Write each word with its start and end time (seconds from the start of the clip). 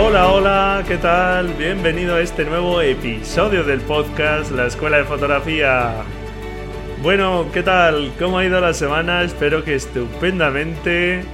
Hola, 0.00 0.28
hola, 0.28 0.84
¿qué 0.86 0.96
tal? 0.96 1.54
Bienvenido 1.54 2.14
a 2.14 2.20
este 2.20 2.44
nuevo 2.44 2.80
episodio 2.80 3.64
del 3.64 3.80
podcast 3.80 4.52
La 4.52 4.66
Escuela 4.66 4.98
de 4.98 5.04
Fotografía. 5.04 6.04
Bueno, 7.02 7.46
¿qué 7.52 7.64
tal? 7.64 8.12
¿Cómo 8.16 8.38
ha 8.38 8.44
ido 8.44 8.60
la 8.60 8.74
semana? 8.74 9.24
Espero 9.24 9.64
que 9.64 9.74
estupendamente. 9.74 11.24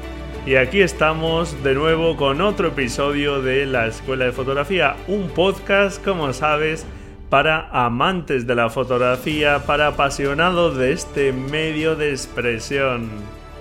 Y 0.47 0.55
aquí 0.57 0.81
estamos 0.81 1.63
de 1.63 1.75
nuevo 1.75 2.17
con 2.17 2.41
otro 2.41 2.69
episodio 2.69 3.43
de 3.43 3.67
La 3.67 3.87
Escuela 3.87 4.25
de 4.25 4.33
Fotografía, 4.33 4.97
un 5.09 5.29
podcast, 5.29 6.03
como 6.03 6.33
sabes, 6.33 6.87
para 7.29 7.69
amantes 7.69 8.47
de 8.47 8.55
la 8.55 8.71
fotografía, 8.71 9.59
para 9.67 9.89
apasionados 9.89 10.79
de 10.79 10.93
este 10.93 11.35
medio 11.35 11.97
de 11.97 12.13
expresión 12.13 13.11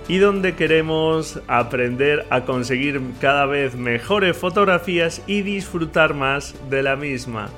y 0.08 0.18
donde 0.18 0.54
queremos 0.54 1.40
aprender 1.48 2.26
a 2.30 2.42
conseguir 2.42 3.00
cada 3.20 3.46
vez 3.46 3.74
mejores 3.74 4.36
fotografías 4.36 5.22
y 5.26 5.42
disfrutar 5.42 6.14
más 6.14 6.54
de 6.68 6.82
la 6.82 6.96
misma. 6.96 7.48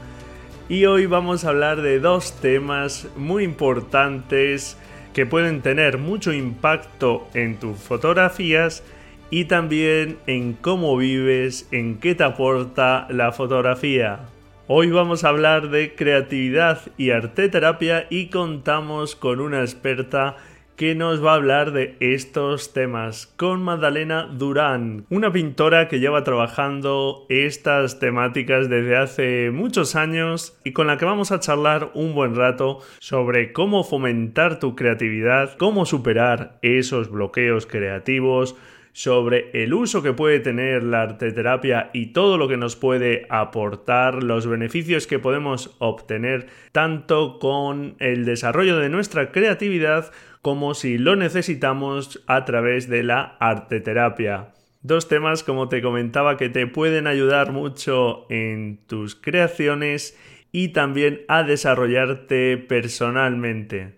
Y 0.69 0.85
hoy 0.87 1.07
vamos 1.07 1.45
a 1.45 1.51
hablar 1.51 1.83
de 1.83 2.01
dos 2.01 2.41
temas 2.41 3.09
muy 3.17 3.45
importantes 3.45 4.77
que 5.13 5.27
pueden 5.27 5.63
tener 5.63 5.99
mucho 5.99 6.33
impacto 6.33 7.27
en 7.35 7.57
tus 7.57 7.79
fotografías 7.79 8.85
y 9.31 9.47
también 9.47 10.19
en 10.27 10.53
cómo 10.53 10.97
vives, 10.97 11.67
en 11.73 11.99
qué 11.99 12.15
te 12.15 12.25
aporta 12.25 13.07
la 13.11 13.33
fotografía. 13.33 14.21
Hoy 14.69 14.91
vamos 14.91 15.25
a 15.25 15.29
hablar 15.29 15.71
de 15.71 15.95
creatividad 15.95 16.81
y 16.97 17.11
arte 17.11 17.49
terapia 17.49 18.07
y 18.11 18.27
contamos 18.27 19.17
con 19.17 19.41
una 19.41 19.61
experta 19.61 20.37
que 20.77 20.95
nos 20.95 21.25
va 21.25 21.33
a 21.33 21.37
hablar 21.37 21.73
de 21.73 21.97
estos 22.01 22.75
temas 22.75 23.27
con 23.37 23.63
Magdalena 23.63 24.27
Durán, 24.27 25.07
una 25.09 25.33
pintora 25.33 25.89
que 25.89 26.01
lleva 26.01 26.23
trabajando 26.23 27.25
estas 27.31 27.99
temáticas 27.99 28.69
desde 28.69 28.97
hace 28.97 29.51
muchos 29.51 29.97
años 29.97 30.59
y 30.65 30.73
con 30.73 30.87
la 30.87 30.99
que 30.99 31.07
vamos 31.07 31.33
a 31.33 31.41
charlar 31.41 31.91
un 31.95 32.15
buen 32.15 32.37
rato 32.37 32.81
sobre 32.99 33.55
cómo 33.55 33.85
fomentar 33.85 34.59
tu 34.59 34.77
creatividad, 34.77 35.57
cómo 35.57 35.87
superar 35.87 36.59
esos 36.61 37.11
bloqueos 37.11 37.67
creativos, 37.67 38.55
sobre 38.97 39.51
el 39.53 39.75
uso 39.75 40.03
que 40.03 40.15
puede 40.15 40.41
tener 40.41 40.83
la 40.83 41.03
arteterapia 41.03 41.91
y 41.93 42.15
todo 42.15 42.39
lo 42.39 42.49
que 42.49 42.57
nos 42.57 42.77
puede 42.77 43.27
aportar, 43.29 44.23
los 44.23 44.47
beneficios 44.47 45.07
que 45.07 45.19
podemos 45.19 45.77
obtener 45.81 46.47
tanto 46.73 47.39
con 47.39 47.97
el 47.99 48.25
desarrollo 48.25 48.79
de 48.79 48.89
nuestra 48.89 49.33
creatividad 49.33 50.11
como 50.47 50.75
si 50.75 50.97
lo 50.97 51.17
necesitamos 51.17 52.23
a 52.29 52.45
través 52.45 52.89
de 52.89 53.03
la 53.03 53.37
arteterapia. 53.41 54.53
Dos 54.81 55.09
temas, 55.09 55.43
como 55.43 55.69
te 55.69 55.83
comentaba, 55.83 56.37
que 56.37 56.49
te 56.49 56.69
pueden 56.69 57.09
ayudar 57.09 57.51
mucho 57.51 58.27
en 58.31 58.79
tus 58.87 59.17
creaciones 59.17 60.17
y 60.53 60.69
también 60.69 61.23
a 61.27 61.43
desarrollarte 61.43 62.59
personalmente. 62.59 63.95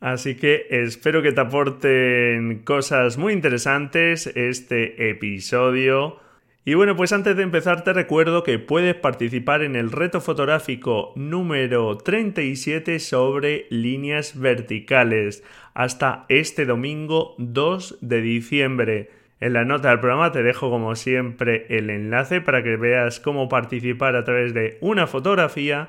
Así 0.00 0.34
que 0.34 0.66
espero 0.70 1.22
que 1.22 1.30
te 1.30 1.40
aporten 1.40 2.64
cosas 2.64 3.16
muy 3.16 3.32
interesantes 3.32 4.26
este 4.26 5.08
episodio. 5.08 6.18
Y 6.64 6.74
bueno, 6.74 6.96
pues 6.96 7.12
antes 7.12 7.36
de 7.36 7.44
empezar 7.44 7.84
te 7.84 7.92
recuerdo 7.92 8.42
que 8.42 8.58
puedes 8.58 8.96
participar 8.96 9.62
en 9.62 9.76
el 9.76 9.92
reto 9.92 10.20
fotográfico 10.20 11.12
número 11.14 11.96
37 11.96 12.98
sobre 12.98 13.66
líneas 13.70 14.38
verticales 14.38 15.44
hasta 15.74 16.26
este 16.28 16.66
domingo 16.66 17.34
2 17.38 17.98
de 18.00 18.20
diciembre. 18.20 19.10
En 19.40 19.54
la 19.54 19.64
nota 19.64 19.90
del 19.90 20.00
programa 20.00 20.30
te 20.32 20.42
dejo 20.42 20.70
como 20.70 20.94
siempre 20.94 21.66
el 21.68 21.90
enlace 21.90 22.40
para 22.40 22.62
que 22.62 22.76
veas 22.76 23.18
cómo 23.18 23.48
participar 23.48 24.14
a 24.16 24.24
través 24.24 24.54
de 24.54 24.78
una 24.80 25.06
fotografía 25.06 25.88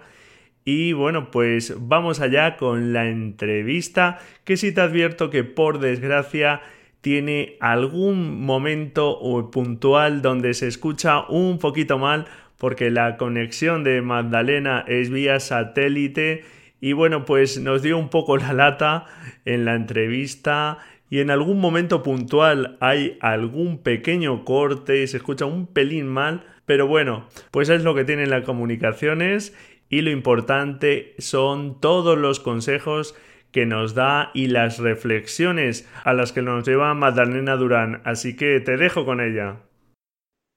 y 0.66 0.94
bueno, 0.94 1.30
pues 1.30 1.76
vamos 1.78 2.22
allá 2.22 2.56
con 2.56 2.94
la 2.94 3.10
entrevista, 3.10 4.20
que 4.46 4.56
sí 4.56 4.74
te 4.74 4.82
advierto 4.82 5.30
que 5.30 5.44
por 5.44 5.80
desgracia 5.80 6.62
tiene 7.02 7.58
algún 7.60 8.46
momento 8.46 9.20
puntual 9.52 10.22
donde 10.22 10.54
se 10.54 10.68
escucha 10.68 11.28
un 11.28 11.60
poquito 11.60 11.98
mal 11.98 12.28
porque 12.58 12.92
la 12.92 13.18
conexión 13.18 13.84
de 13.84 14.02
Magdalena 14.02 14.86
es 14.88 15.10
vía 15.10 15.42
satélite 15.42 16.46
y 16.84 16.92
bueno, 16.92 17.24
pues 17.24 17.62
nos 17.62 17.82
dio 17.82 17.98
un 17.98 18.10
poco 18.10 18.36
la 18.36 18.52
lata 18.52 19.06
en 19.46 19.64
la 19.64 19.74
entrevista 19.74 20.80
y 21.10 21.22
en 21.22 21.32
algún 21.32 21.62
momento 21.62 22.04
puntual 22.04 22.76
hay 22.82 23.18
algún 23.22 23.78
pequeño 23.78 24.44
corte 24.44 25.02
y 25.02 25.08
se 25.08 25.16
escucha 25.16 25.46
un 25.46 25.66
pelín 25.66 26.08
mal, 26.08 26.44
pero 26.66 26.86
bueno, 26.86 27.30
pues 27.52 27.70
es 27.70 27.86
lo 27.86 27.96
que 27.96 28.04
tienen 28.04 28.30
las 28.30 28.44
comunicaciones 28.44 29.56
y 29.88 30.02
lo 30.02 30.12
importante 30.12 31.16
son 31.20 31.80
todos 31.80 32.18
los 32.18 32.42
consejos 32.42 33.16
que 33.54 33.66
nos 33.66 33.96
da 33.96 34.32
y 34.34 34.48
las 34.48 34.80
reflexiones 34.80 35.90
a 36.04 36.12
las 36.12 36.34
que 36.34 36.42
nos 36.42 36.68
lleva 36.68 36.94
Magdalena 36.96 37.56
Durán. 37.56 38.02
Así 38.04 38.36
que 38.36 38.60
te 38.60 38.76
dejo 38.76 39.06
con 39.06 39.22
ella. 39.22 39.60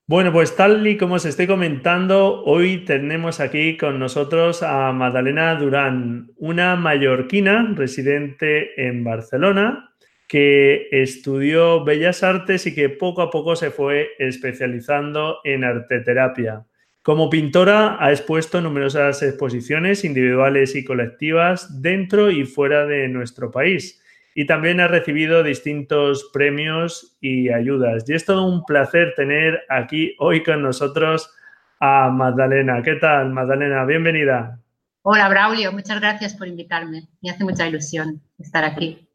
Bueno, 0.09 0.33
pues 0.33 0.55
tal 0.55 0.87
y 0.87 0.97
como 0.97 1.17
os 1.17 1.25
estoy 1.25 1.49
comentando, 1.49 2.45
hoy 2.45 2.85
tenemos 2.85 3.41
aquí 3.41 3.77
con 3.77 3.99
nosotros 3.99 4.63
a 4.63 4.93
Magdalena 4.93 5.57
Durán, 5.57 6.31
una 6.37 6.77
mallorquina 6.77 7.73
residente 7.75 8.87
en 8.87 9.03
Barcelona 9.03 9.97
que 10.29 10.87
estudió 10.93 11.83
Bellas 11.83 12.23
Artes 12.23 12.69
y 12.69 12.75
que 12.77 12.89
poco 12.89 13.21
a 13.21 13.31
poco 13.31 13.57
se 13.57 13.73
fue 13.73 14.11
especializando 14.21 15.39
en 15.43 15.65
arteterapia. 15.65 16.65
Como 17.03 17.29
pintora 17.29 17.97
ha 17.99 18.13
expuesto 18.13 18.61
numerosas 18.61 19.25
exposiciones 19.25 20.05
individuales 20.05 20.77
y 20.77 20.85
colectivas 20.85 21.83
dentro 21.83 22.31
y 22.31 22.45
fuera 22.45 22.87
de 22.87 23.09
nuestro 23.09 23.51
país 23.51 24.01
y 24.39 24.45
también 24.45 24.81
ha 24.81 24.87
recibido 24.87 25.43
distintos 25.43 26.29
premios 26.31 27.17
y 27.23 27.49
ayudas. 27.49 28.05
Y 28.07 28.13
es 28.13 28.27
todo 28.27 28.47
un 28.47 28.67
placer 28.67 29.15
tener 29.17 29.63
aquí 29.71 30.15
hoy 30.19 30.43
con 30.43 30.61
nosotros 30.61 31.35
a 31.81 32.11
Magdalena. 32.11 32.83
¿Qué 32.83 32.97
tal, 32.97 33.31
Magdalena? 33.31 33.87
Bienvenida. 33.87 34.61
Hola, 35.01 35.31
Braulio. 35.31 35.73
Muchas 35.73 36.01
gracias 36.01 36.35
por 36.35 36.49
invitarme. 36.49 37.09
Me 37.23 37.31
hace 37.31 37.45
mucha 37.45 37.67
ilusión 37.67 38.21
estar 38.39 38.63
aquí. 38.63 39.09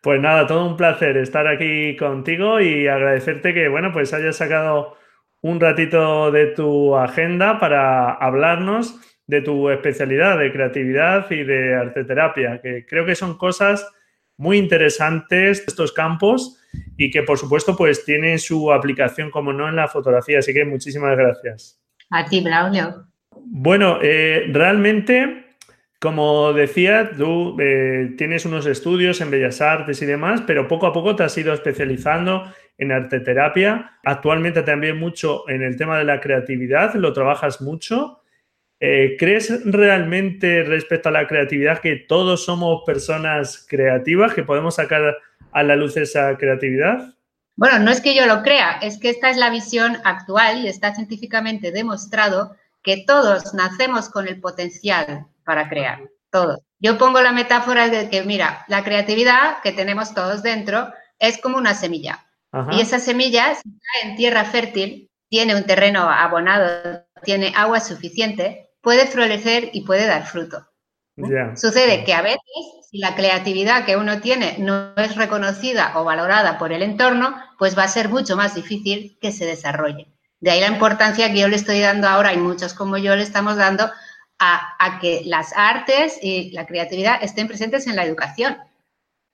Pues 0.00 0.20
nada, 0.20 0.44
todo 0.48 0.66
un 0.66 0.76
placer 0.76 1.18
estar 1.18 1.46
aquí 1.46 1.96
contigo 1.96 2.60
y 2.60 2.88
agradecerte 2.88 3.54
que, 3.54 3.68
bueno, 3.68 3.92
pues 3.92 4.12
hayas 4.12 4.34
sacado 4.34 4.96
un 5.40 5.60
ratito 5.60 6.32
de 6.32 6.48
tu 6.48 6.96
agenda 6.96 7.60
para 7.60 8.10
hablarnos 8.10 8.98
de 9.28 9.40
tu 9.40 9.70
especialidad 9.70 10.36
de 10.36 10.50
creatividad 10.50 11.30
y 11.30 11.44
de 11.44 11.76
arteterapia, 11.76 12.60
que 12.60 12.84
creo 12.86 13.06
que 13.06 13.14
son 13.14 13.38
cosas 13.38 13.88
muy 14.36 14.58
interesantes 14.58 15.64
estos 15.66 15.92
campos 15.92 16.58
y 16.96 17.10
que 17.10 17.22
por 17.22 17.38
supuesto 17.38 17.76
pues 17.76 18.04
tienen 18.04 18.38
su 18.38 18.72
aplicación 18.72 19.30
como 19.30 19.52
no 19.52 19.68
en 19.68 19.76
la 19.76 19.88
fotografía, 19.88 20.38
así 20.38 20.52
que 20.52 20.64
muchísimas 20.64 21.16
gracias. 21.16 21.80
A 22.10 22.24
ti, 22.26 22.42
Braulio. 22.42 23.06
Bueno, 23.44 23.98
eh, 24.02 24.44
realmente, 24.50 25.56
como 26.00 26.52
decía, 26.52 27.10
tú 27.16 27.56
eh, 27.60 28.14
tienes 28.16 28.44
unos 28.44 28.66
estudios 28.66 29.20
en 29.20 29.30
Bellas 29.30 29.60
Artes 29.60 30.00
y 30.02 30.06
demás, 30.06 30.42
pero 30.46 30.68
poco 30.68 30.86
a 30.86 30.92
poco 30.92 31.16
te 31.16 31.24
has 31.24 31.36
ido 31.38 31.52
especializando 31.52 32.44
en 32.78 32.92
arteterapia. 32.92 33.98
Actualmente 34.04 34.62
también 34.62 34.98
mucho 34.98 35.48
en 35.48 35.62
el 35.62 35.76
tema 35.76 35.98
de 35.98 36.04
la 36.04 36.20
creatividad, 36.20 36.94
lo 36.94 37.12
trabajas 37.12 37.60
mucho. 37.60 38.21
Eh, 38.84 39.14
¿Crees 39.16 39.60
realmente 39.64 40.64
respecto 40.64 41.08
a 41.08 41.12
la 41.12 41.28
creatividad 41.28 41.78
que 41.78 41.94
todos 41.94 42.44
somos 42.44 42.82
personas 42.84 43.64
creativas, 43.68 44.34
que 44.34 44.42
podemos 44.42 44.74
sacar 44.74 45.18
a 45.52 45.62
la 45.62 45.76
luz 45.76 45.96
esa 45.96 46.36
creatividad? 46.36 47.14
Bueno, 47.54 47.78
no 47.78 47.92
es 47.92 48.00
que 48.00 48.16
yo 48.16 48.26
lo 48.26 48.42
crea, 48.42 48.80
es 48.82 48.98
que 48.98 49.10
esta 49.10 49.30
es 49.30 49.36
la 49.36 49.50
visión 49.50 49.98
actual 50.02 50.64
y 50.64 50.66
está 50.66 50.96
científicamente 50.96 51.70
demostrado 51.70 52.56
que 52.82 53.04
todos 53.06 53.54
nacemos 53.54 54.08
con 54.08 54.26
el 54.26 54.40
potencial 54.40 55.26
para 55.44 55.68
crear, 55.68 56.00
todos. 56.32 56.58
Yo 56.80 56.98
pongo 56.98 57.20
la 57.20 57.30
metáfora 57.30 57.88
de 57.88 58.10
que, 58.10 58.24
mira, 58.24 58.64
la 58.66 58.82
creatividad 58.82 59.62
que 59.62 59.70
tenemos 59.70 60.12
todos 60.12 60.42
dentro 60.42 60.92
es 61.20 61.38
como 61.38 61.56
una 61.56 61.74
semilla. 61.74 62.26
Y 62.72 62.80
esa 62.80 62.98
semilla, 62.98 63.54
si 63.54 63.60
está 63.60 64.08
en 64.08 64.16
tierra 64.16 64.44
fértil, 64.44 65.08
tiene 65.28 65.54
un 65.54 65.64
terreno 65.64 66.10
abonado, 66.10 67.06
tiene 67.22 67.52
agua 67.56 67.80
suficiente, 67.80 68.61
puede 68.82 69.06
florecer 69.06 69.70
y 69.72 69.82
puede 69.82 70.06
dar 70.06 70.26
fruto. 70.26 70.66
Sucede 71.56 72.04
que 72.04 72.14
a 72.14 72.22
veces, 72.22 72.40
si 72.90 72.98
la 72.98 73.14
creatividad 73.14 73.84
que 73.84 73.96
uno 73.96 74.20
tiene 74.20 74.56
no 74.58 74.94
es 74.96 75.16
reconocida 75.16 75.92
o 75.96 76.04
valorada 76.04 76.58
por 76.58 76.72
el 76.72 76.82
entorno, 76.82 77.36
pues 77.58 77.76
va 77.78 77.84
a 77.84 77.88
ser 77.88 78.08
mucho 78.08 78.36
más 78.36 78.54
difícil 78.54 79.18
que 79.20 79.30
se 79.30 79.46
desarrolle. 79.46 80.08
De 80.40 80.50
ahí 80.50 80.60
la 80.60 80.68
importancia 80.68 81.30
que 81.30 81.38
yo 81.38 81.48
le 81.48 81.56
estoy 81.56 81.80
dando 81.80 82.08
ahora 82.08 82.32
y 82.32 82.38
muchos 82.38 82.74
como 82.74 82.98
yo 82.98 83.14
le 83.14 83.22
estamos 83.22 83.56
dando 83.56 83.90
a, 84.38 84.98
que 85.00 85.22
las 85.24 85.52
artes 85.54 86.18
y 86.20 86.50
la 86.50 86.66
creatividad 86.66 87.22
estén 87.22 87.46
presentes 87.46 87.86
en 87.86 87.94
la 87.94 88.04
educación, 88.04 88.58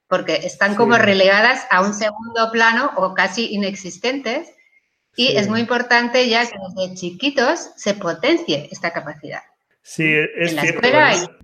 porque 0.07 0.35
están 0.45 0.75
como 0.75 0.99
relegadas 0.99 1.67
a 1.71 1.81
un 1.81 1.95
segundo 1.95 2.51
plano 2.53 2.91
o 2.97 3.15
casi 3.15 3.55
inexistentes 3.55 4.53
y 5.19 5.37
es 5.37 5.49
muy 5.49 5.59
importante 5.59 6.29
ya 6.29 6.47
que 6.47 6.55
desde 6.77 6.95
chiquitos 6.95 7.73
se 7.75 7.95
potencie 7.95 8.69
esta 8.71 8.93
capacidad. 8.93 9.41
Sí, 9.83 10.15
es 10.15 10.55
cierto. 10.55 10.89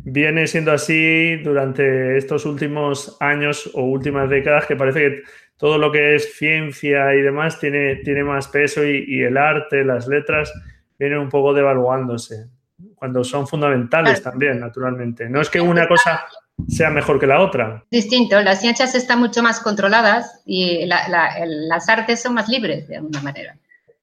Viene 0.05 0.47
siendo 0.47 0.71
así 0.71 1.39
durante 1.43 2.17
estos 2.17 2.47
últimos 2.47 3.17
años 3.19 3.69
o 3.75 3.83
últimas 3.83 4.31
décadas 4.31 4.67
que 4.67 4.77
parece 4.77 5.01
que 5.01 5.23
todo 5.57 5.77
lo 5.77 5.91
que 5.91 6.15
es 6.15 6.37
ciencia 6.37 7.13
y 7.17 7.23
demás 7.23 7.59
tiene, 7.59 7.97
tiene 7.97 8.23
más 8.23 8.47
peso 8.47 8.85
y, 8.85 9.23
el 9.23 9.37
arte, 9.37 9.85
las 9.85 10.07
letras, 10.07 10.53
vienen 10.97 11.19
un 11.19 11.29
poco 11.29 11.53
devaluándose, 11.53 12.47
cuando 12.95 13.25
son 13.25 13.49
fundamentales 13.49 14.23
también, 14.23 14.61
naturalmente. 14.61 15.29
No 15.29 15.41
es 15.41 15.51
que 15.51 15.61
una 15.61 15.89
cosa 15.89 16.25
sea 16.69 16.91
mejor 16.91 17.19
que 17.19 17.27
la 17.27 17.41
otra. 17.41 17.83
Distinto, 17.91 18.41
las 18.41 18.61
ciencias 18.61 18.95
están 18.95 19.19
mucho 19.19 19.43
más 19.43 19.59
controladas 19.59 20.43
y 20.47 20.87
las 20.87 21.89
artes 21.89 22.23
son 22.23 22.35
más 22.35 22.49
libres 22.49 22.87
de 22.87 22.99
alguna 22.99 23.21
manera 23.21 23.57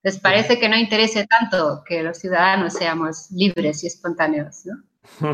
les 0.04 0.20
parece 0.20 0.60
que 0.60 0.70
no 0.70 0.78
interese 0.78 1.28
tanto 1.28 1.84
que 1.86 2.04
los 2.04 2.18
ciudadanos 2.18 2.74
seamos 2.74 3.30
libres 3.32 3.84
y 3.84 3.88
espontáneos, 3.88 4.66
¿no? 4.66 4.84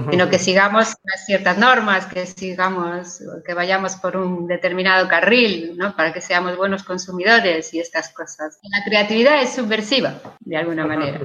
sino 0.10 0.30
que 0.30 0.40
sigamos 0.40 0.96
ciertas 1.25 1.58
normas, 1.58 2.06
que 2.06 2.25
sigamos, 2.25 3.22
que 3.46 3.54
vayamos 3.54 3.96
por 3.98 4.16
un 4.16 4.48
determinado 4.48 5.08
carril, 5.08 5.75
¿no? 5.78 5.96
Para 5.96 6.14
que 6.14 6.22
seamos 6.22 6.58
buenos 6.58 6.84
consumidores 6.84 7.74
y 7.74 7.80
estas 7.80 8.14
cosas. 8.14 8.60
La 8.64 8.84
creatividad 8.86 9.42
es 9.42 9.54
subversiva, 9.54 10.22
de 10.40 10.58
alguna 10.58 10.88
manera. 10.88 11.19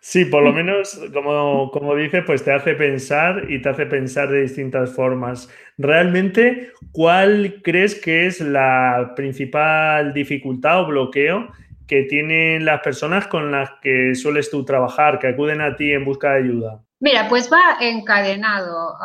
Sí, 0.00 0.26
por 0.26 0.42
lo 0.42 0.52
menos, 0.52 1.00
como, 1.14 1.70
como 1.70 1.96
dice, 1.96 2.20
pues 2.20 2.44
te 2.44 2.52
hace 2.52 2.74
pensar 2.74 3.50
y 3.50 3.62
te 3.62 3.70
hace 3.70 3.86
pensar 3.86 4.28
de 4.28 4.42
distintas 4.42 4.92
formas. 4.92 5.48
Realmente, 5.78 6.72
¿cuál 6.92 7.62
crees 7.64 7.94
que 7.94 8.26
es 8.26 8.38
la 8.40 9.14
principal 9.16 10.12
dificultad 10.12 10.82
o 10.82 10.86
bloqueo 10.86 11.48
que 11.86 12.04
tienen 12.04 12.64
las 12.64 12.80
personas 12.80 13.26
con 13.26 13.50
las 13.50 13.70
que 13.82 14.14
sueles 14.14 14.50
tú 14.50 14.64
trabajar, 14.64 15.18
que 15.18 15.28
acuden 15.28 15.60
a 15.60 15.76
ti 15.76 15.92
en 15.92 16.04
busca 16.04 16.32
de 16.32 16.38
ayuda? 16.38 16.84
Mira, 17.00 17.28
pues 17.28 17.52
va 17.52 17.76
encadenado. 17.80 18.96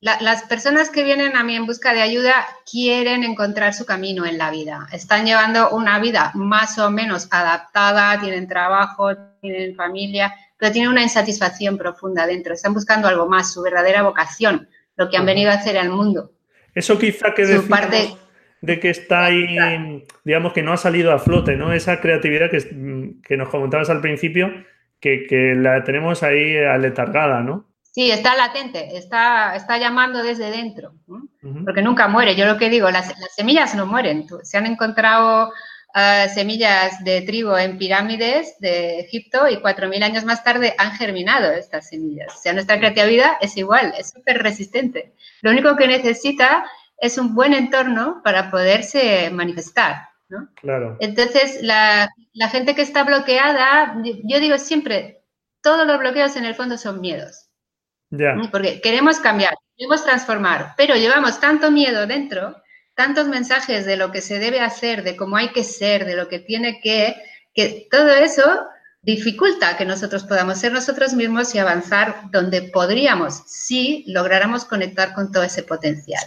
las 0.00 0.42
personas 0.44 0.90
que 0.90 1.04
vienen 1.04 1.36
a 1.36 1.44
mí 1.44 1.54
en 1.54 1.64
busca 1.64 1.94
de 1.94 2.02
ayuda 2.02 2.34
quieren 2.68 3.22
encontrar 3.22 3.72
su 3.72 3.86
camino 3.86 4.26
en 4.26 4.36
la 4.36 4.50
vida. 4.50 4.88
Están 4.92 5.24
llevando 5.24 5.70
una 5.70 6.00
vida 6.00 6.32
más 6.34 6.80
o 6.80 6.90
menos 6.90 7.28
adaptada, 7.30 8.18
tienen 8.20 8.48
trabajo, 8.48 9.10
tienen 9.40 9.76
familia, 9.76 10.34
pero 10.58 10.72
tienen 10.72 10.90
una 10.90 11.02
insatisfacción 11.02 11.78
profunda 11.78 12.26
dentro. 12.26 12.52
Están 12.52 12.74
buscando 12.74 13.06
algo 13.06 13.28
más, 13.28 13.52
su 13.52 13.62
verdadera 13.62 14.02
vocación, 14.02 14.68
lo 14.96 15.08
que 15.08 15.16
han 15.16 15.26
venido 15.26 15.52
a 15.52 15.54
hacer 15.54 15.78
al 15.78 15.90
mundo. 15.90 16.32
Eso 16.74 16.98
quizá 16.98 17.32
que 17.32 17.46
su 17.46 17.68
parte 17.68 18.16
de 18.62 18.78
que 18.78 18.90
está 18.90 19.26
ahí, 19.26 20.04
digamos 20.24 20.52
que 20.52 20.62
no 20.62 20.72
ha 20.72 20.76
salido 20.76 21.12
a 21.12 21.18
flote, 21.18 21.56
¿no? 21.56 21.72
Esa 21.72 22.00
creatividad 22.00 22.48
que, 22.50 23.16
que 23.22 23.36
nos 23.36 23.48
comentabas 23.48 23.90
al 23.90 24.00
principio, 24.00 24.50
que, 25.00 25.26
que, 25.26 25.54
la 25.56 25.82
tenemos 25.82 26.22
ahí 26.22 26.56
aletargada, 26.56 27.40
¿no? 27.40 27.66
Sí, 27.82 28.10
está 28.10 28.36
latente, 28.36 28.96
está, 28.96 29.54
está 29.56 29.76
llamando 29.78 30.22
desde 30.22 30.50
dentro, 30.50 30.94
porque 31.64 31.82
nunca 31.82 32.08
muere. 32.08 32.36
Yo 32.36 32.46
lo 32.46 32.56
que 32.56 32.70
digo, 32.70 32.90
las, 32.90 33.08
las 33.18 33.34
semillas 33.34 33.74
no 33.74 33.84
mueren. 33.84 34.26
Se 34.44 34.56
han 34.56 34.64
encontrado 34.64 35.48
uh, 35.48 36.28
semillas 36.32 37.02
de 37.04 37.20
trigo 37.22 37.58
en 37.58 37.76
pirámides 37.76 38.56
de 38.60 39.00
Egipto 39.00 39.48
y 39.48 39.56
4.000 39.56 40.04
años 40.04 40.24
más 40.24 40.42
tarde 40.42 40.74
han 40.78 40.92
germinado 40.92 41.52
estas 41.52 41.88
semillas. 41.88 42.32
O 42.34 42.40
sea, 42.40 42.52
nuestra 42.54 42.78
creatividad 42.78 43.32
es 43.40 43.56
igual, 43.56 43.92
es 43.98 44.10
súper 44.10 44.42
resistente. 44.42 45.12
Lo 45.42 45.50
único 45.50 45.76
que 45.76 45.88
necesita 45.88 46.64
es 47.02 47.18
un 47.18 47.34
buen 47.34 47.52
entorno 47.52 48.22
para 48.22 48.48
poderse 48.50 49.28
manifestar. 49.30 50.08
¿no? 50.28 50.48
Claro. 50.54 50.96
Entonces, 51.00 51.60
la, 51.60 52.08
gente 52.48 52.76
que 52.76 52.82
está 52.82 53.02
bloqueada, 53.02 53.96
yo 54.22 54.38
digo 54.38 54.56
siempre, 54.56 55.24
todos 55.62 55.84
los 55.84 55.98
bloqueos 55.98 56.36
en 56.36 56.44
el 56.44 56.54
fondo 56.54 56.78
son 56.78 57.00
miedos. 57.00 57.50
Ya. 58.10 58.36
Porque 58.52 58.80
queremos 58.80 59.18
cambiar, 59.18 59.54
queremos 59.76 60.04
transformar, 60.04 60.74
pero 60.76 60.94
llevamos 60.94 61.40
tanto 61.40 61.72
miedo 61.72 62.06
dentro, 62.06 62.62
tantos 62.94 63.26
mensajes 63.26 63.84
de 63.84 63.96
lo 63.96 64.12
que 64.12 64.20
se 64.20 64.38
debe 64.38 64.60
hacer, 64.60 65.02
de 65.02 65.16
cómo 65.16 65.36
hay 65.36 65.48
que 65.48 65.64
ser, 65.64 66.04
de 66.04 66.14
lo 66.14 66.28
que 66.28 66.38
tiene 66.38 66.80
que, 66.80 67.16
que 67.52 67.88
todo 67.90 68.10
eso 68.10 68.68
dificulta 69.00 69.76
que 69.76 69.84
nosotros 69.84 70.22
podamos 70.22 70.58
ser 70.58 70.70
nosotros 70.72 71.14
mismos 71.14 71.52
y 71.56 71.58
avanzar 71.58 72.30
donde 72.30 72.62
podríamos 72.62 73.42
si 73.48 74.04
lográramos 74.06 74.64
conectar 74.64 75.14
con 75.14 75.32
todo 75.32 75.42
ese 75.42 75.64
potencial. 75.64 76.22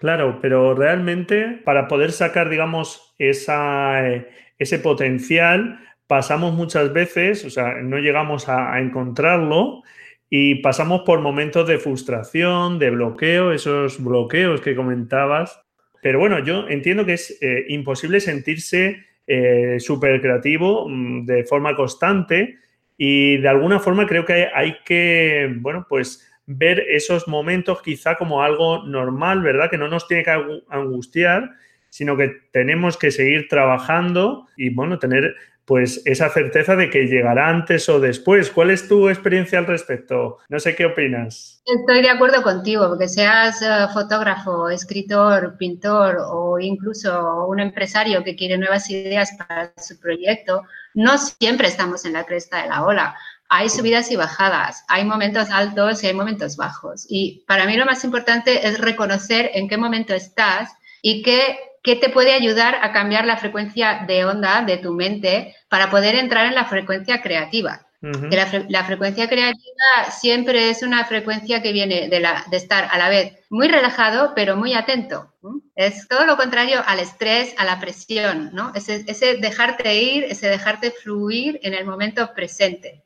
Claro, 0.00 0.38
pero 0.40 0.74
realmente 0.74 1.60
para 1.62 1.86
poder 1.86 2.12
sacar, 2.12 2.48
digamos, 2.48 3.14
eh, 3.18 4.26
ese 4.58 4.78
potencial, 4.78 5.78
pasamos 6.06 6.54
muchas 6.54 6.90
veces, 6.94 7.44
o 7.44 7.50
sea, 7.50 7.74
no 7.82 7.98
llegamos 7.98 8.48
a, 8.48 8.80
encontrarlo 8.80 9.82
y 10.30 10.54
pasamos 10.62 11.02
por 11.02 11.20
momentos 11.20 11.68
de 11.68 11.78
frustración, 11.78 12.78
de 12.78 12.88
bloqueo, 12.88 13.52
esos 13.52 14.02
bloqueos 14.02 14.62
que 14.62 14.74
comentabas. 14.74 15.60
Pero 16.00 16.18
bueno, 16.18 16.38
yo 16.38 16.66
entiendo 16.66 17.04
que 17.04 17.12
es 17.12 17.36
eh, 17.42 17.66
imposible 17.68 18.20
sentirse 18.20 19.04
eh, 19.26 19.76
súper 19.80 20.22
creativo 20.22 20.88
mm, 20.88 21.26
de 21.26 21.44
forma 21.44 21.76
constante 21.76 22.56
y 22.96 23.36
de 23.36 23.48
alguna 23.50 23.80
forma 23.80 24.06
creo 24.06 24.24
que 24.24 24.48
hay 24.54 24.78
que, 24.82 25.54
bueno, 25.58 25.84
pues 25.86 26.26
ver 26.52 26.84
esos 26.88 27.28
momentos 27.28 27.80
quizá 27.80 28.16
como 28.16 28.42
algo 28.42 28.84
normal, 28.84 29.40
¿verdad? 29.42 29.70
Que 29.70 29.78
no 29.78 29.86
nos 29.86 30.08
tiene 30.08 30.24
que 30.24 30.62
angustiar, 30.68 31.50
sino 31.90 32.16
que 32.16 32.32
tenemos 32.52 32.96
que 32.96 33.12
seguir 33.12 33.46
trabajando 33.48 34.48
y, 34.56 34.70
bueno, 34.70 34.98
tener 34.98 35.36
pues 35.64 36.02
esa 36.04 36.28
certeza 36.30 36.74
de 36.74 36.90
que 36.90 37.06
llegará 37.06 37.48
antes 37.48 37.88
o 37.88 38.00
después. 38.00 38.50
¿Cuál 38.50 38.70
es 38.70 38.88
tu 38.88 39.08
experiencia 39.08 39.60
al 39.60 39.66
respecto? 39.66 40.38
No 40.48 40.58
sé 40.58 40.74
qué 40.74 40.86
opinas. 40.86 41.62
Estoy 41.64 42.02
de 42.02 42.10
acuerdo 42.10 42.42
contigo, 42.42 42.88
porque 42.88 43.06
seas 43.06 43.62
eh, 43.62 43.86
fotógrafo, 43.92 44.68
escritor, 44.68 45.56
pintor 45.56 46.18
o 46.28 46.58
incluso 46.58 47.46
un 47.46 47.60
empresario 47.60 48.24
que 48.24 48.34
quiere 48.34 48.58
nuevas 48.58 48.90
ideas 48.90 49.30
para 49.38 49.72
su 49.76 50.00
proyecto, 50.00 50.64
no 50.94 51.16
siempre 51.16 51.68
estamos 51.68 52.04
en 52.04 52.14
la 52.14 52.24
cresta 52.24 52.62
de 52.62 52.68
la 52.68 52.84
ola 52.84 53.14
hay 53.50 53.68
subidas 53.68 54.10
y 54.10 54.16
bajadas, 54.16 54.84
hay 54.88 55.04
momentos 55.04 55.50
altos 55.50 56.02
y 56.02 56.06
hay 56.06 56.14
momentos 56.14 56.56
bajos. 56.56 57.04
Y 57.08 57.44
para 57.46 57.66
mí 57.66 57.76
lo 57.76 57.84
más 57.84 58.04
importante 58.04 58.66
es 58.66 58.80
reconocer 58.80 59.50
en 59.54 59.68
qué 59.68 59.76
momento 59.76 60.14
estás 60.14 60.70
y 61.02 61.22
qué, 61.22 61.58
qué 61.82 61.96
te 61.96 62.08
puede 62.08 62.32
ayudar 62.32 62.76
a 62.80 62.92
cambiar 62.92 63.26
la 63.26 63.36
frecuencia 63.36 64.04
de 64.06 64.24
onda 64.24 64.62
de 64.62 64.78
tu 64.78 64.92
mente 64.92 65.56
para 65.68 65.90
poder 65.90 66.14
entrar 66.14 66.46
en 66.46 66.54
la 66.54 66.64
frecuencia 66.64 67.20
creativa 67.20 67.86
la, 68.00 68.84
frecuencia 68.84 69.28
creativa 69.28 70.10
siempre 70.10 70.70
es 70.70 70.82
una 70.82 71.04
frecuencia 71.04 71.60
que 71.60 71.72
viene 71.72 72.08
de, 72.08 72.20
la, 72.20 72.44
de 72.50 72.56
estar 72.56 72.88
a 72.90 72.96
la 72.96 73.08
vez 73.08 73.34
muy 73.50 73.68
relajado, 73.68 74.32
pero 74.34 74.56
muy 74.56 74.74
atento. 74.74 75.34
Es 75.80 76.06
todo 76.08 76.26
lo 76.26 76.36
contrario 76.36 76.82
al 76.86 77.00
estrés, 77.00 77.54
a 77.56 77.64
la 77.64 77.80
presión, 77.80 78.50
¿no? 78.52 78.70
Ese, 78.74 79.36
dejarte 79.40 79.94
ir, 79.94 80.24
ese 80.24 80.48
dejarte 80.48 80.90
fluir 80.90 81.58
en 81.62 81.72
el 81.72 81.86
momento 81.86 82.34
presente. 82.34 83.02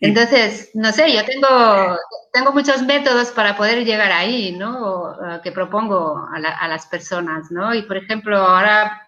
Entonces, 0.00 0.72
no 0.74 0.90
sé, 0.90 1.12
yo 1.12 1.24
tengo, 1.24 1.96
tengo 2.32 2.52
muchos 2.52 2.82
métodos 2.82 3.30
para 3.30 3.56
poder 3.56 3.84
llegar 3.84 4.10
ahí, 4.10 4.50
¿no? 4.58 5.16
Que 5.44 5.52
propongo 5.52 6.28
a, 6.34 6.66
las 6.66 6.86
personas, 6.86 7.52
¿no? 7.52 7.72
Y, 7.72 7.82
por 7.82 7.98
ejemplo, 7.98 8.36
ahora 8.36 9.06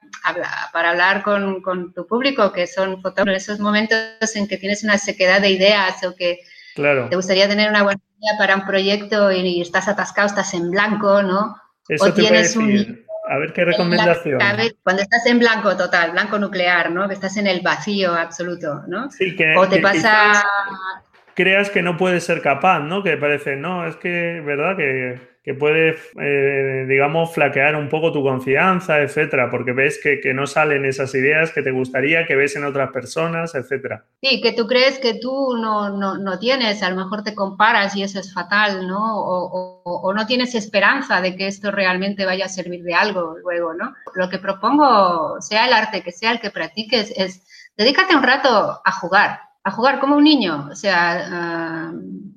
para 0.72 0.90
hablar 0.90 1.24
con, 1.24 1.60
con, 1.62 1.92
tu 1.92 2.06
público, 2.06 2.52
que 2.52 2.68
son 2.68 3.02
fotógrafos, 3.02 3.42
esos 3.42 3.58
momentos 3.58 4.36
en 4.36 4.46
que 4.46 4.56
tienes 4.56 4.84
una 4.84 4.98
sequedad 4.98 5.40
de 5.40 5.50
ideas 5.50 6.04
o 6.04 6.14
que 6.14 6.38
te 6.76 7.16
gustaría 7.16 7.48
tener 7.48 7.70
una 7.70 7.82
buena 7.82 8.00
idea 8.20 8.38
para 8.38 8.54
un 8.54 8.64
proyecto 8.64 9.32
y, 9.32 9.60
estás 9.60 9.88
atascado, 9.88 10.28
estás 10.28 10.54
en 10.54 10.70
blanco, 10.70 11.22
¿no? 11.22 11.56
Eso 11.88 12.06
o 12.06 12.12
tienes 12.12 12.56
un 12.56 13.06
a 13.28 13.38
ver 13.38 13.52
qué 13.52 13.64
recomendación. 13.64 14.38
cuando 14.82 15.02
estás 15.02 15.26
en 15.26 15.38
blanco 15.38 15.76
total, 15.76 16.12
blanco 16.12 16.38
nuclear, 16.38 16.90
¿no? 16.90 17.08
Que 17.08 17.14
estás 17.14 17.36
en 17.36 17.46
el 17.46 17.60
vacío 17.60 18.14
absoluto, 18.14 18.84
¿no? 18.86 19.10
Sí, 19.10 19.34
que, 19.34 19.56
o 19.56 19.68
te 19.68 19.80
pasa... 19.80 20.44
Creas 21.34 21.68
que 21.68 21.82
no 21.82 21.96
puedes 21.96 22.24
ser 22.24 22.40
capaz, 22.40 22.80
¿no? 22.80 23.02
Que 23.02 23.16
parece, 23.16 23.56
no, 23.56 23.86
es 23.86 23.96
que, 23.96 24.40
¿verdad? 24.44 24.76
Que 24.76 25.35
que 25.46 25.54
puede, 25.54 25.96
eh, 26.20 26.86
digamos, 26.88 27.32
flaquear 27.32 27.76
un 27.76 27.88
poco 27.88 28.10
tu 28.10 28.20
confianza, 28.20 28.98
etcétera, 28.98 29.48
porque 29.48 29.70
ves 29.70 30.00
que, 30.02 30.34
no 30.34 30.44
salen 30.44 30.84
esas 30.84 31.14
ideas 31.14 31.52
que 31.52 31.62
te 31.62 31.70
gustaría, 31.70 32.26
que 32.26 32.34
ves 32.34 32.56
en 32.56 32.64
otras 32.64 32.90
personas, 32.90 33.54
etcétera. 33.54 34.04
Sí, 34.20 34.40
que 34.40 34.52
tú 34.52 34.66
crees 34.66 34.98
que 34.98 35.14
tú 35.14 35.56
no, 35.56 36.38
tienes, 36.40 36.82
a 36.82 36.90
lo 36.90 36.96
mejor 36.96 37.22
te 37.22 37.36
comparas 37.36 37.94
y 37.94 38.02
eso 38.02 38.18
es 38.18 38.34
fatal, 38.34 38.88
¿no? 38.88 38.98
O, 38.98 40.12
no 40.12 40.26
tienes 40.26 40.56
esperanza 40.56 41.20
de 41.20 41.36
que 41.36 41.46
esto 41.46 41.70
realmente 41.70 42.26
vaya 42.26 42.46
a 42.46 42.48
servir 42.48 42.82
de 42.82 42.94
algo 42.94 43.36
luego, 43.38 43.72
¿no? 43.72 43.94
Lo 44.16 44.28
que 44.28 44.38
propongo, 44.38 45.40
sea 45.40 45.68
el 45.68 45.72
arte 45.72 46.02
que 46.02 46.10
sea 46.10 46.32
el 46.32 46.40
que 46.40 46.50
practiques, 46.50 47.14
es 47.16 47.46
dedícate 47.76 48.16
un 48.16 48.24
rato 48.24 48.80
a 48.84 48.92
jugar, 48.92 49.38
a 49.66 49.72
jugar 49.72 49.98
como 49.98 50.14
un 50.14 50.22
niño, 50.22 50.68
o 50.70 50.76
sea, 50.76 51.26
ah, 51.28 51.92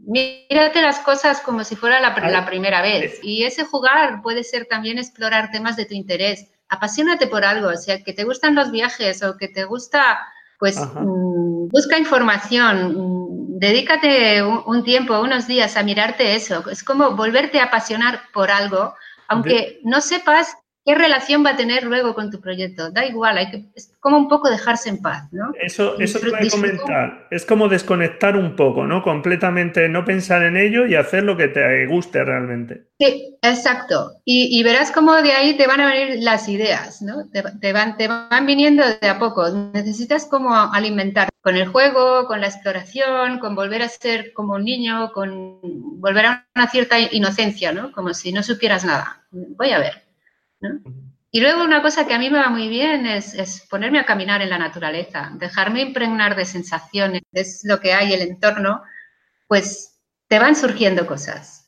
mírate 0.08 0.82
las 0.82 0.98
cosas 0.98 1.42
como 1.42 1.64
si 1.64 1.76
fuera 1.76 2.00
la, 2.00 2.46
primera 2.48 2.82
vez. 2.82 3.20
Y 3.22 3.44
ese 3.44 3.66
jugar 3.66 4.24
puede 4.24 4.44
ser 4.44 4.66
también 4.66 4.98
explorar 4.98 5.52
temas 5.52 5.76
de 5.76 5.86
tu 5.86 5.94
interés. 5.94 6.48
Apasionate 6.70 7.28
por 7.28 7.46
algo, 7.46 7.68
o 7.68 7.78
sea, 7.78 8.04
que 8.04 8.14
te 8.14 8.24
gustan 8.24 8.56
los 8.56 8.72
viajes 8.72 9.22
o 9.22 9.38
que 9.38 9.48
te 9.48 9.66
gusta, 9.66 10.20
pues 10.58 10.80
mm, 10.80 11.68
busca 11.68 12.00
información, 12.00 12.96
mm, 12.98 13.60
dedícate 13.60 14.42
un, 14.42 14.84
tiempo, 14.84 15.20
unos 15.20 15.46
días 15.46 15.78
a 15.78 15.84
mirarte 15.84 16.34
eso. 16.34 16.68
Es 16.68 16.84
como 16.84 17.12
volverte 17.12 17.60
a 17.60 17.66
apasionar 17.66 18.22
por 18.34 18.50
algo, 18.50 18.96
aunque 19.28 19.82
no 19.84 20.02
sepas 20.02 20.58
¿Qué 20.86 20.96
relación 20.96 21.46
va 21.46 21.52
a 21.52 21.58
tener 21.58 21.84
luego 21.84 22.16
con 22.16 22.32
tu 22.32 22.40
proyecto? 22.40 22.90
Da 22.92 23.06
igual, 23.06 23.38
hay 23.38 23.52
que, 23.52 23.66
es 23.76 23.94
como 24.00 24.18
un 24.18 24.28
poco 24.28 24.50
dejarse 24.50 24.90
en 24.90 25.02
paz, 25.02 25.28
¿no? 25.32 25.52
Eso, 25.62 26.00
eso 26.00 26.20
te 26.20 26.30
voy 26.30 26.48
a 26.48 26.50
comentar. 26.50 27.28
Es 27.32 27.46
como 27.46 27.68
desconectar 27.68 28.36
un 28.36 28.56
poco, 28.56 28.88
¿no? 28.88 29.04
Completamente 29.04 29.88
no 29.90 30.06
pensar 30.06 30.42
en 30.44 30.58
ello 30.58 30.88
y 30.88 30.96
hacer 30.96 31.24
lo 31.24 31.38
que 31.38 31.50
te 31.50 31.86
guste 31.86 32.24
realmente. 32.24 32.88
Sí, 33.00 33.38
exacto. 33.42 34.14
Y, 34.26 34.62
verás 34.64 34.92
cómo 34.92 35.16
de 35.22 35.32
ahí 35.32 35.56
te 35.56 35.68
van 35.68 35.82
a 35.82 35.88
venir 35.88 36.24
las 36.24 36.50
ideas, 36.50 37.02
¿no? 37.02 37.30
Te, 37.30 37.72
van, 37.72 37.98
te 37.98 38.08
van 38.08 38.46
viniendo 38.46 38.84
de 39.00 39.08
a 39.08 39.20
poco. 39.20 39.50
Necesitas 39.74 40.26
como 40.26 40.54
alimentar 40.56 41.30
con 41.42 41.56
el 41.56 41.68
juego, 41.68 42.26
con 42.26 42.42
la 42.42 42.48
exploración, 42.48 43.40
con 43.40 43.56
volver 43.56 43.82
a 43.84 43.90
ser 43.90 44.34
como 44.34 44.56
un 44.56 44.66
niño, 44.66 45.12
con 45.14 45.60
volver 46.00 46.26
a 46.26 46.48
una 46.56 46.68
cierta 46.68 47.00
inocencia, 47.00 47.72
¿no? 47.72 47.92
Como 47.92 48.14
si 48.14 48.32
no 48.32 48.44
supieras 48.44 48.86
nada. 48.86 49.24
Voy 49.32 49.72
a 49.72 49.80
ver. 49.80 50.09
Y 51.32 51.42
luego 51.42 51.64
una 51.64 51.82
cosa 51.82 52.08
que 52.08 52.14
a 52.14 52.20
mí 52.20 52.30
me 52.30 52.40
va 52.40 52.50
muy 52.50 52.68
bien 52.70 53.06
es, 53.06 53.68
ponerme 53.70 54.00
a 54.00 54.06
caminar 54.06 54.42
en 54.42 54.50
la 54.50 54.58
naturaleza, 54.58 55.32
dejarme 55.36 55.82
impregnar 55.82 56.36
de 56.36 56.46
sensaciones, 56.46 57.22
es 57.32 57.62
lo 57.66 57.80
que 57.80 57.94
hay, 57.94 58.14
el 58.14 58.22
entorno, 58.22 58.82
pues 59.48 60.00
te 60.28 60.40
van 60.40 60.56
surgiendo 60.56 61.06
cosas. 61.06 61.68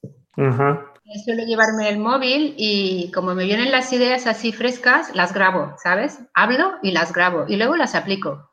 Suelo 1.26 1.44
llevarme 1.44 1.90
el 1.90 2.00
móvil 2.00 2.56
y 2.58 3.12
como 3.12 3.36
me 3.36 3.44
vienen 3.44 3.70
las 3.70 3.92
ideas 3.92 4.28
así 4.28 4.54
frescas, 4.54 5.14
las 5.14 5.34
grabo, 5.34 5.76
¿sabes? 5.84 6.20
Hablo 6.34 6.80
y 6.82 6.92
las 6.92 7.12
grabo 7.12 7.46
y 7.48 7.58
luego 7.58 7.76
las 7.76 7.96
aplico. 7.96 8.50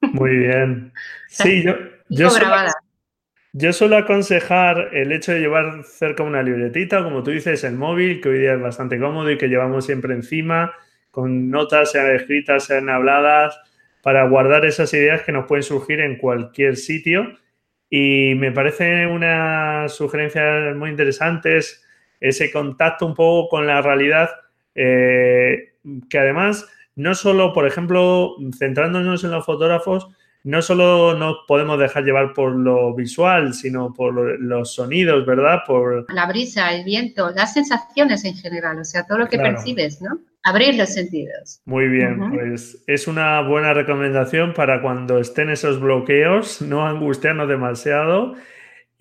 Muy 0.00 0.36
bien. 0.36 0.92
Sí, 1.28 1.62
yo, 1.62 1.74
yo 2.08 2.28
yo 3.52 3.72
suelo 3.72 3.96
aconsejar 3.96 4.90
el 4.92 5.12
hecho 5.12 5.32
de 5.32 5.40
llevar 5.40 5.82
cerca 5.84 6.22
una 6.22 6.42
libretita, 6.42 7.02
como 7.02 7.22
tú 7.22 7.32
dices, 7.32 7.64
el 7.64 7.74
móvil, 7.74 8.20
que 8.20 8.28
hoy 8.28 8.38
día 8.38 8.54
es 8.54 8.60
bastante 8.60 8.98
cómodo 8.98 9.30
y 9.30 9.38
que 9.38 9.48
llevamos 9.48 9.86
siempre 9.86 10.14
encima, 10.14 10.72
con 11.10 11.50
notas, 11.50 11.90
sean 11.90 12.14
escritas, 12.14 12.64
sean 12.64 12.88
habladas, 12.88 13.58
para 14.02 14.26
guardar 14.28 14.64
esas 14.64 14.92
ideas 14.94 15.22
que 15.22 15.32
nos 15.32 15.46
pueden 15.46 15.64
surgir 15.64 16.00
en 16.00 16.16
cualquier 16.16 16.76
sitio. 16.76 17.36
Y 17.90 18.34
me 18.36 18.52
parece 18.52 19.06
una 19.06 19.88
sugerencia 19.88 20.72
muy 20.76 20.90
interesante 20.90 21.58
ese 22.20 22.52
contacto 22.52 23.04
un 23.06 23.14
poco 23.14 23.48
con 23.48 23.66
la 23.66 23.82
realidad, 23.82 24.30
eh, 24.76 25.72
que 26.08 26.18
además, 26.18 26.68
no 26.94 27.14
solo, 27.16 27.52
por 27.52 27.66
ejemplo, 27.66 28.36
centrándonos 28.56 29.24
en 29.24 29.32
los 29.32 29.44
fotógrafos, 29.44 30.08
no 30.42 30.62
solo 30.62 31.16
nos 31.18 31.38
podemos 31.46 31.78
dejar 31.78 32.04
llevar 32.04 32.32
por 32.32 32.54
lo 32.54 32.94
visual, 32.94 33.52
sino 33.52 33.92
por 33.92 34.40
los 34.40 34.74
sonidos, 34.74 35.26
¿verdad? 35.26 35.60
Por 35.66 36.12
la 36.12 36.26
brisa, 36.26 36.72
el 36.72 36.84
viento, 36.84 37.30
las 37.30 37.52
sensaciones 37.52 38.24
en 38.24 38.34
general, 38.34 38.78
o 38.78 38.84
sea, 38.84 39.06
todo 39.06 39.18
lo 39.18 39.28
que 39.28 39.38
percibes, 39.38 40.00
¿no? 40.00 40.18
Abrir 40.42 40.74
los 40.76 40.88
sentidos. 40.88 41.60
Muy 41.66 41.88
bien, 41.88 42.30
pues 42.30 42.82
es 42.86 43.06
una 43.06 43.42
buena 43.42 43.74
recomendación 43.74 44.54
para 44.54 44.80
cuando 44.80 45.18
estén 45.18 45.50
esos 45.50 45.78
bloqueos, 45.78 46.62
no 46.62 46.86
angustiarnos 46.86 47.48
demasiado. 47.48 48.34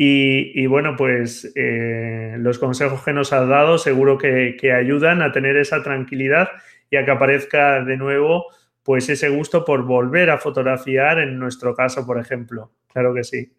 Y, 0.01 0.65
bueno, 0.67 0.95
pues 0.97 1.51
eh, 1.55 2.35
los 2.37 2.57
consejos 2.57 3.03
que 3.03 3.11
nos 3.11 3.33
has 3.33 3.49
dado 3.49 3.77
seguro 3.77 4.17
que, 4.17 4.55
que 4.57 4.71
ayudan 4.71 5.21
a 5.21 5.33
tener 5.33 5.57
esa 5.57 5.83
tranquilidad 5.83 6.47
y 6.89 6.95
a 6.95 7.03
que 7.03 7.11
aparezca 7.11 7.83
de 7.83 7.97
nuevo 7.97 8.45
pues 8.89 9.07
ese 9.07 9.29
gusto 9.29 9.63
por 9.63 9.83
volver 9.83 10.31
a 10.31 10.39
fotografiar 10.39 11.19
en 11.19 11.37
nuestro 11.37 11.75
caso, 11.75 12.07
por 12.07 12.19
ejemplo. 12.19 12.71
Claro 12.91 13.13
que 13.13 13.23
sí. 13.23 13.53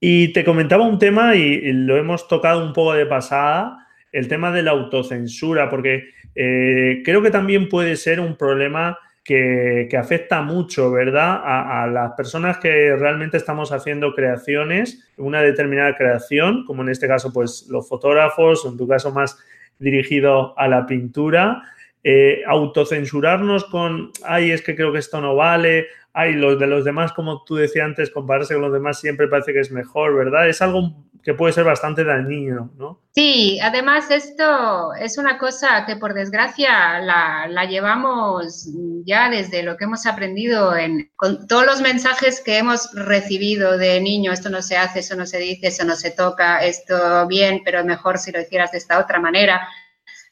Y 0.00 0.32
te 0.32 0.42
comentaba 0.42 0.82
un 0.82 0.98
tema 0.98 1.36
y 1.36 1.70
lo 1.70 1.96
hemos 1.96 2.26
tocado 2.26 2.66
un 2.66 2.72
poco 2.72 2.94
de 2.94 3.06
pasada, 3.06 3.86
el 4.10 4.26
tema 4.26 4.50
de 4.50 4.64
la 4.64 4.72
autocensura, 4.72 5.70
porque 5.70 6.02
eh, 6.34 7.00
creo 7.04 7.22
que 7.22 7.30
también 7.30 7.68
puede 7.68 7.94
ser 7.94 8.18
un 8.18 8.36
problema 8.36 8.98
que, 9.22 9.88
afecta 9.96 10.42
mucho, 10.42 10.90
¿verdad? 10.90 11.40
A, 11.44 11.84
a, 11.84 11.86
las 11.86 12.14
personas 12.14 12.58
que 12.58 12.96
realmente 12.96 13.36
estamos 13.36 13.70
haciendo 13.70 14.12
creaciones, 14.16 15.12
una 15.16 15.42
determinada 15.42 15.96
creación, 15.96 16.64
como 16.64 16.82
en 16.82 16.88
este 16.88 17.06
caso, 17.06 17.32
pues 17.32 17.68
los 17.70 17.88
fotógrafos, 17.88 18.66
en 18.66 18.76
tu 18.76 18.88
caso 18.88 19.12
más 19.12 19.38
dirigido 19.78 20.58
a 20.58 20.66
la 20.66 20.86
pintura, 20.86 21.62
eh, 22.02 22.42
autocensurarnos 22.46 23.64
con, 23.66 24.10
ay, 24.24 24.52
es 24.52 24.62
que 24.62 24.74
creo 24.74 24.92
que 24.92 24.98
esto 24.98 25.20
no 25.20 25.36
vale, 25.36 25.86
ay, 26.12 26.34
los 26.34 26.58
de 26.58 26.66
los 26.66 26.84
demás, 26.84 27.12
como 27.12 27.44
tú 27.44 27.56
decías 27.56 27.84
antes, 27.84 28.10
compararse 28.10 28.54
con 28.54 28.62
los 28.62 28.72
demás 28.72 28.98
siempre 29.00 29.28
parece 29.28 29.52
que 29.52 29.60
es 29.60 29.70
mejor, 29.70 30.16
¿verdad? 30.16 30.48
Es 30.48 30.62
algo 30.62 30.92
que 31.22 31.34
puede 31.34 31.52
ser 31.52 31.64
bastante 31.64 32.02
dañino, 32.02 32.70
¿no? 32.78 33.00
Sí, 33.12 33.58
además 33.60 34.10
esto 34.10 34.94
es 34.94 35.18
una 35.18 35.36
cosa 35.36 35.84
que 35.84 35.96
por 35.96 36.14
desgracia 36.14 37.00
la, 37.00 37.64
llevamos 37.66 38.68
ya 39.04 39.28
desde 39.28 39.62
lo 39.62 39.76
que 39.76 39.84
hemos 39.84 40.06
aprendido 40.06 40.74
en, 40.76 41.10
con 41.16 41.46
todos 41.46 41.66
los 41.66 41.82
mensajes 41.82 42.40
que 42.40 42.58
hemos 42.58 42.90
recibido 42.94 43.76
de 43.76 44.00
niño, 44.00 44.32
esto 44.32 44.48
no 44.48 44.62
se 44.62 44.76
hace, 44.76 45.00
eso 45.00 45.14
no 45.16 45.26
se 45.26 45.38
dice, 45.38 45.66
eso 45.66 45.84
no 45.84 45.96
se 45.96 46.10
toca, 46.10 46.64
esto 46.64 47.26
bien, 47.26 47.60
pero 47.64 47.84
mejor 47.84 48.16
si 48.18 48.32
lo 48.32 48.40
hicieras 48.40 48.72
de 48.72 48.78
esta 48.78 48.98
otra 48.98 49.20
manera. 49.20 49.68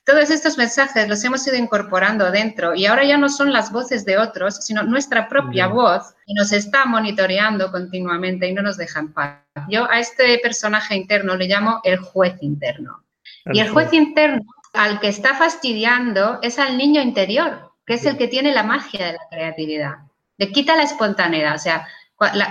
Todos 0.08 0.30
estos 0.30 0.56
mensajes 0.56 1.06
los 1.06 1.22
hemos 1.22 1.46
ido 1.46 1.56
incorporando 1.56 2.30
dentro 2.30 2.74
y 2.74 2.86
ahora 2.86 3.04
ya 3.04 3.18
no 3.18 3.28
son 3.28 3.52
las 3.52 3.70
voces 3.70 4.06
de 4.06 4.16
otros, 4.16 4.56
sino 4.56 4.82
nuestra 4.82 5.28
propia 5.28 5.66
voz 5.66 6.14
y 6.24 6.32
nos 6.32 6.50
está 6.50 6.86
monitoreando 6.86 7.70
continuamente 7.70 8.48
y 8.48 8.54
no 8.54 8.62
nos 8.62 8.78
deja 8.78 9.00
en 9.00 9.12
paz. 9.12 9.42
Yo 9.68 9.84
a 9.90 9.98
este 9.98 10.38
personaje 10.42 10.96
interno 10.96 11.36
le 11.36 11.46
llamo 11.46 11.82
el 11.84 11.98
juez 11.98 12.36
interno. 12.40 13.04
y 13.52 13.60
el 13.60 13.68
juez 13.68 13.92
interno 13.92 14.46
al 14.72 14.98
que 14.98 15.08
está 15.08 15.34
fastidiando 15.34 16.38
es 16.40 16.58
al 16.58 16.78
niño 16.78 17.02
interior, 17.02 17.72
que 17.84 17.92
es 17.92 18.06
el 18.06 18.16
que 18.16 18.28
tiene 18.28 18.54
la 18.54 18.62
magia 18.62 19.08
de 19.08 19.12
la 19.12 19.28
creatividad. 19.30 19.96
Le 20.38 20.50
quita 20.52 20.74
la 20.74 20.84
espontaneidad. 20.84 21.54
O 21.54 21.58
sea, 21.58 21.86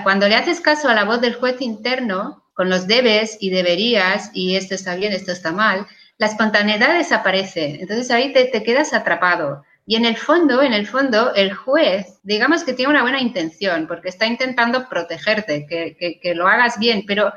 cuando 0.04 0.28
le 0.28 0.36
haces 0.36 0.62
caso 0.62 0.90
a 0.90 0.94
la 0.94 1.06
voz 1.06 1.22
del 1.22 1.34
juez 1.34 1.60
interno, 1.62 2.44
con 2.54 2.70
los 2.70 2.86
debes 2.86 3.38
y 3.40 3.50
deberías, 3.50 4.30
y 4.34 4.58
esto 4.58 4.76
está 4.76 4.94
bien, 4.96 5.12
esto 5.12 5.32
está 5.32 5.52
mal, 5.52 5.88
la 6.18 6.28
espontaneidad 6.28 6.98
desaparece. 6.98 7.78
Entonces 7.80 8.12
ahí 8.12 8.34
te, 8.34 8.64
quedas 8.64 8.94
atrapado. 8.94 9.64
Y 9.86 9.96
en 9.96 10.06
el 10.06 10.18
fondo, 10.18 10.62
en 10.62 10.74
el 10.74 10.86
fondo, 10.86 11.34
el 11.34 11.54
juez, 11.54 12.20
digamos 12.24 12.64
que 12.64 12.74
tiene 12.74 12.92
una 12.92 13.04
buena 13.04 13.22
intención, 13.22 13.88
porque 13.88 14.10
está 14.10 14.26
intentando 14.26 14.90
protegerte, 14.90 15.66
que, 15.66 16.36
lo 16.36 16.48
hagas 16.48 16.78
bien, 16.78 17.04
pero 17.08 17.32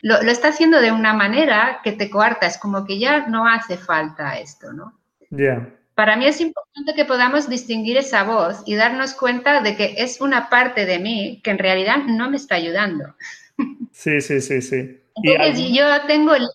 lo, 0.00 0.16
está 0.20 0.48
haciendo 0.48 0.80
de 0.80 0.92
una 0.92 1.12
manera 1.12 1.80
que 1.84 1.92
te 1.92 2.08
coarta, 2.08 2.46
es 2.46 2.56
como 2.56 2.86
que 2.86 2.98
ya 2.98 3.26
no 3.26 3.46
hace 3.46 3.76
falta 3.76 4.38
esto, 4.38 4.72
¿no? 4.72 4.98
Para 5.94 6.16
mí 6.16 6.24
es 6.26 6.40
importante 6.40 6.94
que 6.94 7.04
podamos 7.04 7.50
distinguir 7.50 7.98
esa 7.98 8.22
voz 8.22 8.62
y 8.64 8.76
darnos 8.76 9.12
cuenta 9.12 9.60
de 9.60 9.76
que 9.76 9.96
es 9.98 10.22
una 10.22 10.48
parte 10.48 10.86
de 10.86 10.98
mí 10.98 11.42
que 11.44 11.50
en 11.50 11.58
realidad 11.58 11.98
no 12.06 12.30
me 12.30 12.38
está 12.38 12.54
ayudando. 12.54 13.14
Sí, 13.92 14.22
sí, 14.22 14.40
sí, 14.40 14.62
sí. 14.62 14.99
Entonces, 15.22 15.68
yo 15.72 15.84
tengo 16.06 16.34
el, 16.34 16.46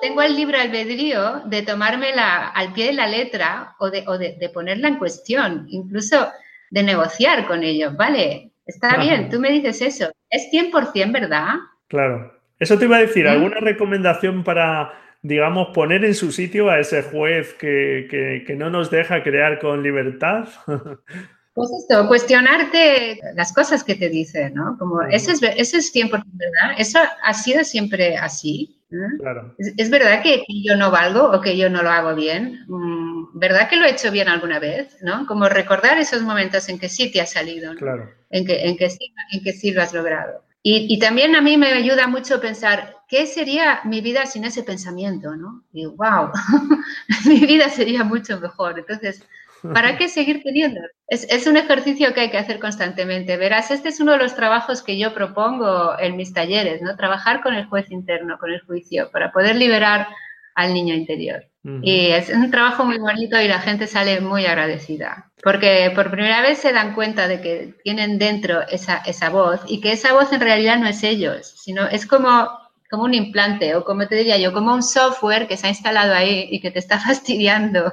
tengo 0.00 0.22
el 0.22 0.36
libre 0.36 0.60
albedrío 0.60 1.42
de 1.46 1.62
tomármela 1.62 2.48
al 2.48 2.72
pie 2.72 2.86
de 2.86 2.92
la 2.94 3.06
letra 3.06 3.74
o, 3.78 3.90
de, 3.90 4.04
o 4.06 4.18
de, 4.18 4.50
ponerla 4.52 4.88
en 4.88 4.96
cuestión, 4.96 5.66
incluso 5.68 6.28
de 6.70 6.82
negociar 6.82 7.46
con 7.46 7.62
ellos, 7.62 7.96
¿vale? 7.96 8.50
Está 8.66 8.98
bien, 8.98 9.30
tú 9.30 9.40
me 9.40 9.50
dices 9.50 9.80
eso. 9.80 10.10
Es 10.28 10.50
100%, 10.52 11.12
¿verdad? 11.12 11.54
Claro. 11.88 12.34
Eso 12.58 12.78
te 12.78 12.84
iba 12.84 12.96
a 12.96 13.00
decir. 13.00 13.26
¿alguna 13.26 13.60
recomendación 13.60 14.44
para, 14.44 14.92
digamos, 15.22 15.68
poner 15.68 16.04
en 16.04 16.14
su 16.14 16.32
sitio 16.32 16.68
a 16.68 16.80
ese 16.80 17.02
juez 17.02 17.54
que, 17.54 18.44
que 18.46 18.56
no 18.56 18.68
nos 18.68 18.90
deja 18.90 19.22
crear 19.22 19.58
con 19.58 19.82
libertad? 19.82 20.48
Pues 21.58 21.72
esto, 21.72 22.06
cuestionarte 22.06 23.18
las 23.34 23.52
cosas 23.52 23.82
que 23.82 23.96
te 23.96 24.08
dicen, 24.08 24.54
¿no? 24.54 24.76
Como, 24.78 25.02
eso 25.02 25.32
es, 25.32 25.42
eso 25.42 25.76
es 25.76 25.92
100% 25.92 26.22
verdad, 26.34 26.76
eso 26.78 27.00
ha 27.24 27.34
sido 27.34 27.64
siempre 27.64 28.16
así. 28.16 28.80
Claro. 29.18 29.56
¿Es, 29.58 29.90
verdad 29.90 30.22
que, 30.22 30.44
yo 30.64 30.76
no 30.76 30.92
valgo 30.92 31.32
o 31.32 31.40
que 31.40 31.56
yo 31.56 31.68
no 31.68 31.82
lo 31.82 31.90
hago 31.90 32.14
bien? 32.14 32.64
Mm, 32.68 33.38
¿Verdad 33.38 33.68
que 33.68 33.74
lo 33.74 33.86
he 33.86 33.90
hecho 33.90 34.12
bien 34.12 34.28
alguna 34.28 34.60
vez? 34.60 34.96
¿no? 35.02 35.26
Como 35.26 35.48
recordar 35.48 35.98
esos 35.98 36.22
momentos 36.22 36.68
en 36.68 36.78
que 36.78 36.88
sí 36.88 37.10
te 37.10 37.20
ha 37.20 37.26
salido, 37.26 37.74
¿no? 37.74 37.80
claro. 37.80 38.08
en, 38.30 38.46
que, 38.46 38.64
en, 38.64 38.76
que 38.76 38.88
sí, 38.88 39.12
en 39.32 39.42
que 39.42 39.52
sí 39.52 39.72
lo 39.72 39.82
has 39.82 39.92
logrado. 39.92 40.44
Y, 40.62 40.86
y, 40.88 40.98
también 41.00 41.34
a 41.34 41.40
mí 41.40 41.56
me 41.56 41.72
ayuda 41.72 42.06
mucho 42.06 42.40
pensar, 42.40 42.94
¿qué 43.08 43.26
sería 43.26 43.80
mi 43.84 44.00
vida 44.00 44.26
sin 44.26 44.44
ese 44.44 44.62
pensamiento? 44.62 45.34
¿no? 45.34 45.64
Y 45.72 45.86
wow, 45.86 46.30
mi 47.26 47.40
vida 47.40 47.68
sería 47.68 48.04
mucho 48.04 48.38
mejor. 48.38 48.78
Entonces, 48.78 49.24
¿Para 49.62 49.96
qué 49.96 50.08
seguir 50.08 50.42
teniendo? 50.42 50.80
Es, 51.08 51.46
un 51.46 51.56
ejercicio 51.56 52.14
que 52.14 52.20
hay 52.20 52.30
que 52.30 52.38
hacer 52.38 52.58
constantemente. 52.58 53.36
Verás, 53.36 53.70
este 53.70 53.88
es 53.88 54.00
uno 54.00 54.12
de 54.12 54.18
los 54.18 54.34
trabajos 54.34 54.82
que 54.82 54.98
yo 54.98 55.14
propongo 55.14 55.98
en 55.98 56.16
mis 56.16 56.32
talleres, 56.32 56.82
¿no? 56.82 56.96
Trabajar 56.96 57.42
con 57.42 57.54
el 57.54 57.66
juez 57.66 57.90
interno, 57.90 58.38
con 58.38 58.52
el 58.52 58.60
juicio, 58.60 59.10
para 59.10 59.32
poder 59.32 59.56
liberar 59.56 60.08
al 60.54 60.74
niño 60.74 60.94
interior. 60.94 61.44
Y 61.82 62.06
es 62.06 62.30
un 62.30 62.50
trabajo 62.50 62.84
muy 62.86 62.98
bonito 62.98 63.38
y 63.38 63.46
la 63.46 63.60
gente 63.60 63.86
sale 63.86 64.22
muy 64.22 64.46
agradecida, 64.46 65.30
porque 65.42 65.92
por 65.94 66.10
primera 66.10 66.40
vez 66.40 66.58
se 66.58 66.72
dan 66.72 66.94
cuenta 66.94 67.28
de 67.28 67.42
que 67.42 67.74
tienen 67.84 68.18
dentro 68.18 68.66
esa, 68.68 69.02
esa 69.04 69.28
voz 69.28 69.60
y 69.66 69.82
que 69.82 69.92
esa 69.92 70.14
voz 70.14 70.32
en 70.32 70.40
realidad 70.40 70.78
no 70.78 70.88
es 70.88 71.02
ellos, 71.02 71.52
sino 71.62 71.86
es 71.86 72.06
como 72.06 72.48
como 72.90 73.04
un 73.04 73.14
implante 73.14 73.74
o 73.74 73.84
como 73.84 74.06
te 74.06 74.16
diría 74.16 74.38
yo, 74.38 74.52
como 74.52 74.72
un 74.72 74.82
software 74.82 75.46
que 75.46 75.56
se 75.56 75.66
ha 75.66 75.70
instalado 75.70 76.14
ahí 76.14 76.48
y 76.50 76.60
que 76.60 76.70
te 76.70 76.78
está 76.78 76.98
fastidiando 77.06 77.92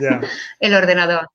el 0.60 0.74
ordenador. 0.74 1.28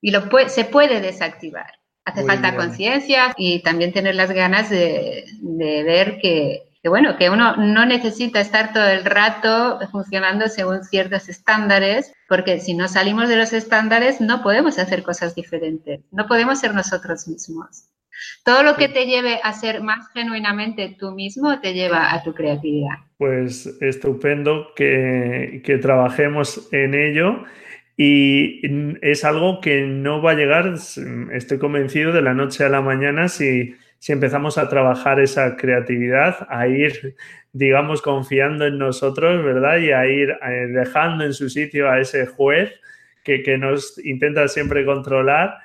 Y 0.00 0.10
lo 0.10 0.28
se 0.48 0.64
puede 0.64 1.00
desactivar. 1.00 1.78
Hace 2.04 2.24
falta 2.24 2.56
conciencia 2.56 3.32
y 3.36 3.62
también 3.62 3.92
tener 3.92 4.16
las 4.16 4.32
ganas 4.32 4.68
de, 4.70 5.24
ver 5.40 6.18
que, 6.20 6.64
bueno, 6.84 7.16
que 7.16 7.30
uno 7.30 7.56
no 7.56 7.86
necesita 7.86 8.40
estar 8.40 8.72
todo 8.72 8.88
el 8.88 9.04
rato 9.04 9.78
funcionando 9.92 10.48
según 10.48 10.82
ciertos 10.82 11.28
estándares, 11.28 12.12
porque 12.28 12.58
si 12.58 12.74
no 12.74 12.88
salimos 12.88 13.28
de 13.28 13.36
los 13.36 13.52
estándares 13.52 14.20
no 14.20 14.42
podemos 14.42 14.80
hacer 14.80 15.04
cosas 15.04 15.36
diferentes, 15.36 16.00
no 16.10 16.26
podemos 16.26 16.58
ser 16.58 16.74
nosotros 16.74 17.28
mismos. 17.28 17.84
Todo 18.44 18.64
lo 18.64 18.74
que 18.74 18.88
te 18.88 19.06
lleve 19.06 19.40
a 19.42 19.52
ser 19.52 19.80
más 19.82 20.08
genuinamente 20.12 20.96
tú 20.98 21.12
mismo 21.12 21.60
te 21.60 21.72
lleva 21.72 22.12
a 22.12 22.22
tu 22.24 22.34
creatividad. 22.34 22.96
Pues 23.16 23.66
estupendo 23.80 24.68
que, 24.74 25.62
que 25.64 25.78
trabajemos 25.78 26.68
en 26.72 26.94
ello 26.94 27.44
y 27.96 28.60
es 29.02 29.24
algo 29.24 29.60
que 29.60 29.82
no 29.82 30.22
va 30.22 30.32
a 30.32 30.34
llegar, 30.34 30.74
estoy 31.32 31.58
convencido, 31.58 32.12
de 32.12 32.22
la 32.22 32.34
noche 32.34 32.64
a 32.64 32.68
la 32.68 32.80
mañana 32.80 33.28
si, 33.28 33.74
si 33.98 34.12
empezamos 34.12 34.58
a 34.58 34.68
trabajar 34.68 35.20
esa 35.20 35.56
creatividad, 35.56 36.46
a 36.48 36.66
ir, 36.66 37.16
digamos, 37.52 38.02
confiando 38.02 38.66
en 38.66 38.78
nosotros, 38.78 39.44
¿verdad? 39.44 39.78
Y 39.78 39.92
a 39.92 40.06
ir 40.06 40.30
eh, 40.30 40.66
dejando 40.68 41.24
en 41.24 41.34
su 41.34 41.50
sitio 41.50 41.90
a 41.90 42.00
ese 42.00 42.26
juez 42.26 42.72
que, 43.22 43.42
que 43.42 43.58
nos 43.58 43.98
intenta 44.04 44.48
siempre 44.48 44.84
controlar. 44.84 45.58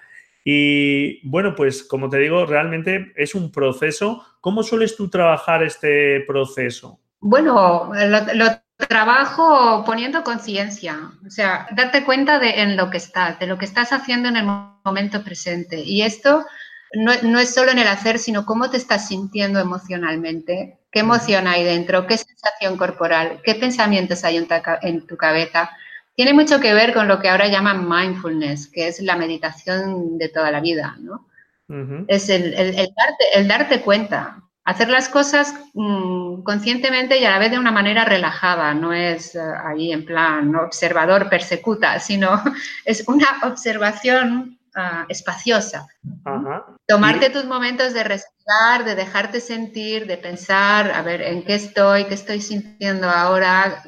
Y 0.44 1.28
bueno, 1.28 1.56
pues 1.56 1.84
como 1.84 2.10
te 2.10 2.20
digo, 2.20 2.46
realmente 2.46 3.12
es 3.16 3.36
un 3.36 3.52
proceso. 3.52 4.24
¿Cómo 4.40 4.63
sueles 4.63 4.96
tú 4.96 5.10
trabajar 5.10 5.63
este 5.63 6.22
proceso? 6.22 7.00
Bueno, 7.20 7.92
lo, 8.36 8.46
trabajo 8.78 9.84
poniendo 9.86 10.24
conciencia, 10.24 11.12
o 11.26 11.30
sea, 11.30 11.68
darte 11.72 12.04
cuenta 12.04 12.38
de 12.40 12.62
en 12.62 12.78
lo 12.78 12.90
que 12.90 12.98
estás, 12.98 13.40
de 13.40 13.48
lo 13.48 13.58
que 13.58 13.66
estás 13.66 13.92
haciendo 13.92 14.30
en 14.30 14.38
el 14.38 14.46
momento 14.86 15.24
presente. 15.24 15.82
Y 15.82 16.04
esto 16.04 16.46
no, 16.94 17.12
no, 17.24 17.40
es 17.40 17.54
solo 17.54 17.72
en 17.72 17.80
el 17.80 17.88
hacer, 17.88 18.20
sino 18.20 18.46
cómo 18.46 18.70
te 18.70 18.78
estás 18.78 19.08
sintiendo 19.08 19.60
emocionalmente, 19.60 20.78
qué 20.92 21.00
emoción 21.00 21.48
hay 21.48 21.63
dentro, 21.63 22.06
qué 22.06 22.18
sensación 22.18 22.78
corporal, 22.78 23.42
qué 23.44 23.56
pensamientos 23.56 24.24
hay 24.24 24.38
en, 24.38 24.48
en 24.84 25.08
tu 25.08 25.18
cabeza. 25.18 25.72
Tiene 26.16 26.34
mucho 26.34 26.60
que 26.60 26.74
ver 26.74 26.94
con 26.94 27.08
lo 27.08 27.20
que 27.20 27.30
ahora 27.30 27.48
llaman 27.48 27.88
mindfulness, 27.88 28.68
que 28.68 28.88
es 28.88 29.02
la 29.02 29.16
meditación 29.16 30.18
de 30.18 30.30
toda 30.30 30.52
la 30.52 30.62
vida, 30.62 30.96
¿no? 31.00 31.28
Es 32.08 32.30
el, 32.30 32.54
el, 32.54 32.76
darte, 32.76 33.26
el 33.34 33.48
darte 33.48 33.82
cuenta, 33.82 34.42
hacer 34.67 34.89
las 34.89 35.08
cosas 35.08 35.56
mm, 35.73 36.43
conscientemente 36.43 37.17
y 37.17 37.23
a 37.23 37.32
la 37.32 37.39
vez 37.39 37.51
de 37.51 37.58
una 37.58 37.71
manera 37.71 38.03
relajada, 38.03 38.73
no 38.73 38.91
es 38.91 39.34
eh, 39.34 39.39
ahí 39.63 39.93
en 39.93 40.03
plan 40.03 40.53
observador 40.58 41.30
persecuta, 41.30 41.97
sino 42.01 42.43
es 42.86 43.08
una 43.08 43.27
observación 43.43 44.60
ah, 44.75 45.06
espaciosa. 45.08 45.88
Tomarte 46.86 47.30
tus 47.30 47.45
momentos 47.45 47.93
de 47.93 48.03
respirar, 48.03 48.84
de 48.84 48.95
dejarte 48.95 49.39
sentir, 49.39 50.06
de 50.06 50.17
pensar, 50.17 50.91
a 50.91 51.01
ver, 51.01 51.21
¿en 51.21 51.45
qué 51.45 51.56
estoy? 51.56 52.03
¿Qué 52.03 52.15
estoy 52.15 52.41
sintiendo 52.41 53.10
ahora? 53.10 53.84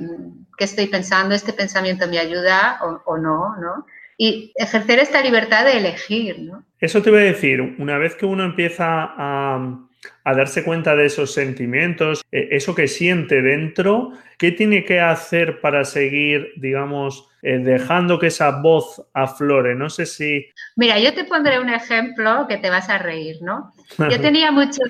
¿Qué 0.57 0.63
estoy 0.63 0.87
pensando? 0.87 1.35
¿Este 1.35 1.51
pensamiento 1.51 2.07
me 2.07 2.19
ayuda 2.19 2.79
o, 2.83 3.01
o 3.05 3.17
no? 3.17 3.53
¿no? 3.57 3.85
Y 4.17 4.53
ejercer 4.55 4.99
esta 4.99 5.21
libertad 5.21 5.65
de 5.65 5.77
elegir, 5.77 6.39
¿no? 6.39 6.63
Eso 6.79 7.01
te 7.01 7.09
voy 7.09 7.19
a 7.19 7.23
decir, 7.23 7.59
una 7.77 7.97
vez 7.97 8.15
que 8.15 8.25
uno 8.25 8.45
empieza 8.45 8.85
a 9.17 9.88
a 10.23 10.33
darse 10.33 10.63
cuenta 10.63 10.95
de 10.95 11.05
esos 11.05 11.33
sentimientos, 11.33 12.21
eh, 12.31 12.49
eso 12.51 12.75
que 12.75 12.87
siente 12.87 13.41
dentro, 13.41 14.13
¿qué 14.37 14.51
tiene 14.51 14.85
que 14.85 14.99
hacer 14.99 15.59
para 15.61 15.83
seguir, 15.85 16.53
digamos, 16.57 17.27
eh, 17.41 17.57
dejando 17.59 18.19
que 18.19 18.27
esa 18.27 18.61
voz 18.61 19.01
aflore? 19.13 19.75
No 19.75 19.89
sé 19.89 20.05
si... 20.05 20.45
Mira, 20.75 20.99
yo 20.99 21.13
te 21.13 21.25
pondré 21.25 21.59
un 21.59 21.69
ejemplo 21.69 22.45
que 22.47 22.57
te 22.57 22.69
vas 22.69 22.89
a 22.89 22.97
reír, 22.97 23.37
¿no? 23.41 23.73
Yo 23.97 24.19
tenía 24.21 24.51
mucho, 24.51 24.81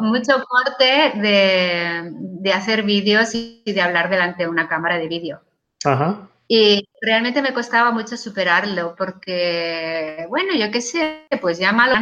mucho 0.00 0.44
corte 0.44 1.18
de, 1.18 2.10
de 2.12 2.52
hacer 2.52 2.82
vídeos 2.82 3.34
y 3.34 3.62
de 3.66 3.80
hablar 3.80 4.10
delante 4.10 4.44
de 4.44 4.48
una 4.48 4.68
cámara 4.68 4.98
de 4.98 5.08
vídeo. 5.08 5.40
Ajá. 5.84 6.28
Y 6.52 6.88
realmente 7.00 7.42
me 7.42 7.54
costaba 7.54 7.92
mucho 7.92 8.16
superarlo 8.16 8.96
porque, 8.98 10.26
bueno, 10.28 10.52
yo 10.58 10.68
qué 10.72 10.80
sé, 10.80 11.28
pues 11.40 11.60
ya 11.60 11.70
mal 11.70 11.92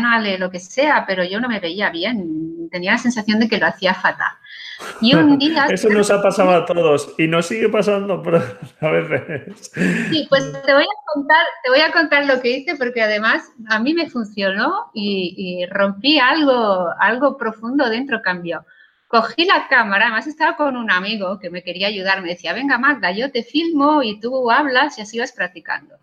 lo 0.40 0.50
que 0.50 0.58
sea, 0.58 1.04
pero 1.06 1.22
yo 1.22 1.38
no 1.38 1.50
me 1.50 1.60
veía 1.60 1.90
bien. 1.90 2.66
Tenía 2.72 2.92
la 2.92 2.98
sensación 2.98 3.40
de 3.40 3.46
que 3.46 3.58
lo 3.58 3.66
hacía 3.66 3.92
fatal. 3.92 4.32
Y 5.02 5.14
un 5.14 5.38
día... 5.38 5.66
Eso 5.66 5.90
nos 5.90 6.10
ha 6.10 6.22
pasado 6.22 6.50
a 6.52 6.64
todos 6.64 7.14
y 7.18 7.26
nos 7.26 7.44
sigue 7.44 7.68
pasando 7.68 8.22
a 8.80 8.90
veces. 8.90 9.70
Sí, 10.10 10.26
pues 10.30 10.50
te 10.64 10.72
voy 10.72 10.84
a 10.84 11.12
contar, 11.12 11.46
te 11.62 11.70
voy 11.70 11.80
a 11.80 11.92
contar 11.92 12.24
lo 12.24 12.40
que 12.40 12.48
hice 12.48 12.74
porque 12.76 13.02
además 13.02 13.52
a 13.68 13.78
mí 13.80 13.92
me 13.92 14.08
funcionó 14.08 14.90
y, 14.94 15.34
y 15.36 15.66
rompí 15.66 16.18
algo, 16.18 16.88
algo 16.98 17.36
profundo 17.36 17.90
dentro, 17.90 18.22
cambió. 18.22 18.64
Cogí 19.08 19.44
la 19.46 19.68
cámara, 19.68 20.06
además 20.06 20.26
estaba 20.26 20.56
con 20.56 20.76
un 20.76 20.90
amigo 20.90 21.38
que 21.40 21.50
me 21.50 21.62
quería 21.62 21.88
ayudar, 21.88 22.20
me 22.20 22.28
decía, 22.28 22.52
venga 22.52 22.78
Magda, 22.78 23.10
yo 23.10 23.32
te 23.32 23.42
filmo 23.42 24.02
y 24.02 24.20
tú 24.20 24.50
hablas 24.50 24.98
y 24.98 25.02
así 25.02 25.18
vas 25.18 25.32
practicando. 25.32 25.96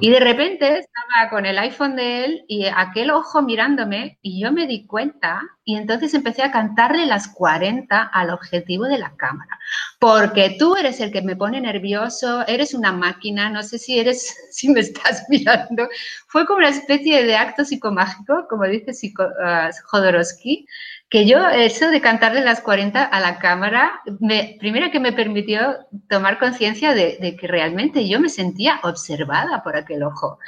Y 0.00 0.10
de 0.10 0.18
repente 0.18 0.78
estaba 0.78 1.30
con 1.30 1.46
el 1.46 1.58
iPhone 1.58 1.94
de 1.94 2.24
él 2.24 2.44
y 2.48 2.66
aquel 2.66 3.10
ojo 3.10 3.40
mirándome 3.40 4.18
y 4.20 4.40
yo 4.40 4.50
me 4.50 4.66
di 4.66 4.84
cuenta 4.84 5.42
y 5.64 5.76
entonces 5.76 6.12
empecé 6.12 6.42
a 6.42 6.50
cantarle 6.50 7.06
las 7.06 7.28
40 7.28 8.02
al 8.02 8.30
objetivo 8.30 8.84
de 8.84 8.98
la 8.98 9.14
cámara. 9.16 9.58
Porque 10.00 10.56
tú 10.58 10.76
eres 10.76 11.00
el 11.00 11.12
que 11.12 11.22
me 11.22 11.36
pone 11.36 11.60
nervioso, 11.60 12.44
eres 12.48 12.74
una 12.74 12.90
máquina, 12.92 13.48
no 13.48 13.62
sé 13.62 13.78
si 13.78 13.98
eres, 13.98 14.36
si 14.50 14.70
me 14.70 14.80
estás 14.80 15.24
mirando. 15.28 15.88
Fue 16.26 16.44
como 16.46 16.58
una 16.58 16.70
especie 16.70 17.24
de 17.24 17.36
acto 17.36 17.64
psicomágico, 17.64 18.46
como 18.50 18.64
dice 18.64 18.90
uh, 18.90 19.70
Jodorowsky, 19.84 20.66
que 21.08 21.26
yo 21.26 21.46
eso 21.48 21.90
de 21.90 22.00
cantarle 22.00 22.40
las 22.40 22.60
40 22.60 23.04
a 23.04 23.20
la 23.20 23.38
cámara, 23.38 24.00
me, 24.20 24.56
primero 24.58 24.90
que 24.90 24.98
me 24.98 25.12
permitió 25.12 25.76
tomar 26.08 26.38
conciencia 26.38 26.92
de, 26.92 27.36
que 27.38 27.46
realmente 27.46 28.08
yo 28.08 28.18
me 28.18 28.28
sentía 28.28 28.80
observada 28.82 29.62
por 29.62 29.76
aquel 29.76 30.02
ojo 30.02 30.38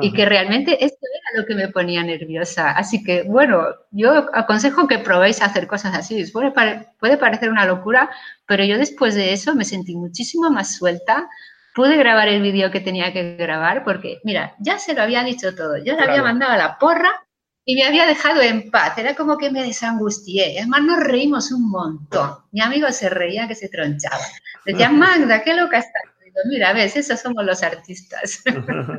y 0.00 0.12
que 0.12 0.24
realmente 0.24 0.82
esto 0.84 0.98
era 1.02 1.40
lo 1.40 1.46
que 1.46 1.54
me 1.54 1.68
ponía 1.68 2.02
nerviosa. 2.02 2.70
Así 2.70 3.04
que, 3.04 3.24
bueno, 3.24 3.66
yo 3.90 4.26
aconsejo 4.32 4.86
que 4.86 4.98
probéis 4.98 5.42
a 5.42 5.46
hacer 5.46 5.66
cosas 5.66 5.94
así. 5.94 6.24
Puede, 6.32 6.52
puede 6.98 7.16
parecer 7.18 7.50
una 7.50 7.66
locura, 7.66 8.08
pero 8.46 8.64
yo 8.64 8.78
después 8.78 9.14
de 9.14 9.32
eso 9.32 9.54
me 9.54 9.64
sentí 9.64 9.94
muchísimo 9.94 10.48
más 10.50 10.76
suelta, 10.76 11.28
pude 11.74 11.96
grabar 11.96 12.28
el 12.28 12.40
vídeo 12.40 12.70
que 12.70 12.80
tenía 12.80 13.12
que 13.12 13.36
grabar 13.36 13.84
porque, 13.84 14.20
mira, 14.24 14.54
ya 14.58 14.78
se 14.78 14.94
lo 14.94 15.02
había 15.02 15.24
dicho 15.24 15.54
todo, 15.54 15.76
yo 15.76 15.96
le 15.96 16.02
había 16.02 16.22
mandado 16.22 16.52
a 16.52 16.56
la 16.56 16.78
porra 16.78 17.23
y 17.64 17.76
me 17.76 17.84
había 17.84 18.06
dejado 18.06 18.42
en 18.42 18.70
paz. 18.70 18.98
Era 18.98 19.14
como 19.14 19.38
que 19.38 19.50
me 19.50 19.62
desangustié. 19.62 20.58
Además, 20.58 20.82
nos 20.82 21.00
reímos 21.04 21.50
un 21.50 21.70
montón. 21.70 22.30
Mi 22.52 22.60
amigo 22.60 22.90
se 22.90 23.08
reía 23.08 23.48
que 23.48 23.54
se 23.54 23.68
tronchaba. 23.68 24.22
Decía, 24.66 24.88
Magda, 24.90 25.42
qué 25.42 25.54
loca 25.54 25.78
estás. 25.78 26.02
Digo, 26.24 26.36
mira, 26.48 26.72
ves, 26.72 26.96
esos 26.96 27.20
somos 27.20 27.44
los 27.44 27.62
artistas. 27.62 28.42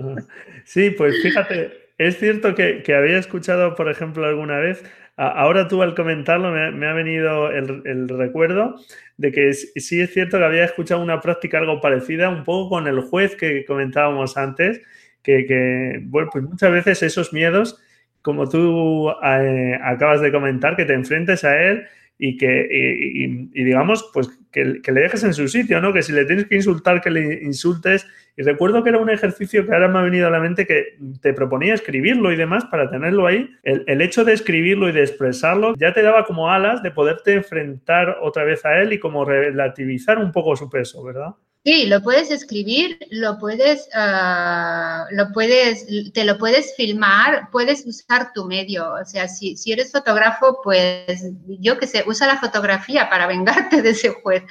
sí, 0.65 0.89
pues 0.91 1.21
fíjate, 1.21 1.89
es 1.97 2.17
cierto 2.17 2.55
que, 2.55 2.83
había 2.95 3.19
escuchado, 3.19 3.75
por 3.75 3.89
ejemplo, 3.89 4.25
alguna 4.25 4.57
vez, 4.57 4.83
ahora 5.15 5.67
tú 5.67 5.81
al 5.81 5.95
comentarlo 5.95 6.51
me, 6.51 6.87
ha 6.87 6.93
venido 6.93 7.51
el, 7.51 8.09
recuerdo 8.09 8.75
de 9.17 9.31
que 9.31 9.53
sí 9.53 10.01
es 10.01 10.11
cierto 10.11 10.37
que 10.37 10.43
había 10.43 10.65
escuchado 10.65 11.01
una 11.01 11.21
práctica 11.21 11.59
algo 11.59 11.79
parecida, 11.79 12.29
un 12.29 12.43
poco 12.43 12.69
con 12.69 12.87
el 12.87 12.99
juez 12.99 13.35
que 13.35 13.63
comentábamos 13.63 14.35
antes, 14.35 14.81
que, 15.23 15.45
que 15.45 16.01
bueno, 16.03 16.29
pues 16.31 16.43
muchas 16.43 16.71
veces 16.71 17.01
esos 17.03 17.31
miedos 17.31 17.81
como 18.25 18.49
tú 18.49 19.11
eh, 19.23 19.79
acabas 19.83 20.19
de 20.19 20.31
comentar, 20.31 20.75
que 20.75 20.85
te 20.85 20.93
enfrentes 20.93 21.43
a 21.43 21.61
él 21.61 21.85
y 22.17 22.37
que, 22.37 22.67
y, 22.71 23.63
digamos, 23.63 24.09
pues 24.11 24.29
que, 24.51 24.63
le 24.65 24.99
dejes 24.99 25.23
en 25.23 25.35
su 25.35 25.47
sitio, 25.47 25.79
¿no? 25.79 25.93
Que 25.93 26.01
si 26.01 26.11
le 26.11 26.25
tienes 26.25 26.45
que 26.47 26.55
insultar, 26.55 27.01
que 27.01 27.11
le 27.11 27.43
insultes. 27.43 28.07
Y 28.37 28.43
recuerdo 28.43 28.83
que 28.83 28.89
era 28.89 28.97
un 28.97 29.09
ejercicio 29.09 29.65
que 29.65 29.73
ahora 29.73 29.87
me 29.87 29.99
ha 29.99 30.03
venido 30.03 30.27
a 30.27 30.31
la 30.31 30.39
mente 30.39 30.67
que 30.67 30.97
te 31.21 31.33
proponía 31.33 31.73
escribirlo 31.73 32.31
y 32.31 32.35
demás 32.35 32.65
para 32.65 32.89
tenerlo 32.89 33.27
ahí. 33.27 33.49
El, 33.63 33.83
el 33.87 34.01
hecho 34.01 34.25
de 34.25 34.33
escribirlo 34.33 34.89
y 34.89 34.91
de 34.91 35.01
expresarlo 35.01 35.73
ya 35.77 35.93
te 35.93 36.01
daba 36.01 36.25
como 36.25 36.49
alas 36.49 36.83
de 36.83 36.91
poderte 36.91 37.33
enfrentar 37.33 38.17
otra 38.21 38.43
vez 38.43 38.65
a 38.65 38.79
él 38.81 38.93
y 38.93 38.99
como 38.99 39.25
relativizar 39.25 40.17
un 40.17 40.31
poco 40.31 40.55
su 40.55 40.69
peso, 40.69 41.03
¿verdad? 41.03 41.35
Sí, 41.65 41.87
lo 41.87 41.99
puedes 42.03 42.29
escribir, 42.29 42.99
lo 43.09 43.39
puedes, 43.39 43.89
ah, 43.95 45.07
lo 45.09 45.31
puedes, 45.31 45.87
te 46.13 46.23
lo 46.23 46.37
puedes 46.37 46.75
filmar, 46.75 47.49
puedes 47.51 47.83
usar 47.87 48.33
tu 48.33 48.45
medio. 48.45 48.93
O 48.93 49.03
sea, 49.03 49.27
si, 49.27 49.57
si 49.57 49.71
eres 49.71 49.91
fotógrafo, 49.91 50.59
pues 50.63 51.23
yo 51.47 51.79
que 51.79 51.87
sé, 51.87 52.03
usa 52.05 52.27
la 52.27 52.37
fotografía 52.37 53.09
para 53.09 53.25
vengarte 53.35 53.81
de 53.81 53.89
ese 53.89 54.09
juez. 54.09 54.43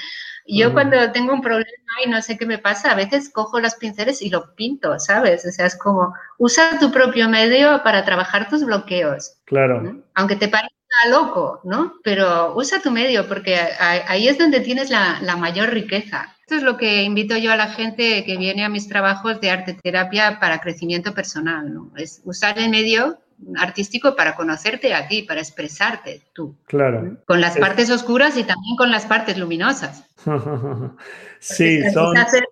Yo 0.46 0.72
cuando 0.72 1.10
tengo 1.12 1.32
un 1.32 1.40
problema 1.40 1.70
y 2.04 2.08
no 2.08 2.20
sé 2.20 2.36
qué 2.36 2.44
me 2.44 2.58
pasa, 2.58 2.90
a 2.90 2.94
veces 2.94 3.30
cojo 3.30 3.60
los 3.60 3.76
pinceles 3.76 4.20
y 4.20 4.28
lo 4.28 4.54
pinto, 4.54 4.98
¿sabes? 4.98 5.46
O 5.46 5.50
sea, 5.50 5.66
es 5.66 5.76
como, 5.76 6.14
usa 6.38 6.78
tu 6.78 6.92
propio 6.92 7.28
medio 7.28 7.82
para 7.82 8.04
trabajar 8.04 8.48
tus 8.48 8.64
bloqueos. 8.64 9.38
Claro. 9.46 10.02
Aunque 10.14 10.36
te 10.36 10.48
parezca 10.48 10.74
loco, 11.10 11.60
¿no? 11.64 11.94
Pero 12.02 12.54
usa 12.56 12.80
tu 12.80 12.90
medio 12.90 13.26
porque 13.26 13.56
ahí 13.56 14.28
es 14.28 14.38
donde 14.38 14.60
tienes 14.60 14.90
la, 14.90 15.18
la 15.22 15.36
mayor 15.36 15.70
riqueza. 15.70 16.34
Esto 16.40 16.56
es 16.56 16.62
lo 16.62 16.76
que 16.76 17.02
invito 17.02 17.38
yo 17.38 17.50
a 17.52 17.56
la 17.56 17.68
gente 17.68 18.22
que 18.24 18.36
viene 18.36 18.66
a 18.66 18.68
mis 18.68 18.86
trabajos 18.86 19.40
de 19.40 19.50
arte 19.50 19.72
terapia 19.82 20.38
para 20.40 20.60
crecimiento 20.60 21.14
personal, 21.14 21.72
¿no? 21.72 21.90
Es 21.96 22.20
usar 22.24 22.58
el 22.58 22.68
medio 22.68 23.18
artístico 23.56 24.16
para 24.16 24.34
conocerte 24.34 24.94
a 24.94 25.08
ti, 25.08 25.22
para 25.22 25.40
expresarte 25.40 26.22
tú. 26.32 26.56
Claro. 26.66 27.18
Con 27.26 27.40
las 27.40 27.56
partes 27.58 27.90
oscuras 27.90 28.36
y 28.36 28.44
también 28.44 28.76
con 28.76 28.90
las 28.90 29.06
partes 29.06 29.38
luminosas. 29.38 30.04
sí, 31.38 31.82
son... 31.92 32.16
Hacer, 32.16 32.44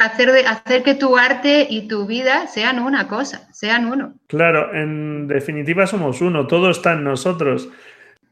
hacer, 0.00 0.46
hacer, 0.46 0.82
que 0.82 0.94
tu 0.94 1.16
arte 1.16 1.66
y 1.68 1.88
tu 1.88 2.06
vida 2.06 2.46
sean 2.46 2.78
una 2.78 3.08
cosa, 3.08 3.48
sean 3.52 3.86
uno. 3.86 4.14
Claro, 4.26 4.74
en 4.74 5.28
definitiva 5.28 5.86
somos 5.86 6.20
uno, 6.20 6.46
todo 6.46 6.70
está 6.70 6.92
en 6.92 7.04
nosotros. 7.04 7.68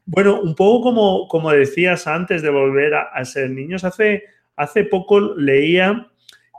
Bueno, 0.05 0.41
un 0.41 0.55
poco 0.55 0.89
como, 0.89 1.27
como 1.27 1.51
decías 1.51 2.07
antes 2.07 2.41
de 2.41 2.49
volver 2.49 2.95
a, 2.95 3.01
a 3.13 3.25
ser 3.25 3.49
niños, 3.49 3.83
hace 3.83 4.23
hace 4.61 4.83
poco 4.83 5.19
leía 5.19 6.07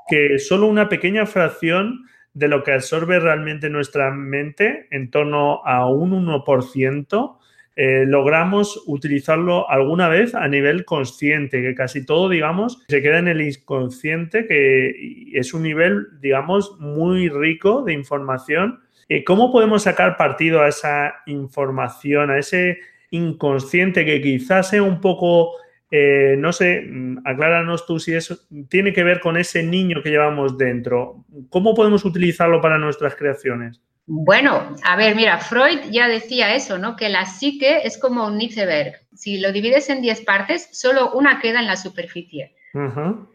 que 0.09 0.39
solo 0.39 0.67
una 0.67 0.89
pequeña 0.89 1.27
fracción 1.27 2.05
de 2.35 2.49
lo 2.49 2.63
que 2.63 2.73
absorbe 2.73 3.21
realmente 3.21 3.69
nuestra 3.69 4.11
mente, 4.11 4.87
en 4.91 5.11
torno 5.11 5.65
a 5.65 5.87
un 5.89 6.27
1%, 6.27 7.39
eh, 7.75 8.05
logramos 8.07 8.83
utilizarlo 8.87 9.69
alguna 9.71 10.09
vez 10.09 10.35
a 10.35 10.47
nivel 10.47 10.85
consciente, 10.85 11.63
que 11.63 11.75
casi 11.75 12.05
todo, 12.05 12.29
digamos, 12.29 12.83
se 12.89 13.01
queda 13.01 13.19
en 13.19 13.29
el 13.29 13.41
inconsciente, 13.41 14.47
que 14.47 15.31
es 15.33 15.55
un 15.55 15.63
nivel, 15.63 16.21
digamos, 16.21 16.79
muy 16.79 17.29
rico 17.31 17.83
de 17.83 17.95
información. 17.95 18.81
Eh, 19.09 19.25
¿Cómo 19.25 19.51
podemos 19.51 19.85
sacar 19.85 20.17
partido 20.17 20.61
a 20.61 20.69
esa 20.69 21.15
información, 21.27 22.31
a 22.31 22.39
ese 22.39 22.79
inconsciente 23.11 24.05
que 24.05 24.21
quizás 24.21 24.71
sea 24.71 24.83
un 24.83 25.01
poco 25.01 25.53
eh, 25.95 26.37
no 26.39 26.55
sé, 26.55 26.81
mm, 26.81 27.19
acláranos 27.27 27.85
tú 27.85 28.01
si 28.01 28.15
eso 28.15 28.39
tiene 28.71 28.95
que 28.95 29.05
ver 29.05 29.21
con 29.21 29.37
ese 29.37 29.63
niño 29.63 30.03
que 30.03 30.09
llevamos 30.09 30.57
dentro. 30.57 31.27
¿Cómo 31.51 31.75
podemos 31.75 32.07
utilizarlo 32.07 32.63
para 32.63 32.79
nuestras 32.79 33.15
creaciones? 33.15 33.79
Bueno, 34.07 34.75
a 34.85 34.97
ver, 34.97 35.15
mira, 35.15 35.37
Freud 35.37 35.81
ya 35.91 36.09
decía 36.09 36.55
eso, 36.55 36.79
¿no? 36.79 36.97
Que 36.97 37.11
la 37.11 37.27
psique 37.27 37.83
es 37.85 37.99
como 37.99 38.27
un 38.27 38.41
iceberg. 38.41 38.95
Si 39.15 39.39
lo 39.39 39.53
divides 39.53 39.91
en 39.91 40.01
10 40.01 40.23
partes, 40.23 40.71
solo 40.73 41.13
una 41.13 41.41
queda 41.41 41.61
en 41.61 41.67
la 41.67 41.77
superficie. 41.77 42.57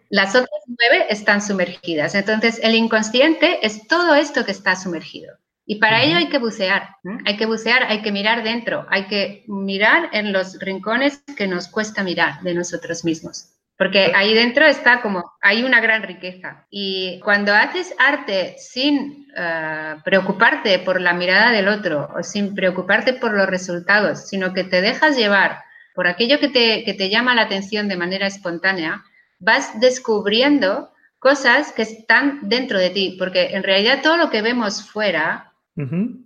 Las 0.10 0.30
otras 0.32 0.50
nueve 0.66 1.06
están 1.12 1.44
sumergidas. 1.44 2.16
Entonces, 2.16 2.60
el 2.64 2.74
inconsciente 2.74 3.60
es 3.62 3.88
todo 3.88 4.16
esto 4.16 4.44
que 4.46 4.52
está 4.52 4.76
sumergido. 4.76 5.38
Y 5.70 5.76
para 5.76 6.02
ello 6.02 6.16
hay 6.16 6.30
que 6.30 6.38
bucear, 6.38 6.96
hay 7.26 7.36
que 7.36 7.46
bucear, 7.46 7.84
hay 7.84 8.02
que 8.02 8.14
mirar 8.14 8.42
dentro, 8.42 8.86
hay 8.90 9.08
que 9.08 9.44
mirar 9.48 10.10
en 10.14 10.32
los 10.32 10.58
rincones 10.60 11.22
que 11.36 11.46
nos 11.46 11.68
cuesta 11.68 12.04
mirar 12.04 12.40
de 12.42 12.54
nosotros 12.54 13.04
mismos. 13.04 13.50
Porque 13.78 14.14
ahí 14.16 14.34
dentro 14.34 14.66
está 14.66 15.02
como, 15.02 15.34
hay 15.42 15.64
una 15.64 15.82
gran 15.82 16.04
riqueza. 16.04 16.66
Y 16.70 17.20
cuando 17.20 17.54
haces 17.54 17.94
arte 18.00 18.56
sin 18.58 19.28
eh, 19.36 19.96
preocuparte 20.06 20.80
por 20.80 21.02
la 21.02 21.12
mirada 21.12 21.52
del 21.52 21.68
otro 21.68 22.10
o 22.18 22.24
sin 22.24 22.56
preocuparte 22.56 23.12
por 23.12 23.34
los 23.34 23.48
resultados, 23.48 24.30
sino 24.30 24.54
que 24.54 24.64
te 24.64 24.80
dejas 24.80 25.18
llevar 25.18 25.60
por 25.94 26.08
aquello 26.08 26.40
que 26.40 26.48
te, 26.48 26.86
que 26.86 26.94
te 26.94 27.10
llama 27.10 27.36
la 27.36 27.42
atención 27.42 27.90
de 27.90 27.98
manera 27.98 28.26
espontánea, 28.26 29.04
vas 29.38 29.82
descubriendo 29.82 30.94
cosas 31.20 31.74
que 31.74 31.82
están 31.82 32.40
dentro 32.44 32.80
de 32.80 32.90
ti. 32.90 33.18
Porque 33.20 33.48
en 33.48 33.64
realidad 33.64 34.00
todo 34.02 34.16
lo 34.16 34.30
que 34.30 34.42
vemos 34.42 34.90
fuera 34.90 35.48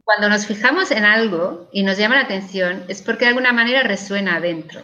cuando 0.05 0.29
nos 0.29 0.45
fijamos 0.45 0.91
en 0.91 1.03
algo 1.03 1.67
y 1.73 1.83
nos 1.83 1.97
llama 1.97 2.15
la 2.15 2.21
atención 2.21 2.83
es 2.87 3.01
porque 3.01 3.25
de 3.25 3.29
alguna 3.29 3.51
manera 3.51 3.83
resuena 3.83 4.37
adentro. 4.37 4.81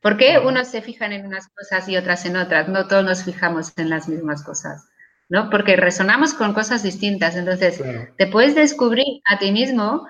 ¿Por 0.00 0.16
qué 0.16 0.38
unos 0.38 0.68
se 0.68 0.82
fijan 0.82 1.12
en 1.12 1.26
unas 1.26 1.48
cosas 1.48 1.88
y 1.88 1.96
otras 1.96 2.24
en 2.24 2.36
otras? 2.36 2.68
No 2.68 2.86
todos 2.86 3.04
nos 3.04 3.24
fijamos 3.24 3.76
en 3.76 3.90
las 3.90 4.08
mismas 4.08 4.44
cosas, 4.44 4.88
¿no? 5.28 5.50
Porque 5.50 5.74
resonamos 5.74 6.32
con 6.32 6.54
cosas 6.54 6.84
distintas. 6.84 7.34
Entonces, 7.34 7.82
te 8.16 8.26
puedes 8.28 8.54
descubrir 8.54 9.20
a 9.24 9.38
ti 9.38 9.50
mismo 9.50 10.06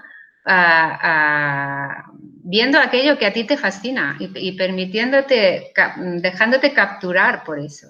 viendo 2.42 2.78
aquello 2.78 3.16
que 3.16 3.24
a 3.24 3.32
ti 3.32 3.44
te 3.44 3.56
fascina 3.56 4.18
y, 4.18 4.52
permitiéndote, 4.52 5.72
dejándote 6.20 6.74
capturar 6.74 7.42
por 7.42 7.58
eso. 7.58 7.86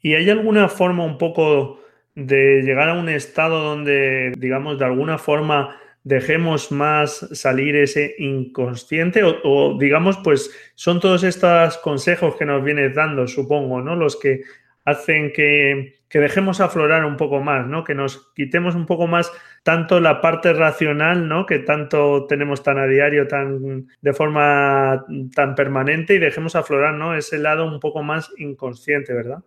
¿Y 0.00 0.14
hay 0.14 0.30
alguna 0.30 0.70
forma 0.70 1.04
un 1.04 1.18
poco 1.18 1.80
de 2.18 2.62
llegar 2.62 2.88
a 2.88 2.94
un 2.94 3.08
estado 3.08 3.62
donde, 3.62 4.32
digamos, 4.36 4.76
de 4.78 4.84
alguna 4.84 5.18
forma 5.18 5.76
dejemos 6.02 6.72
más 6.72 7.28
salir 7.32 7.76
ese 7.76 8.16
inconsciente 8.18 9.22
o, 9.22 9.76
digamos, 9.78 10.16
pues 10.24 10.50
son 10.74 10.98
todos 10.98 11.22
estos 11.22 11.78
consejos 11.78 12.34
que 12.34 12.44
nos 12.44 12.64
vienes 12.64 12.92
dando, 12.94 13.28
supongo, 13.28 13.80
¿no? 13.82 13.94
Los 13.94 14.16
que 14.16 14.42
hacen 14.84 15.32
que, 15.32 15.94
dejemos 16.10 16.60
aflorar 16.60 17.04
un 17.04 17.16
poco 17.16 17.40
más, 17.40 17.66
¿no? 17.68 17.84
Que 17.84 17.94
nos 17.94 18.32
quitemos 18.34 18.74
un 18.74 18.86
poco 18.86 19.06
más 19.06 19.30
tanto 19.62 20.00
la 20.00 20.20
parte 20.20 20.52
racional, 20.52 21.28
¿no? 21.28 21.46
Que 21.46 21.60
tanto 21.60 22.26
tenemos 22.26 22.64
tan 22.64 22.78
a 22.78 22.86
diario, 22.86 23.28
tan 23.28 23.86
de 24.00 24.12
forma 24.12 25.04
tan 25.36 25.54
permanente 25.54 26.14
y 26.14 26.18
dejemos 26.18 26.56
aflorar, 26.56 26.94
¿no? 26.94 27.14
Ese 27.14 27.38
lado 27.38 27.64
un 27.64 27.78
poco 27.78 28.02
más 28.02 28.32
inconsciente, 28.38 29.12
¿verdad? 29.12 29.38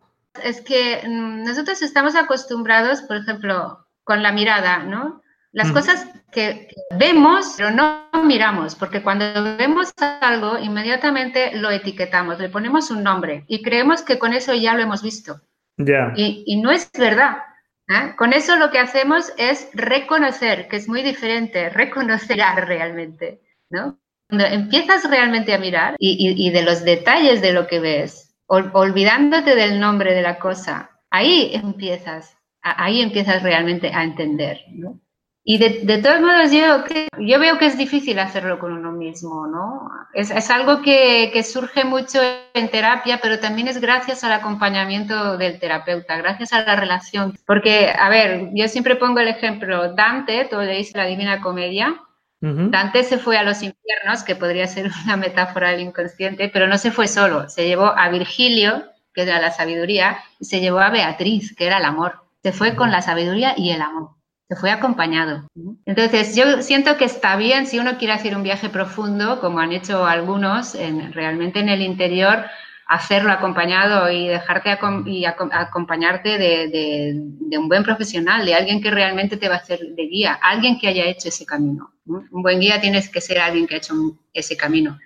Es 0.43 0.61
que 0.61 1.01
mm, 1.05 1.43
nosotros 1.43 1.81
estamos 1.81 2.15
acostumbrados, 2.15 3.01
por 3.01 3.17
ejemplo, 3.17 3.85
con 4.03 4.23
la 4.23 4.31
mirada, 4.31 4.79
¿no? 4.79 5.21
Las 5.53 5.71
cosas 5.73 6.07
que, 6.31 6.69
vemos, 6.97 7.55
pero 7.57 7.71
no 7.71 8.09
miramos, 8.23 8.75
porque 8.75 9.03
cuando 9.03 9.57
vemos 9.57 9.91
algo, 10.21 10.57
inmediatamente 10.57 11.51
lo 11.57 11.69
etiquetamos, 11.69 12.39
le 12.39 12.47
ponemos 12.47 12.89
un 12.89 13.03
nombre 13.03 13.43
y 13.47 13.61
creemos 13.61 14.01
que 14.01 14.17
con 14.17 14.31
eso 14.31 14.53
ya 14.53 14.73
lo 14.75 14.81
hemos 14.81 15.03
visto. 15.03 15.41
Ya. 15.75 16.13
Y, 16.15 16.61
no 16.61 16.71
es 16.71 16.89
verdad. 16.97 17.39
¿eh? 17.89 18.13
Con 18.17 18.31
eso 18.31 18.55
lo 18.55 18.71
que 18.71 18.79
hacemos 18.79 19.33
es 19.37 19.69
reconocer, 19.73 20.69
que 20.69 20.77
es 20.77 20.87
muy 20.87 21.01
diferente, 21.01 21.69
reconocer 21.69 22.37
realmente, 22.37 23.41
¿no? 23.69 23.99
Cuando 24.29 24.45
empiezas 24.45 25.09
realmente 25.09 25.53
a 25.53 25.59
mirar 25.59 25.95
y 25.99 26.49
de 26.49 26.61
los 26.61 26.85
detalles 26.85 27.41
de 27.41 27.51
lo 27.51 27.67
que 27.67 27.81
ves, 27.81 28.20
olvidándote 28.51 29.55
del 29.55 29.79
nombre 29.79 30.13
de 30.13 30.21
la 30.21 30.37
cosa, 30.37 30.91
ahí 31.09 31.51
empiezas, 31.53 32.37
ahí 32.61 33.01
empiezas 33.01 33.43
realmente 33.43 33.91
a 33.93 34.03
entender, 34.03 34.59
Y 35.43 35.57
de, 35.57 35.97
todos 35.97 36.21
modos, 36.21 36.51
yo, 36.51 37.39
veo 37.39 37.57
que 37.57 37.65
es 37.65 37.77
difícil 37.77 38.19
hacerlo 38.19 38.59
con 38.59 38.73
uno 38.73 38.91
mismo, 38.91 39.47
¿no? 39.47 39.89
Es, 40.13 40.49
algo 40.51 40.81
que, 40.81 41.41
surge 41.43 41.85
mucho 41.85 42.19
en 42.53 42.69
terapia, 42.69 43.19
pero 43.21 43.39
también 43.39 43.67
es 43.69 43.79
gracias 43.79 44.23
al 44.23 44.33
acompañamiento 44.33 45.37
del 45.37 45.59
terapeuta, 45.59 46.17
gracias 46.17 46.51
a 46.53 46.63
la 46.63 46.75
relación. 46.75 47.33
Porque, 47.47 47.89
a 47.97 48.09
ver, 48.09 48.49
yo 48.53 48.67
siempre 48.67 48.97
pongo 48.97 49.19
el 49.19 49.29
ejemplo, 49.29 49.93
Dante, 49.93 50.45
todo 50.45 50.61
le 50.61 50.77
dice 50.77 50.97
la 50.97 51.05
Divina 51.05 51.41
Comedia, 51.41 52.01
Dante 52.41 53.03
se 53.03 53.19
fue 53.19 53.37
a 53.37 53.43
los 53.43 53.61
infiernos, 53.61 54.23
que 54.23 54.35
podría 54.35 54.67
ser 54.67 54.89
una 55.05 55.15
metáfora 55.15 55.69
del 55.69 55.81
inconsciente, 55.81 56.49
pero 56.49 56.67
no 56.67 56.77
se 56.77 56.91
fue 56.91 57.07
solo, 57.07 57.47
se 57.49 57.67
llevó 57.67 57.93
a 57.95 58.09
Virgilio, 58.09 58.83
que 59.13 59.21
era 59.23 59.39
la 59.39 59.51
sabiduría, 59.51 60.17
y 60.39 60.45
se 60.45 60.59
llevó 60.59 60.79
a 60.79 60.89
Beatriz, 60.89 61.55
que 61.55 61.67
era 61.67 61.77
el 61.77 61.85
amor. 61.85 62.23
Se 62.41 62.51
fue 62.51 62.75
con 62.75 62.91
la 62.91 63.01
sabiduría 63.01 63.53
y 63.55 63.71
el 63.71 63.81
amor. 63.81 64.11
Se 64.49 64.55
fue 64.55 64.71
acompañado. 64.71 65.47
Entonces, 65.85 66.35
yo 66.35 66.61
siento 66.61 66.97
que 66.97 67.05
está 67.05 67.35
bien 67.35 67.67
si 67.67 67.79
uno 67.79 67.97
quiere 67.97 68.13
hacer 68.13 68.35
un 68.35 68.43
viaje 68.43 68.69
profundo, 68.69 69.39
como 69.39 69.59
han 69.59 69.71
hecho 69.71 70.05
algunos, 70.05 70.75
en, 70.75 71.13
realmente 71.13 71.59
en 71.59 71.69
el 71.69 71.81
interior, 71.81 72.45
hacerlo 72.91 73.31
acompañado 73.31 74.11
y 74.11 74.27
dejarte 74.27 74.77
y 75.05 75.23
acompañarte 75.23 76.37
de, 76.37 77.57
un 77.57 77.67
buen 77.69 77.83
profesional, 77.83 78.45
de 78.45 78.53
alguien 78.53 78.81
que 78.81 78.91
realmente 78.91 79.37
te 79.37 79.47
va 79.47 79.55
a 79.55 79.59
hacer 79.59 79.79
de 79.79 80.07
guía, 80.07 80.33
alguien 80.33 80.77
que 80.77 80.89
haya 80.89 81.05
hecho 81.05 81.29
ese 81.29 81.45
camino. 81.45 81.93
Un 82.05 82.41
buen 82.41 82.59
guía 82.59 82.81
tienes 82.81 83.09
que 83.09 83.21
ser 83.21 83.39
alguien 83.39 83.65
que 83.65 83.75
ha 83.75 83.77
hecho 83.77 83.93
ese 84.33 84.57
camino. 84.57 84.99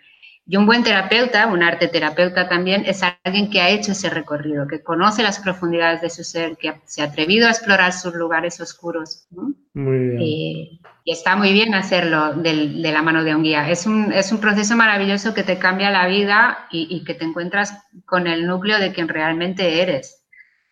Y 0.48 0.58
un 0.58 0.68
buen 0.68 0.84
terapeuta, 0.84 1.48
un 1.48 1.64
arte 1.64 1.88
terapeuta 1.88 2.48
también, 2.48 2.84
es 2.86 3.02
alguien 3.24 3.50
que 3.50 3.62
ha 3.62 3.70
hecho 3.70 3.94
ese 3.94 4.12
recorrido, 4.12 4.68
que 4.68 4.84
conoce 4.84 5.24
las 5.24 5.40
profundidades 5.40 6.02
de 6.02 6.10
su 6.12 6.24
ser, 6.24 6.56
que 6.58 6.74
se 6.86 7.02
ha 7.02 7.06
atrevido 7.06 7.48
a 7.48 7.50
explorar 7.50 7.94
sus 7.94 8.14
lugares 8.14 8.62
oscuros. 8.62 9.28
Muy 9.74 9.98
bien. 9.98 10.22
Y, 10.22 10.82
está 11.06 11.36
muy 11.36 11.54
bien 11.54 11.74
hacerlo 11.74 12.34
de, 12.34 12.54
la 12.54 13.02
mano 13.02 13.24
de 13.24 13.36
un 13.36 13.44
guía. 13.44 13.70
Es 13.70 13.86
un, 13.86 14.12
es 14.12 14.32
un, 14.32 14.40
proceso 14.40 14.76
maravilloso 14.76 15.34
que 15.34 15.44
te 15.44 15.58
cambia 15.58 15.90
la 15.92 16.08
vida 16.08 16.68
y, 16.72 16.88
y 16.90 17.04
que 17.04 17.14
te 17.14 17.26
encuentras 17.26 17.84
con 18.06 18.28
el 18.28 18.48
núcleo 18.48 18.80
de 18.80 18.92
quien 18.92 19.08
realmente 19.08 19.82
eres 19.82 20.25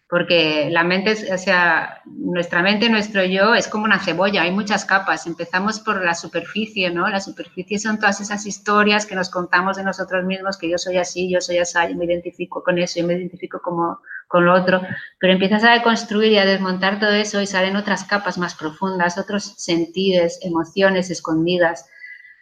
porque 0.09 0.69
la 0.69 0.83
mente, 0.83 1.33
o 1.33 1.37
sea, 1.37 2.01
nuestra 2.05 2.61
mente, 2.61 2.89
nuestro 2.89 3.23
yo 3.23 3.55
es 3.55 3.67
como 3.67 3.85
una 3.85 3.99
cebolla, 3.99 4.43
hay 4.43 4.51
muchas 4.51 4.85
capas. 4.85 5.25
Empezamos 5.25 5.79
por 5.79 6.03
la 6.03 6.13
superficie, 6.13 6.91
¿no? 6.91 7.07
La 7.07 7.19
superficie 7.19 7.79
son 7.79 7.97
todas 7.97 8.21
esas 8.21 8.45
historias 8.45 9.05
que 9.05 9.15
nos 9.15 9.29
contamos 9.29 9.77
de 9.77 9.83
nosotros 9.83 10.23
mismos, 10.25 10.57
que 10.57 10.69
yo 10.69 10.77
soy 10.77 10.97
así, 10.97 11.31
yo 11.31 11.41
soy 11.41 11.57
así, 11.57 11.79
yo 11.89 11.95
me 11.95 12.05
identifico 12.05 12.61
con 12.61 12.77
eso, 12.77 12.99
yo 12.99 13.07
me 13.07 13.15
identifico 13.15 13.59
como 13.61 14.01
con 14.27 14.45
lo 14.45 14.53
otro, 14.53 14.81
pero 15.19 15.33
empiezas 15.33 15.63
a 15.63 15.71
deconstruir 15.71 16.31
y 16.31 16.37
a 16.37 16.45
desmontar 16.45 16.99
todo 16.99 17.11
eso 17.11 17.41
y 17.41 17.47
salen 17.47 17.75
otras 17.75 18.03
capas 18.03 18.37
más 18.37 18.55
profundas, 18.55 19.17
otros 19.17 19.55
sentidos, 19.57 20.39
emociones 20.41 21.09
escondidas, 21.11 21.87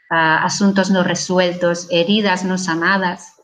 ah, 0.09 0.43
asuntos 0.43 0.89
no 0.89 1.03
resueltos, 1.03 1.87
heridas 1.91 2.43
no 2.43 2.57
sanadas, 2.57 3.41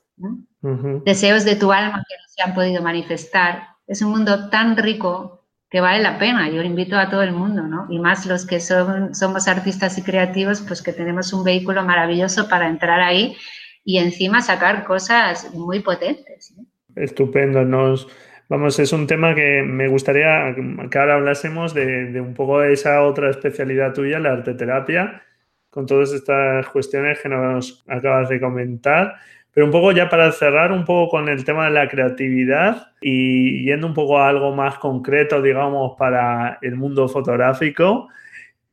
deseos 1.05 1.45
de 1.45 1.55
tu 1.55 1.71
alma 1.71 2.03
que 2.07 2.15
no 2.15 2.23
se 2.27 2.41
han 2.41 2.55
podido 2.55 2.81
manifestar 2.81 3.76
es 3.87 4.01
un 4.01 4.11
mundo 4.11 4.49
tan 4.49 4.75
rico 4.77 5.37
que 5.69 5.81
vale 5.81 6.01
la 6.01 6.17
pena. 6.17 6.49
Yo 6.49 6.61
invito 6.61 6.97
a 6.97 7.09
todo 7.09 7.23
el 7.23 7.31
mundo, 7.31 7.63
¿no? 7.63 7.87
Y 7.89 7.99
más 7.99 8.25
los 8.25 8.45
que 8.45 8.59
somos 8.59 9.47
artistas 9.47 9.97
y 9.97 10.03
creativos, 10.03 10.61
pues 10.61 10.81
que 10.81 10.93
tenemos 10.93 11.33
un 11.33 11.43
vehículo 11.43 11.83
maravilloso 11.83 12.47
para 12.47 12.67
entrar 12.67 12.99
ahí 12.99 13.35
y 13.83 13.97
encima 13.97 14.41
sacar 14.41 14.83
cosas 14.85 15.53
muy 15.53 15.79
potentes. 15.79 16.53
Estupendo. 16.95 17.63
Nos, 17.63 18.07
vamos, 18.49 18.79
es 18.79 18.91
un 18.93 19.07
tema 19.07 19.35
que 19.35 19.63
me 19.63 19.87
gustaría 19.87 20.55
que 20.89 20.97
ahora 20.97 21.15
hablásemos 21.15 21.73
de, 21.73 22.11
de 22.11 22.21
un 22.21 22.33
poco 22.33 22.59
de 22.59 22.73
esa 22.73 23.01
otra 23.03 23.29
especialidad 23.29 23.93
tuya, 23.93 24.19
la 24.19 24.33
arteterapia, 24.33 25.21
con 25.69 25.85
todas 25.85 26.11
estas 26.11 26.67
cuestiones 26.69 27.19
que 27.21 27.29
nos 27.29 27.83
acabas 27.87 28.29
de 28.29 28.39
comentar. 28.39 29.15
Pero 29.57 29.65
un 29.65 29.71
poco 29.71 29.91
ya 29.91 30.07
para 30.07 30.31
cerrar 30.31 30.71
un 30.71 30.85
poco 30.85 31.09
con 31.09 31.29
el 31.29 31.43
tema 31.43 31.65
de 31.65 31.71
la 31.71 31.87
creatividad 31.87 32.91
y 33.01 33.65
yendo 33.65 33.87
un 33.87 33.95
poco 33.95 34.19
a 34.19 34.29
algo 34.29 34.53
más 34.53 34.77
concreto, 34.77 35.41
digamos, 35.41 35.95
para 35.97 36.59
el 36.61 36.75
mundo 36.75 37.07
fotográfico, 37.07 38.07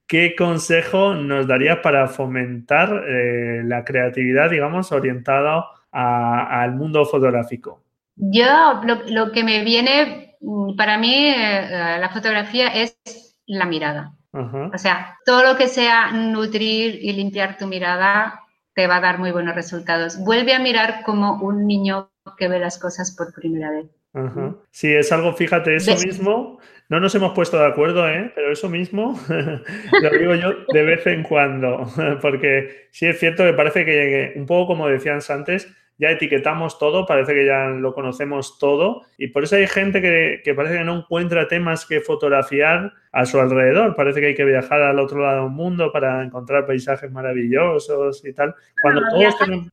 ¿qué 0.06 0.36
consejo 0.36 1.14
nos 1.14 1.46
darías 1.46 1.78
para 1.78 2.06
fomentar 2.06 3.02
eh, 3.08 3.62
la 3.64 3.82
creatividad, 3.82 4.50
digamos, 4.50 4.92
orientada 4.92 5.64
al 5.90 6.74
mundo 6.74 7.06
fotográfico? 7.06 7.82
Yo, 8.16 8.82
lo, 9.08 9.32
que 9.32 9.42
me 9.42 9.64
viene, 9.64 10.36
mm, 10.42 10.76
para 10.76 10.98
mí, 10.98 11.14
eh, 11.14 11.96
la 11.98 12.10
fotografía 12.12 12.68
es 12.68 13.38
la 13.46 13.64
mirada. 13.64 14.12
O 14.32 14.76
sea, 14.76 15.16
todo 15.24 15.44
lo 15.44 15.56
que 15.56 15.66
sea 15.66 16.12
nutrir 16.12 16.98
y 17.00 17.14
limpiar 17.14 17.56
tu 17.56 17.66
mirada 17.68 18.43
te 18.74 18.86
va 18.86 18.96
a 18.96 19.00
dar 19.00 19.18
muy 19.18 19.30
buenos 19.30 19.54
resultados. 19.54 20.18
Vuelve 20.18 20.54
a 20.54 20.58
mirar 20.58 21.02
como 21.04 21.40
un 21.40 21.66
niño 21.66 22.10
que 22.36 22.48
ve 22.48 22.58
las 22.58 22.78
cosas 22.78 23.14
por 23.16 23.32
primera 23.32 23.70
vez. 23.70 23.86
Ajá. 24.12 24.54
Sí, 24.70 24.92
es 24.92 25.10
algo, 25.10 25.32
fíjate, 25.32 25.74
eso 25.74 25.92
mismo, 25.96 26.60
no 26.88 27.00
nos 27.00 27.14
hemos 27.16 27.32
puesto 27.32 27.58
de 27.58 27.66
acuerdo, 27.66 28.08
¿eh? 28.08 28.30
pero 28.34 28.52
eso 28.52 28.68
mismo 28.68 29.18
lo 30.02 30.10
digo 30.10 30.34
yo 30.36 30.52
de 30.72 30.82
vez 30.84 31.04
en 31.06 31.24
cuando, 31.24 31.90
porque 32.22 32.88
sí 32.92 33.06
es 33.06 33.18
cierto 33.18 33.44
que 33.44 33.54
parece 33.54 33.84
que 33.84 34.34
un 34.36 34.46
poco 34.46 34.68
como 34.68 34.88
decías 34.88 35.28
antes, 35.30 35.68
ya 35.98 36.10
etiquetamos 36.10 36.78
todo, 36.78 37.06
parece 37.06 37.34
que 37.34 37.46
ya 37.46 37.66
lo 37.66 37.94
conocemos 37.94 38.58
todo 38.58 39.02
y 39.16 39.28
por 39.28 39.44
eso 39.44 39.56
hay 39.56 39.66
gente 39.66 40.02
que, 40.02 40.54
parece 40.54 40.78
que 40.78 40.84
no 40.84 40.98
encuentra 40.98 41.46
temas 41.46 41.86
que 41.86 42.00
fotografiar 42.00 42.92
a 43.12 43.26
su 43.26 43.38
alrededor, 43.38 43.94
parece 43.94 44.20
que 44.20 44.26
hay 44.28 44.34
que 44.34 44.44
viajar 44.44 44.82
al 44.82 44.98
otro 44.98 45.20
lado 45.20 45.44
del 45.44 45.52
mundo 45.52 45.92
para 45.92 46.24
encontrar 46.24 46.66
paisajes 46.66 47.12
maravillosos 47.12 48.24
y 48.24 48.32
tal. 48.32 48.54
Cuando 48.82 49.02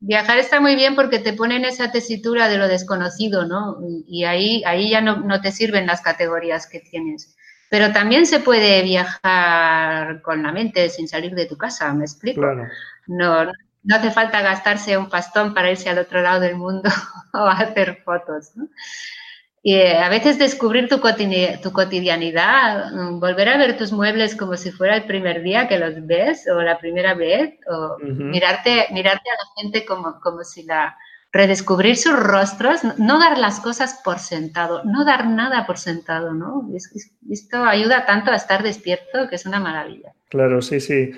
viajar, 0.00 0.38
está 0.38 0.60
muy 0.60 0.76
bien 0.76 0.94
porque 0.94 1.18
te 1.18 1.32
ponen 1.32 1.64
esa 1.64 1.90
tesitura 1.90 2.48
de 2.48 2.58
lo 2.58 2.68
desconocido, 2.68 3.44
¿no? 3.44 3.78
Y 4.06 4.24
ahí, 4.24 4.62
ahí 4.64 4.90
ya 4.90 5.00
no, 5.00 5.16
no 5.16 5.40
te 5.40 5.50
sirven 5.50 5.86
las 5.86 6.02
categorías 6.02 6.68
que 6.68 6.78
tienes. 6.80 7.36
Pero 7.68 7.90
también 7.90 8.26
se 8.26 8.38
puede 8.38 8.82
viajar 8.82 10.22
con 10.22 10.42
la 10.42 10.52
mente 10.52 10.88
sin 10.88 11.08
salir 11.08 11.34
de 11.34 11.46
tu 11.46 11.56
casa, 11.56 11.92
¿me 11.94 12.04
explico? 12.04 12.42
Claro. 12.42 12.68
No, 13.06 13.46
no 13.46 13.52
hace 13.90 14.10
falta 14.10 14.42
gastarse 14.42 14.96
un 14.96 15.08
pastón 15.08 15.54
para 15.54 15.70
irse 15.70 15.88
al 15.88 15.98
otro 15.98 16.22
lado 16.22 16.40
del 16.40 16.56
mundo 16.56 16.88
o 17.32 17.46
hacer 17.46 18.02
fotos. 18.04 18.52
Y 19.64 19.76
eh, 19.76 19.96
a 19.98 20.08
veces 20.08 20.38
descubrir 20.38 20.88
tu, 20.88 21.00
cotidianidad, 21.00 22.92
mm, 22.92 23.20
volver 23.20 23.48
a 23.48 23.56
ver 23.56 23.76
tus 23.76 23.92
muebles 23.92 24.34
como 24.34 24.56
si 24.56 24.72
fuera 24.72 24.96
el 24.96 25.04
primer 25.04 25.42
día 25.42 25.68
que 25.68 25.78
los 25.78 26.04
ves 26.04 26.48
o 26.48 26.60
la 26.62 26.78
primera 26.78 27.14
vez, 27.14 27.54
o 27.68 27.96
mirarte, 28.00 28.86
mirarte 28.90 29.30
a 29.30 29.34
la 29.34 29.62
gente 29.62 29.84
como, 29.84 30.20
como 30.20 30.42
si 30.42 30.64
la 30.64 30.96
redescubrir 31.32 31.96
sus 31.96 32.12
rostros, 32.12 32.80
no 32.98 33.18
dar 33.18 33.38
las 33.38 33.60
cosas 33.60 34.00
por 34.04 34.18
sentado, 34.18 34.82
no 34.84 35.04
dar 35.04 35.26
nada 35.26 35.66
por 35.66 35.78
sentado, 35.78 36.34
¿no? 36.34 36.68
Esto 37.30 37.64
ayuda 37.64 38.04
tanto 38.04 38.30
a 38.30 38.36
estar 38.36 38.62
despierto 38.62 39.28
que 39.30 39.36
es 39.36 39.46
una 39.46 39.58
maravilla. 39.58 40.12
Claro, 40.28 40.60
sí, 40.60 40.78
sí. 40.80 41.12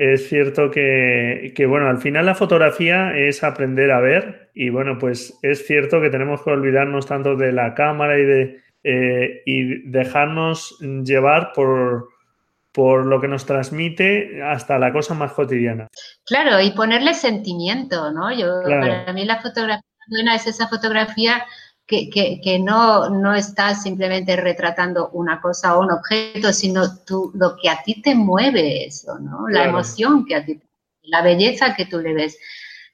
Es 0.00 0.30
cierto 0.30 0.70
que, 0.70 1.66
bueno, 1.68 1.86
al 1.86 1.98
final 1.98 2.24
la 2.24 2.34
fotografía 2.34 3.14
es 3.14 3.44
aprender 3.44 3.90
a 3.90 4.00
ver 4.00 4.50
y 4.54 4.70
bueno, 4.70 4.96
pues 4.96 5.38
es 5.42 5.66
cierto 5.66 6.00
que 6.00 6.08
tenemos 6.08 6.42
que 6.42 6.48
olvidarnos 6.48 7.04
tanto 7.04 7.36
de 7.36 7.52
la 7.52 7.74
cámara 7.74 8.18
y 8.18 8.22
de 8.22 8.60
eh, 8.82 9.42
y 9.44 9.90
dejarnos 9.90 10.78
llevar 10.80 11.52
por, 11.54 12.08
por 12.72 13.04
lo 13.04 13.20
que 13.20 13.28
nos 13.28 13.44
transmite 13.44 14.42
hasta 14.42 14.78
la 14.78 14.90
cosa 14.90 15.12
más 15.12 15.34
cotidiana. 15.34 15.86
Claro, 16.24 16.58
y 16.62 16.70
ponerle 16.70 17.12
sentimiento, 17.12 18.10
¿no? 18.10 18.32
Yo, 18.32 18.62
Para 18.62 19.12
mí 19.12 19.26
la 19.26 19.42
fotografía 19.42 19.84
buena 20.08 20.34
es 20.34 20.46
esa 20.46 20.66
fotografía 20.66 21.44
que, 21.90 22.58
no, 22.62 23.10
no 23.10 23.34
estás 23.34 23.82
simplemente 23.82 24.36
retratando 24.36 25.10
una 25.10 25.40
cosa 25.40 25.76
o 25.76 25.82
un 25.82 25.90
objeto, 25.90 26.52
sino 26.52 27.02
tú, 27.04 27.32
lo 27.34 27.56
que 27.56 27.68
a 27.68 27.82
ti 27.82 28.00
te 28.00 28.14
mueve 28.14 28.86
eso, 28.86 29.18
¿no? 29.18 29.48
La 29.48 29.64
emoción 29.64 30.24
que 30.24 30.36
a 30.36 30.44
ti, 30.44 30.60
la 31.02 31.22
belleza 31.22 31.74
que 31.74 31.86
tú 31.86 31.98
le 31.98 32.14
ves. 32.14 32.38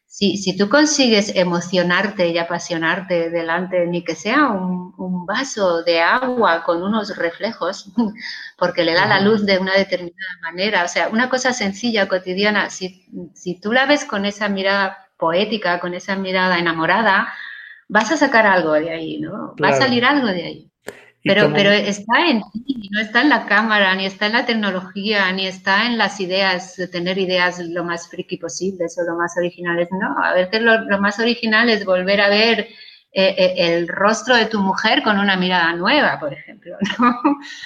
Si, 0.07 0.39
si, 0.39 0.57
tú 0.57 0.71
consigues 0.71 1.37
emocionarte 1.37 2.29
y 2.29 2.39
apasionarte 2.39 3.29
delante, 3.29 3.87
ni 3.87 4.03
que 4.03 4.15
sea 4.15 4.49
un, 4.49 4.95
un, 4.97 5.27
vaso 5.27 5.83
de 5.83 6.01
agua 6.01 6.65
con 6.65 6.83
unos 6.83 7.15
reflejos, 7.19 7.93
porque 8.57 8.83
le 8.83 8.95
da 8.95 9.05
la 9.05 9.21
luz 9.21 9.45
de 9.45 9.59
una 9.59 9.75
determinada 9.75 10.39
manera, 10.41 10.85
o 10.85 10.89
sea, 10.89 11.09
una 11.09 11.29
cosa 11.29 11.53
sencilla, 11.53 12.09
cotidiana, 12.09 12.71
si, 12.71 13.07
si 13.35 13.61
tú 13.61 13.75
la 13.75 13.85
ves 13.85 14.07
con 14.07 14.25
esa 14.25 14.49
mirada 14.49 15.07
poética, 15.19 15.81
con 15.81 15.93
esa 15.93 16.17
mirada 16.17 16.59
enamorada, 16.59 17.29
vas 17.89 18.11
a 18.13 18.17
sacar 18.17 18.47
algo 18.47 18.73
de 18.73 18.91
ahí, 18.91 19.21
¿no? 19.21 19.55
Va 19.63 19.69
a 19.69 19.77
salir 19.77 20.05
algo 20.05 20.29
de 20.29 20.43
ahí. 20.43 20.71
Pero, 21.27 21.53
pero 21.53 21.71
está 21.71 22.29
en 22.29 22.41
ti, 22.53 22.89
no 22.93 23.01
está 23.01 23.21
en 23.21 23.31
la 23.31 23.47
cámara, 23.47 23.95
ni 23.97 24.07
está 24.07 24.27
en 24.27 24.35
la 24.35 24.47
tecnología, 24.47 25.33
ni 25.33 25.47
está 25.49 25.87
en 25.87 25.99
las 25.99 26.21
ideas, 26.21 26.77
de 26.77 26.87
tener 26.87 27.19
ideas 27.19 27.59
lo 27.59 27.83
más 27.83 28.09
friki 28.09 28.37
posibles 28.37 28.97
o 28.97 29.03
lo 29.03 29.17
más 29.17 29.37
originales. 29.37 29.89
No, 29.91 30.17
a 30.23 30.35
veces 30.35 30.63
lo, 30.63 31.01
más 31.01 31.19
original 31.19 31.69
es 31.69 31.85
volver 31.85 32.21
a 32.21 32.29
ver 32.29 32.61
eh, 33.13 33.35
eh, 33.37 33.55
el 33.57 33.89
rostro 33.89 34.37
de 34.37 34.47
tu 34.47 34.61
mujer 34.61 35.03
con 35.03 35.19
una 35.19 35.37
mirada 35.37 35.73
nueva, 35.73 36.21
por 36.21 36.33
ejemplo, 36.33 36.77
¿no? 37.01 37.21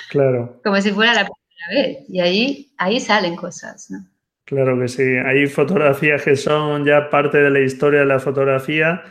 Claro. 0.08 0.58
Como 0.64 0.80
si 0.80 0.90
fuera 0.92 1.12
la 1.12 1.28
primera 1.28 1.88
vez. 1.88 1.98
Y 2.08 2.20
ahí, 2.20 2.72
ahí 2.78 2.98
salen 2.98 3.36
cosas, 3.36 3.90
¿no? 3.90 3.98
Claro 4.46 4.80
que 4.80 4.88
sí. 4.88 5.02
Hay 5.02 5.46
fotografías 5.46 6.22
que 6.22 6.34
son 6.34 6.86
ya 6.86 7.10
parte 7.10 7.38
de 7.38 7.50
la 7.50 7.60
historia 7.60 8.00
de 8.00 8.06
la 8.06 8.20
fotografía 8.20 9.02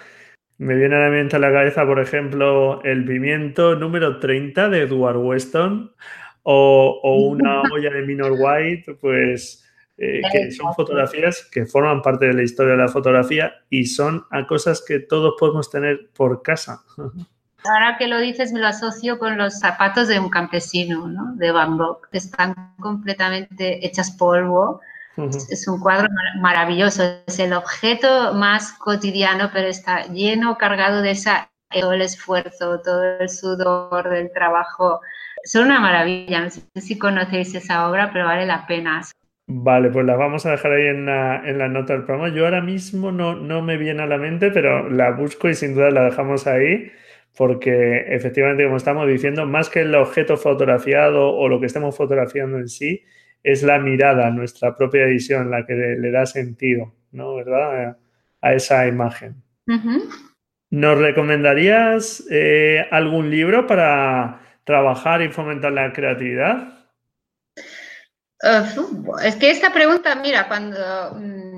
me 0.60 0.76
viene 0.76 0.96
a 0.96 1.00
la 1.00 1.10
mente 1.10 1.38
a 1.38 1.40
la 1.40 1.52
cabeza, 1.52 1.86
por 1.86 2.00
ejemplo, 2.00 2.84
el 2.84 3.06
pimiento 3.06 3.76
número 3.76 4.20
30 4.20 4.70
de 4.70 4.82
Edward 4.82 5.18
Weston 5.18 5.94
o, 6.44 7.30
una 7.32 7.62
olla 7.74 7.90
de 7.90 8.02
Minor 8.02 8.34
White, 8.38 8.96
pues 8.96 9.66
eh, 9.98 10.22
que 10.32 10.52
son 10.52 10.74
fotografías 10.74 11.48
que 11.50 11.66
forman 11.66 12.02
parte 12.02 12.28
de 12.28 12.34
la 12.34 12.44
historia 12.44 12.74
de 12.74 12.80
la 12.80 12.90
fotografía 12.90 13.54
y 13.70 13.86
son 13.86 14.26
a 14.32 14.46
cosas 14.46 14.84
que 14.86 15.00
todos 15.00 15.36
podemos 15.40 15.72
tener 15.72 16.10
por 16.14 16.42
casa. 16.42 16.84
Ahora 17.64 17.98
que 17.98 18.08
lo 18.08 18.20
dices, 18.20 18.52
me 18.52 18.60
lo 18.60 18.68
asocio 18.68 19.18
con 19.18 19.38
los 19.38 19.60
zapatos 19.60 20.10
de 20.10 20.20
un 20.20 20.30
campesino, 20.30 21.08
¿no? 21.08 21.36
De 21.36 21.52
Van 21.52 21.78
Gogh, 21.78 22.02
que 22.12 22.18
están 22.18 22.76
completamente 22.82 23.86
hechas 23.86 24.12
polvo. 24.12 24.82
Es 25.50 25.68
un 25.68 25.80
cuadro 25.80 26.08
maravilloso, 26.40 27.04
es 27.28 27.40
el 27.40 27.54
objeto 27.54 28.34
más 28.34 28.74
cotidiano, 28.74 29.50
pero 29.54 29.68
está 29.68 30.06
lleno, 30.08 30.58
cargado 30.58 31.02
de 31.02 31.12
esa, 31.12 31.52
todo 31.70 31.94
el 31.94 32.02
esfuerzo, 32.02 32.82
todo 32.82 33.20
el 33.20 33.30
sudor 33.30 34.10
del 34.10 34.32
trabajo. 34.32 35.02
Son 35.44 35.66
una 35.66 35.80
maravilla, 35.80 36.42
no 36.42 36.50
sé 36.50 36.62
si 36.76 36.98
conocéis 36.98 37.54
esa 37.56 37.90
obra, 37.90 38.12
pero 38.12 38.26
vale 38.26 38.46
la 38.46 38.66
pena. 38.68 39.02
Vale, 39.48 39.90
pues 39.90 40.06
la 40.06 40.16
vamos 40.16 40.46
a 40.46 40.52
dejar 40.52 40.74
ahí 40.74 40.88
en 40.88 41.06
la, 41.06 41.42
en 41.44 41.58
la 41.58 41.68
nota 41.68 41.94
del 41.94 42.04
programa. 42.04 42.34
Yo 42.34 42.46
ahora 42.46 42.62
mismo 42.62 43.12
no, 43.12 43.36
no 43.36 43.62
me 43.62 43.78
viene 43.78 44.04
a 44.04 44.08
la 44.08 44.18
mente, 44.18 44.52
pero 44.52 44.90
la 44.90 45.12
busco 45.12 45.50
y 45.50 45.56
sin 45.56 45.74
duda 45.74 45.90
la 45.90 46.04
dejamos 46.04 46.46
ahí 46.46 46.92
porque 47.38 48.06
efectivamente, 48.14 48.64
como 48.66 48.78
estamos 48.78 49.08
diciendo, 49.08 49.46
más 49.46 49.70
que 49.70 49.82
el 49.82 49.96
objeto 49.96 50.38
fotografiado 50.38 51.34
o 51.34 51.48
lo 51.48 51.60
que 51.60 51.68
estemos 51.68 51.96
fotografiando 51.96 52.58
en 52.58 52.68
sí, 52.68 53.04
es 53.44 53.64
la 53.64 53.80
mirada, 53.80 54.30
nuestra 54.32 54.76
propia 54.76 55.06
visión, 55.06 55.50
la 55.50 55.66
que 55.66 55.74
le, 55.74 56.12
da 56.12 56.26
sentido, 56.26 56.94
¿no? 57.12 57.36
¿Verdad? 57.36 57.98
A, 58.42 58.54
esa 58.54 58.88
imagen. 58.88 59.44
¿Nos 60.72 60.98
recomendarías 60.98 62.26
eh, 62.30 62.86
algún 62.92 63.30
libro 63.30 63.68
para 63.68 64.42
trabajar 64.64 65.22
y 65.22 65.30
fomentar 65.30 65.72
la 65.72 65.92
creatividad? 65.92 66.76
es 69.22 69.36
que 69.36 69.52
esta 69.52 69.74
pregunta, 69.74 70.16
mira, 70.16 70.48
cuando 70.48 70.78
mm, 71.16 71.49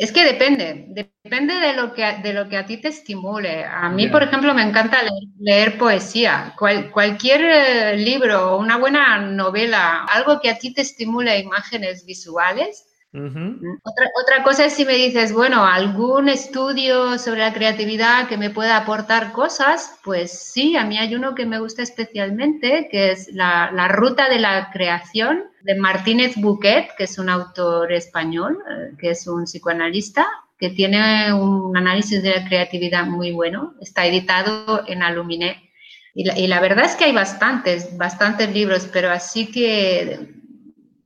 es 0.00 0.12
que 0.12 0.24
depende, 0.24 0.86
depende 1.22 1.54
de 1.54 1.74
lo 1.74 1.92
que, 1.92 2.02
de 2.22 2.32
lo 2.32 2.48
que 2.48 2.56
a 2.56 2.64
ti 2.64 2.78
te 2.78 2.88
estimule. 2.88 3.64
A 3.64 3.90
mí, 3.90 4.08
por 4.08 4.22
ejemplo, 4.22 4.54
me 4.54 4.62
encanta 4.62 4.98
leer, 5.38 5.76
poesía. 5.76 6.54
cualquier 6.56 7.40
eh, 7.42 7.96
libro, 7.98 8.56
una 8.56 8.78
buena 8.78 9.18
novela, 9.18 10.04
algo 10.04 10.40
que 10.40 10.48
a 10.48 10.58
ti 10.58 10.72
te 10.72 10.80
estimule 10.80 11.38
imágenes 11.38 12.06
visuales, 12.06 12.86
otra, 13.12 14.44
cosa 14.44 14.66
es 14.66 14.74
si 14.74 14.84
me 14.84 14.94
dices, 14.94 15.32
bueno, 15.32 15.66
algún 15.66 16.28
estudio 16.28 17.18
sobre 17.18 17.40
la 17.40 17.52
creatividad 17.52 18.28
que 18.28 18.36
me 18.36 18.50
pueda 18.50 18.76
aportar 18.76 19.32
cosas, 19.32 19.98
pues 20.04 20.30
sí, 20.30 20.76
a 20.76 20.84
mí 20.84 20.96
hay 20.96 21.16
uno 21.16 21.34
que 21.34 21.44
me 21.44 21.58
gusta 21.58 21.82
especialmente, 21.82 22.88
que 22.88 23.10
es 23.10 23.28
la, 23.32 23.88
ruta 23.88 24.28
de 24.28 24.38
la 24.38 24.70
creación 24.72 25.49
de 25.62 25.74
Martínez 25.76 26.36
Buquet, 26.36 26.94
que 26.96 27.04
es 27.04 27.18
un 27.18 27.28
autor 27.28 27.92
español, 27.92 28.58
eh, 28.70 28.92
que 28.98 29.10
es 29.10 29.26
un 29.26 29.44
psicoanalista, 29.44 30.26
que 30.58 30.70
tiene 30.70 31.32
un 31.32 31.76
análisis 31.76 32.22
de 32.22 32.36
la 32.36 32.44
creatividad 32.46 33.06
muy 33.06 33.32
bueno. 33.32 33.74
Está 33.80 34.06
editado 34.06 34.84
en 34.86 35.02
Aluminé. 35.02 35.70
Y 36.14 36.24
la, 36.24 36.38
y 36.38 36.46
la 36.46 36.60
verdad 36.60 36.84
es 36.84 36.96
que 36.96 37.04
hay 37.04 37.12
bastantes, 37.12 37.96
bastantes 37.96 38.52
libros, 38.52 38.88
pero 38.92 39.10
así 39.10 39.50
que 39.50 40.34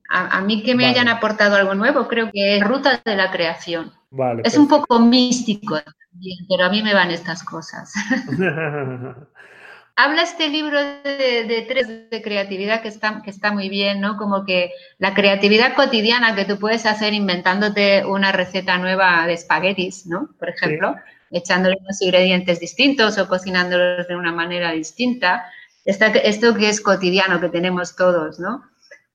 a, 0.08 0.40
mí 0.40 0.62
que 0.62 0.74
me 0.74 0.86
hayan 0.86 1.08
aportado 1.08 1.56
algo 1.56 1.74
nuevo, 1.74 2.08
creo 2.08 2.30
que 2.32 2.56
es 2.56 2.64
Ruta 2.64 3.02
de 3.04 3.16
la 3.16 3.30
Creación. 3.30 3.92
es 4.44 4.56
un 4.56 4.68
poco 4.68 5.00
místico 5.00 5.78
pero 6.48 6.64
a 6.64 6.70
mí 6.70 6.82
me 6.82 6.94
van 6.94 7.10
estas 7.10 7.42
cosas. 7.42 7.92
Habla 9.96 10.22
este 10.22 10.48
libro 10.48 10.80
de, 10.80 11.64
tres 11.68 12.10
de 12.10 12.20
creatividad 12.20 12.82
que 12.82 12.88
está, 12.88 13.22
que 13.22 13.30
está 13.30 13.52
muy 13.52 13.68
bien, 13.68 14.00
¿no? 14.00 14.16
Como 14.16 14.44
que 14.44 14.72
la 14.98 15.14
creatividad 15.14 15.76
cotidiana 15.76 16.34
que 16.34 16.44
tú 16.44 16.58
puedes 16.58 16.84
hacer 16.84 17.14
inventándote 17.14 18.04
una 18.04 18.32
receta 18.32 18.76
nueva 18.78 19.24
de 19.26 19.34
espaguetis, 19.34 20.06
¿no? 20.06 20.30
Por 20.38 20.48
ejemplo, 20.48 20.96
echándole 21.30 21.76
unos 21.80 22.02
ingredientes 22.02 22.58
distintos 22.58 23.18
o 23.18 23.28
cocinándolos 23.28 24.08
de 24.08 24.16
una 24.16 24.32
manera 24.32 24.72
distinta. 24.72 25.46
esto 25.84 26.54
que 26.54 26.68
es 26.68 26.80
cotidiano, 26.80 27.40
que 27.40 27.50
tenemos 27.50 27.94
todos, 27.94 28.40
¿no? 28.40 28.64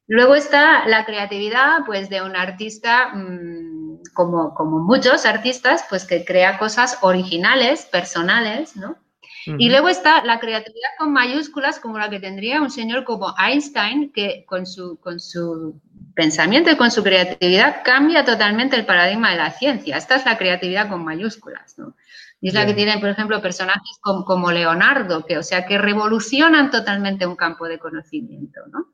Luego 0.07 0.35
está 0.35 0.87
la 0.87 1.03
creatividad, 1.05 1.79
pues, 1.85 2.09
de 2.09 2.21
un 2.21 2.35
artista, 2.35 3.09
mm, 3.13 4.01
como, 4.13 4.53
como, 4.55 4.79
muchos 4.79 5.25
artistas, 5.25 5.85
pues, 5.89 6.05
que 6.05 6.23
crea 6.25 6.57
cosas 6.57 6.97
originales, 7.01 7.85
personales, 7.85 8.75
¿no? 8.75 8.97
Y 9.45 9.69
luego 9.69 9.89
está 9.89 10.23
la 10.23 10.39
creatividad 10.39 10.89
con 10.97 11.13
mayúsculas, 11.13 11.79
como 11.79 11.97
la 11.97 12.09
que 12.09 12.19
tendría 12.19 12.61
un 12.61 12.69
señor 12.69 13.03
como 13.03 13.33
Einstein, 13.37 14.11
que 14.11 14.45
con 14.45 14.65
su, 14.65 14.99
con 14.99 15.19
su 15.19 15.79
pensamiento 16.13 16.69
y 16.71 16.75
con 16.75 16.91
su 16.91 17.03
creatividad 17.03 17.81
cambia 17.83 18.25
totalmente 18.25 18.75
el 18.75 18.85
paradigma 18.85 19.31
de 19.31 19.37
la 19.37 19.51
ciencia. 19.51 19.97
Esta 19.97 20.15
es 20.15 20.25
la 20.25 20.37
creatividad 20.37 20.89
con 20.89 21.03
mayúsculas, 21.03 21.77
¿no? 21.77 21.95
Y 22.41 22.49
es 22.49 22.53
la 22.53 22.65
que 22.65 22.73
tienen, 22.73 22.99
por 22.99 23.09
ejemplo, 23.09 23.41
personajes 23.41 23.99
como, 24.01 24.23
como 24.23 24.51
Leonardo, 24.51 25.25
que, 25.25 25.37
o 25.37 25.43
sea, 25.43 25.65
que 25.65 25.77
revolucionan 25.77 26.71
totalmente 26.71 27.25
un 27.25 27.35
campo 27.35 27.67
de 27.67 27.79
conocimiento, 27.79 28.61
¿no? 28.71 28.93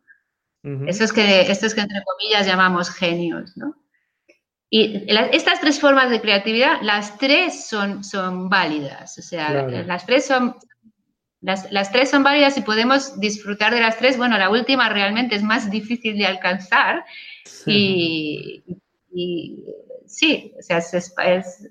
Estos 0.87 1.13
que, 1.13 1.41
estos 1.41 1.75
que 1.75 1.81
entre 1.81 2.01
comillas 2.03 2.47
llamamos 2.47 2.89
genios, 2.89 3.55
¿no? 3.55 3.75
Y 4.69 5.05
estas 5.07 5.61
tres 5.61 5.79
formas 5.79 6.09
de 6.09 6.21
creatividad, 6.21 6.81
las 6.81 7.17
tres 7.17 7.67
son, 7.67 8.03
son 8.03 8.49
válidas, 8.49 9.17
o 9.17 9.21
sea, 9.21 9.51
las 9.51 10.05
tres 10.05 10.25
son... 10.25 10.55
Las, 11.41 11.71
las, 11.71 11.91
tres 11.91 12.09
son 12.09 12.23
válidas 12.23 12.57
y 12.57 12.61
podemos 12.61 13.19
disfrutar 13.19 13.71
de 13.71 13.79
las 13.79 13.99
tres. 13.99 14.17
Bueno, 14.17 14.35
la 14.35 14.49
última 14.49 14.89
realmente 14.89 15.35
es 15.35 15.43
más 15.43 15.69
difícil 15.69 16.17
de 16.17 16.25
alcanzar 16.25 17.05
y, 17.67 18.63
sí, 20.07 20.51
o 20.57 20.61
sea, 20.63 20.79
es, 20.79 20.93
es, 20.95 21.69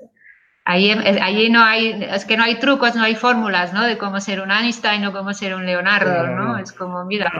Allí, 0.67 1.51
no 1.51 1.63
hay, 1.63 2.07
es 2.11 2.25
que 2.25 2.39
no 2.39 2.45
hay 2.45 2.59
trucos, 2.59 2.95
no 2.95 3.03
hay 3.03 3.17
fórmulas, 3.17 3.75
¿no? 3.75 3.85
De 3.85 3.99
cómo 3.99 4.19
ser 4.21 4.41
un 4.41 4.51
Einstein 4.51 5.05
o 5.05 5.13
cómo 5.13 5.35
ser 5.35 5.55
un 5.55 5.67
Leonardo, 5.67 6.27
¿no? 6.29 6.57
Es 6.57 6.73
como, 6.73 7.05
mira, 7.05 7.31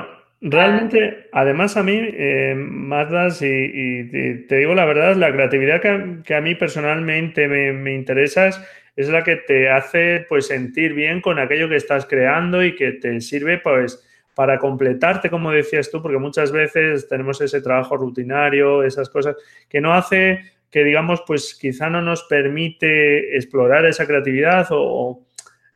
Realmente, 0.47 1.31
además 1.33 1.75
a 1.79 1.83
mí, 1.83 1.99
eh, 1.99 2.55
Mazdas, 2.55 3.41
y, 3.41 4.05
te 4.47 4.57
digo 4.57 4.75
la 4.75 4.85
verdad, 4.85 5.17
la 5.17 5.33
creatividad 5.33 5.81
que, 6.23 6.35
a 6.35 6.41
mí 6.43 6.55
personalmente 6.55 7.49
me, 7.49 7.95
interesa 7.95 8.49
es, 8.95 9.09
la 9.09 9.25
que 9.25 9.37
te 9.37 9.71
hace 9.71 10.27
pues 10.29 10.49
sentir 10.49 10.93
bien 10.93 11.23
con 11.23 11.39
aquello 11.39 11.71
que 11.71 11.77
estás 11.77 12.05
creando 12.05 12.63
y 12.63 12.75
que 12.75 12.93
te 12.93 13.23
sirve 13.23 13.57
pues 13.57 14.07
para 14.35 14.59
completarte, 14.59 15.31
como 15.31 15.51
decías 15.51 15.91
tú, 15.91 16.03
porque 16.03 16.19
muchas 16.19 16.53
veces 16.53 17.09
tenemos 17.09 17.41
ese 17.41 17.63
trabajo 17.63 17.97
rutinario, 17.97 18.83
esas 18.83 19.09
cosas, 19.09 19.37
que 19.71 19.81
no 19.81 19.95
hace 19.95 20.53
que 20.71 20.85
digamos 20.85 21.23
pues 21.27 21.57
quizá 21.59 21.89
no 21.89 22.03
nos 22.03 22.25
permite 22.25 23.35
explorar 23.35 23.87
esa 23.87 24.07
creatividad 24.07 24.67
o, 24.73 25.25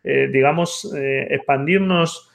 eh, 0.04 0.28
digamos 0.30 0.92
eh, 0.94 1.26
expandirnos 1.30 2.28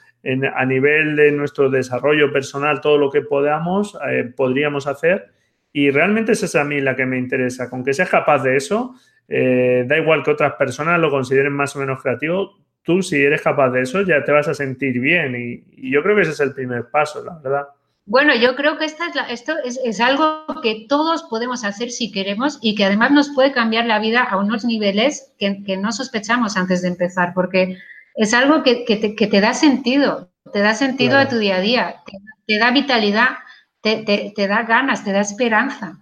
a 0.54 0.64
nivel 0.64 1.16
de 1.16 1.32
nuestro 1.32 1.68
desarrollo 1.70 2.32
personal, 2.32 2.80
todo 2.80 2.98
lo 2.98 3.10
que 3.10 3.20
podamos, 3.20 3.98
eh, 4.08 4.32
podríamos 4.34 4.86
hacer. 4.86 5.32
Y 5.72 5.90
realmente 5.90 6.32
esa 6.32 6.46
es 6.46 6.54
a 6.54 6.64
mí 6.64 6.80
la 6.80 6.96
que 6.96 7.04
me 7.04 7.18
interesa. 7.18 7.68
Con 7.68 7.84
que 7.84 7.92
seas 7.92 8.08
capaz 8.08 8.42
de 8.42 8.56
eso, 8.56 8.94
eh, 9.28 9.84
da 9.86 9.98
igual 9.98 10.22
que 10.22 10.30
otras 10.30 10.54
personas 10.54 11.00
lo 11.00 11.10
consideren 11.10 11.52
más 11.52 11.74
o 11.76 11.80
menos 11.80 12.00
creativo, 12.00 12.56
tú 12.82 13.02
si 13.02 13.22
eres 13.22 13.42
capaz 13.42 13.70
de 13.70 13.82
eso 13.82 14.02
ya 14.02 14.22
te 14.24 14.32
vas 14.32 14.48
a 14.48 14.54
sentir 14.54 15.00
bien. 15.00 15.34
Y, 15.34 15.90
yo 15.90 16.02
creo 16.02 16.16
que 16.16 16.22
ese 16.22 16.32
es 16.32 16.40
el 16.40 16.52
primer 16.52 16.90
paso, 16.90 17.24
la 17.24 17.38
verdad. 17.42 17.66
Bueno, 18.06 18.34
yo 18.36 18.54
creo 18.54 18.76
que 18.76 18.84
esta 18.84 19.06
es 19.08 19.40
esto 19.40 19.54
es, 19.64 20.00
algo 20.00 20.44
que 20.62 20.86
todos 20.88 21.22
podemos 21.24 21.64
hacer 21.64 21.90
si 21.90 22.12
queremos 22.12 22.58
y 22.60 22.74
que 22.74 22.84
además 22.84 23.12
nos 23.12 23.30
puede 23.30 23.52
cambiar 23.52 23.86
la 23.86 23.98
vida 23.98 24.22
a 24.22 24.36
unos 24.36 24.64
niveles 24.64 25.32
que, 25.38 25.62
que 25.64 25.78
no 25.78 25.90
sospechamos 25.90 26.58
antes 26.58 26.82
de 26.82 26.88
empezar, 26.88 27.32
porque 27.34 27.78
es 28.14 28.32
algo 28.34 28.62
que, 28.62 28.84
te, 28.84 29.40
da 29.40 29.54
sentido, 29.54 30.30
te 30.52 30.60
da 30.60 30.74
sentido 30.74 31.18
a 31.18 31.28
tu 31.28 31.38
día 31.38 31.56
a 31.56 31.60
día, 31.60 31.96
te, 32.46 32.58
da 32.58 32.70
vitalidad, 32.70 33.30
te, 33.80 34.32
da 34.36 34.62
ganas, 34.62 35.04
te 35.04 35.12
da 35.12 35.20
esperanza, 35.20 36.00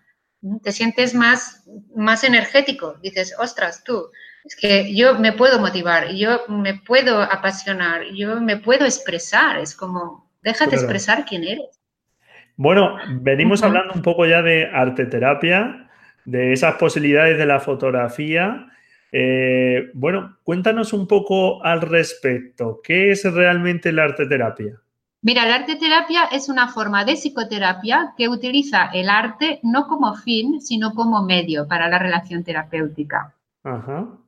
te 0.63 0.73
sientes 0.73 1.15
más, 1.15 1.65
más 1.97 2.25
energético, 2.25 2.97
dices, 3.03 3.35
ostras, 3.39 3.83
tú, 3.85 4.11
es 4.45 4.57
que 4.57 4.95
yo 4.95 5.19
me 5.19 5.33
puedo 5.33 5.59
motivar, 5.59 6.13
yo 6.13 6.43
me 6.49 6.75
puedo 6.75 7.23
apasionar, 7.23 8.03
yo 8.15 8.41
me 8.41 8.59
puedo 8.59 8.85
expresar, 8.85 9.59
es 9.59 9.75
como, 9.75 10.31
déjate 10.43 10.77
expresar 10.77 11.25
quién 11.25 11.45
eres. 11.45 11.81
Bueno, 12.57 12.99
venimos 13.09 13.63
hablando 13.63 13.95
un 13.95 14.03
poco 14.03 14.27
ya 14.27 14.43
de 14.43 14.67
arte 14.67 15.07
terapia, 15.07 15.89
de 16.25 16.53
esas 16.53 16.75
posibilidades 16.75 17.39
de 17.39 17.47
la 17.47 17.59
fotografía 17.59 18.69
eh, 19.13 19.91
bueno, 19.93 20.39
cuéntanos 20.43 20.95
un 20.95 21.07
poco 21.07 21.63
al 21.63 21.83
respecto. 21.83 22.81
¿Qué 22.83 23.11
es 23.11 23.31
realmente 23.31 23.93
la 23.93 24.05
arte 24.05 24.27
terapia? 24.27 24.81
Mira, 25.21 25.47
la 25.47 25.57
arte 25.57 25.77
terapia 25.77 26.25
es 26.33 26.49
una 26.49 26.69
forma 26.69 27.05
de 27.05 27.13
psicoterapia 27.13 28.15
que 28.17 28.29
utiliza 28.29 28.87
el 28.93 29.09
arte 29.09 29.61
no 29.63 29.87
como 29.87 30.17
fin, 30.17 30.61
sino 30.61 30.95
como 30.95 31.23
medio 31.23 31.69
para 31.69 31.89
la 31.89 31.99
relación 31.99 32.43
terapéutica. 32.43 33.35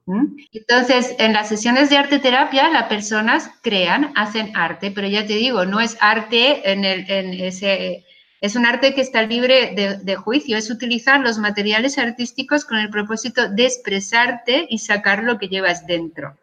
¿Mm? 0.07 0.37
Entonces, 0.53 1.17
en 1.19 1.33
las 1.33 1.49
sesiones 1.49 1.91
de 1.91 1.97
arte 1.97 2.21
terapia, 2.21 2.69
las 2.69 2.85
personas 2.85 3.51
crean, 3.63 4.13
hacen 4.15 4.57
arte, 4.57 4.93
pero 4.93 5.09
ya 5.09 5.27
te 5.27 5.33
digo, 5.33 5.65
no 5.65 5.81
es 5.81 5.97
arte 6.01 6.71
en, 6.71 6.85
el, 6.85 7.11
en 7.11 7.33
ese 7.35 8.05
es 8.45 8.57
un 8.57 8.67
arte 8.67 8.93
que 8.93 9.01
está 9.01 9.23
libre 9.23 9.75
de, 10.03 10.17
juicio, 10.17 10.59
es 10.59 10.71
utilizar 10.71 11.19
los 11.21 11.39
materiales 11.39 11.97
artísticos 11.97 12.67
con 12.67 12.77
el 12.77 12.91
propósito 12.91 13.49
de 13.49 13.65
expresarte 13.65 14.67
y 14.69 14.81
sacar 14.81 15.25
lo 15.25 15.39
que 15.39 15.49
llevas 15.49 15.87
dentro. 15.87 16.37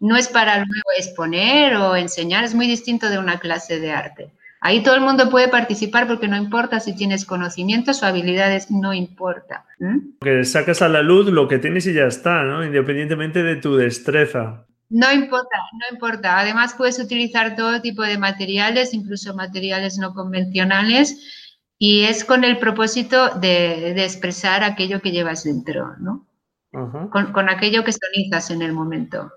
No 0.00 0.16
es 0.16 0.28
para 0.28 0.56
luego 0.56 0.90
exponer 0.96 1.76
o 1.76 1.96
enseñar, 1.96 2.44
es 2.44 2.54
muy 2.54 2.66
distinto 2.66 3.10
de 3.10 3.18
una 3.18 3.38
clase 3.38 3.78
de 3.78 3.92
arte. 3.92 4.30
Ahí 4.62 4.82
todo 4.82 4.94
el 4.94 5.02
mundo 5.02 5.28
puede 5.28 5.48
participar 5.48 6.06
porque 6.06 6.28
no 6.28 6.36
importa 6.38 6.80
si 6.80 6.96
tienes 6.96 7.26
conocimientos 7.26 8.02
o 8.02 8.06
habilidades, 8.06 8.70
no 8.70 8.94
importa. 8.94 9.66
Que 10.22 10.44
sacas 10.44 10.80
a 10.80 10.88
la 10.88 11.02
luz 11.02 11.26
lo 11.26 11.46
que 11.46 11.58
tienes 11.58 11.86
y 11.86 11.92
ya 11.92 12.06
está, 12.06 12.42
¿no? 12.42 12.64
Independientemente 12.64 13.42
de 13.42 13.56
tu 13.56 13.76
destreza. 13.76 14.64
No 14.90 15.12
importa, 15.12 15.56
no 15.72 15.94
importa. 15.94 16.38
Además 16.38 16.74
puedes 16.76 16.98
utilizar 16.98 17.56
todo 17.56 17.82
tipo 17.82 18.02
de 18.02 18.18
materiales, 18.18 18.94
incluso 18.94 19.34
materiales 19.34 19.98
no 19.98 20.14
convencionales, 20.14 21.18
y 21.78 22.04
es 22.04 22.24
con 22.24 22.44
el 22.44 22.58
propósito 22.58 23.30
de, 23.38 23.90
expresar 24.02 24.64
aquello 24.64 25.00
que 25.00 25.12
llevas 25.12 25.44
dentro, 25.44 25.94
¿no? 25.98 26.26
con, 26.72 27.48
aquello 27.48 27.84
que 27.84 27.92
sonizas 27.92 28.50
en 28.50 28.62
el 28.62 28.72
momento. 28.72 29.32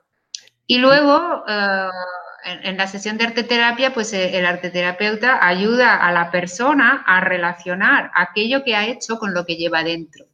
Y 0.66 0.78
luego, 0.78 1.43
eh, 1.47 1.88
en, 2.64 2.78
la 2.78 2.88
sesión 2.88 3.18
de 3.18 3.26
arte 3.26 3.43
terapia, 3.43 3.93
pues 3.93 4.14
eh, 4.14 4.38
el 4.38 4.45
arteterapeuta 4.45 5.45
ayuda 5.45 5.97
a 5.97 6.12
la 6.12 6.32
persona 6.32 7.04
a 7.06 7.20
relacionar 7.22 8.10
aquello 8.16 8.64
que 8.64 8.76
ha 8.76 8.88
hecho 8.88 9.20
con 9.20 9.34
lo 9.34 9.45
que 9.45 9.58
lleva 9.58 9.84
dentro. 9.84 10.26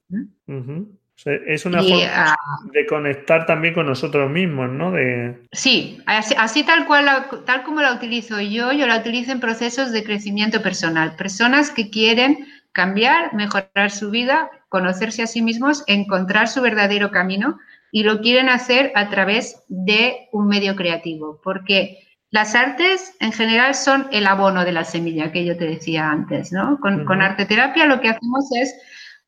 Es 1.25 1.65
una 1.65 1.81
forma 1.81 2.37
de 2.71 2.85
conectar 2.85 3.45
también 3.45 3.73
con 3.73 3.87
nosotros 3.87 4.29
mismos, 4.29 4.69
¿no? 4.69 4.91
De... 4.91 5.35
Sí, 5.51 5.99
así, 6.05 6.63
tal 6.63 6.85
cual, 6.85 7.27
tal 7.45 7.63
como 7.63 7.81
la 7.81 7.93
utilizo 7.93 8.39
yo, 8.39 8.71
yo 8.71 8.85
la 8.85 8.97
utilizo 8.97 9.31
en 9.31 9.39
procesos 9.39 9.91
de 9.91 10.03
crecimiento 10.03 10.61
personal. 10.61 11.15
Personas 11.15 11.71
que 11.71 11.89
quieren 11.89 12.47
cambiar, 12.71 13.33
mejorar 13.33 13.89
su 13.89 14.11
vida, 14.11 14.51
conocerse 14.69 15.23
a 15.23 15.27
sí 15.27 15.41
mismos, 15.41 15.83
encontrar 15.87 16.47
su 16.47 16.61
verdadero 16.61 17.09
camino 17.09 17.57
y 17.91 18.03
lo 18.03 18.21
quieren 18.21 18.49
hacer 18.49 18.91
a 18.93 19.09
través 19.09 19.63
de 19.69 20.27
un 20.31 20.47
medio 20.47 20.75
creativo, 20.75 21.41
porque 21.43 22.03
las 22.29 22.53
artes 22.53 23.15
en 23.19 23.31
general 23.31 23.73
son 23.73 24.07
el 24.11 24.27
abono 24.27 24.65
de 24.65 24.73
la 24.73 24.83
semilla 24.83 25.31
que 25.31 25.45
yo 25.45 25.57
te 25.57 25.65
decía 25.65 26.11
antes, 26.11 26.51
¿no? 26.51 26.77
Con, 26.79 27.05
con 27.05 27.21
arte 27.21 27.45
terapia 27.45 27.85
lo 27.85 28.01
que 28.01 28.09
hacemos 28.09 28.45
es 28.55 28.75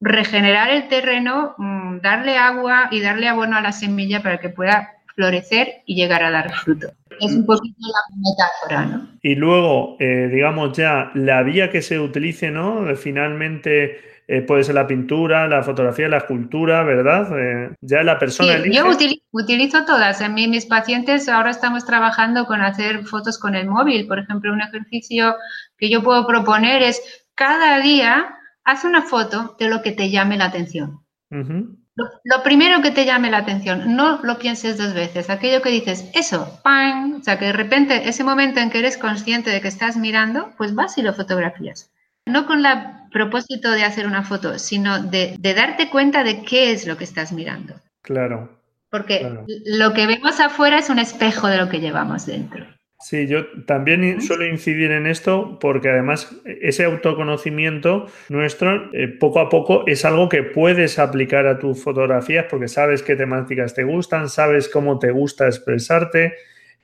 regenerar 0.02 0.70
el 0.70 0.88
terreno, 0.88 1.56
mm, 1.58 2.00
darle 2.02 2.38
agua 2.38 2.88
y 2.92 3.02
darle 3.02 3.28
abono 3.28 3.58
a 3.58 3.62
la 3.62 3.72
semilla 3.72 4.22
para 4.24 4.40
que 4.40 4.50
pueda 4.50 4.94
florecer 5.16 5.82
y 5.86 5.96
llegar 5.96 6.24
a 6.24 6.32
dar 6.32 6.52
fruto. 6.52 6.92
Es 7.20 7.34
un 7.34 7.46
poquito 7.46 7.76
la 7.82 8.16
metáfora, 8.16 8.86
¿no? 8.86 9.08
Y 9.22 9.36
luego, 9.36 9.98
eh, 10.00 10.30
digamos 10.32 10.78
ya, 10.78 11.12
la 11.16 11.44
vía 11.44 11.70
que 11.70 11.82
se 11.82 12.00
utilice, 12.00 12.50
¿no? 12.50 12.96
Finalmente 12.96 14.00
eh, 14.32 14.42
puede 14.42 14.64
ser 14.64 14.76
la 14.76 14.88
pintura, 14.88 15.48
la 15.48 15.64
fotografía, 15.64 16.08
la 16.08 16.20
escultura, 16.20 16.84
¿verdad? 16.84 17.28
Eh, 17.38 17.72
ya 17.82 18.04
la 18.04 18.20
persona 18.20 18.64
Yo 18.64 18.86
utilizo, 19.32 19.86
todas. 19.86 20.22
En 20.22 20.36
mis 20.36 20.68
pacientes 20.68 21.28
ahora 21.28 21.50
estamos 21.50 21.84
trabajando 21.86 22.46
con 22.46 22.62
hacer 22.62 23.06
fotos 23.06 23.38
con 23.38 23.56
el 23.56 23.68
móvil. 23.68 24.08
Por 24.08 24.20
ejemplo, 24.20 24.54
un 24.54 24.62
ejercicio 24.62 25.36
que 25.78 25.90
yo 25.90 26.04
puedo 26.04 26.26
proponer 26.28 26.84
es 26.84 27.26
cada 27.34 27.80
día 27.80 28.39
haz 28.70 28.84
una 28.84 29.02
foto 29.02 29.56
de 29.60 29.70
lo 29.70 29.82
que 29.82 29.92
te 29.92 30.10
llame 30.10 30.38
la 30.38 30.46
atención. 30.46 31.02
lo, 31.30 32.44
primero 32.44 32.82
que 32.82 32.92
te 32.92 33.06
llame 33.06 33.30
la 33.30 33.40
atención, 33.40 33.96
no 33.96 34.20
lo 34.24 34.40
pienses 34.40 34.78
dos 34.78 34.94
veces. 34.94 35.30
Aquello 35.30 35.62
que 35.62 35.70
dices, 35.70 36.10
eso, 36.14 36.60
¡pam! 36.64 37.18
O 37.20 37.24
sea, 37.24 37.38
que 37.38 37.46
de 37.46 37.54
repente 37.54 38.08
ese 38.10 38.24
momento 38.24 38.60
en 38.60 38.70
que 38.70 38.80
eres 38.80 38.98
consciente 38.98 39.50
de 39.50 39.62
que 39.62 39.68
estás 39.68 39.98
mirando, 39.98 40.54
pues 40.58 40.76
vas 40.76 40.98
y 40.98 41.02
lo 41.02 41.14
fotografías 41.14 41.92
no 42.30 42.46
con 42.46 42.66
el 42.66 42.78
propósito 43.12 43.72
de 43.72 43.84
hacer 43.84 44.08
una 44.08 44.24
foto, 44.24 44.58
sino 44.60 45.02
de, 45.02 45.38
darte 45.42 45.90
cuenta 45.90 46.24
de 46.24 46.44
qué 46.44 46.72
es 46.72 46.88
lo 46.88 46.98
que 46.98 47.04
estás 47.04 47.32
mirando. 47.32 47.76
Claro. 48.02 48.58
Porque 48.90 49.30
lo 49.66 49.94
que 49.94 50.08
vemos 50.08 50.40
afuera 50.40 50.80
es 50.80 50.90
un 50.90 51.00
espejo 51.00 51.48
de 51.48 51.58
lo 51.58 51.70
que 51.70 51.80
llevamos 51.80 52.26
dentro. 52.26 52.66
Sí, 53.02 53.28
yo 53.28 53.46
también 53.66 54.22
suelo 54.22 54.46
incidir 54.46 54.92
en 54.92 55.08
esto 55.08 55.58
porque 55.62 55.90
además 55.90 56.36
ese 56.44 56.84
autoconocimiento 56.84 58.08
nuestro 58.28 58.94
eh, 58.94 59.08
poco 59.08 59.40
a 59.40 59.48
poco 59.48 59.86
es 59.88 60.04
algo 60.04 60.28
que 60.28 60.44
puedes 60.44 61.00
aplicar 61.00 61.48
a 61.48 61.60
tus 61.60 61.82
fotografías 61.82 62.48
porque 62.50 62.68
sabes 62.68 63.02
qué 63.02 63.16
temáticas 63.16 63.74
te 63.74 63.86
gustan, 63.86 64.28
sabes 64.28 64.68
cómo 64.68 65.00
te 65.00 65.12
gusta 65.12 65.48
expresarte, 65.48 66.34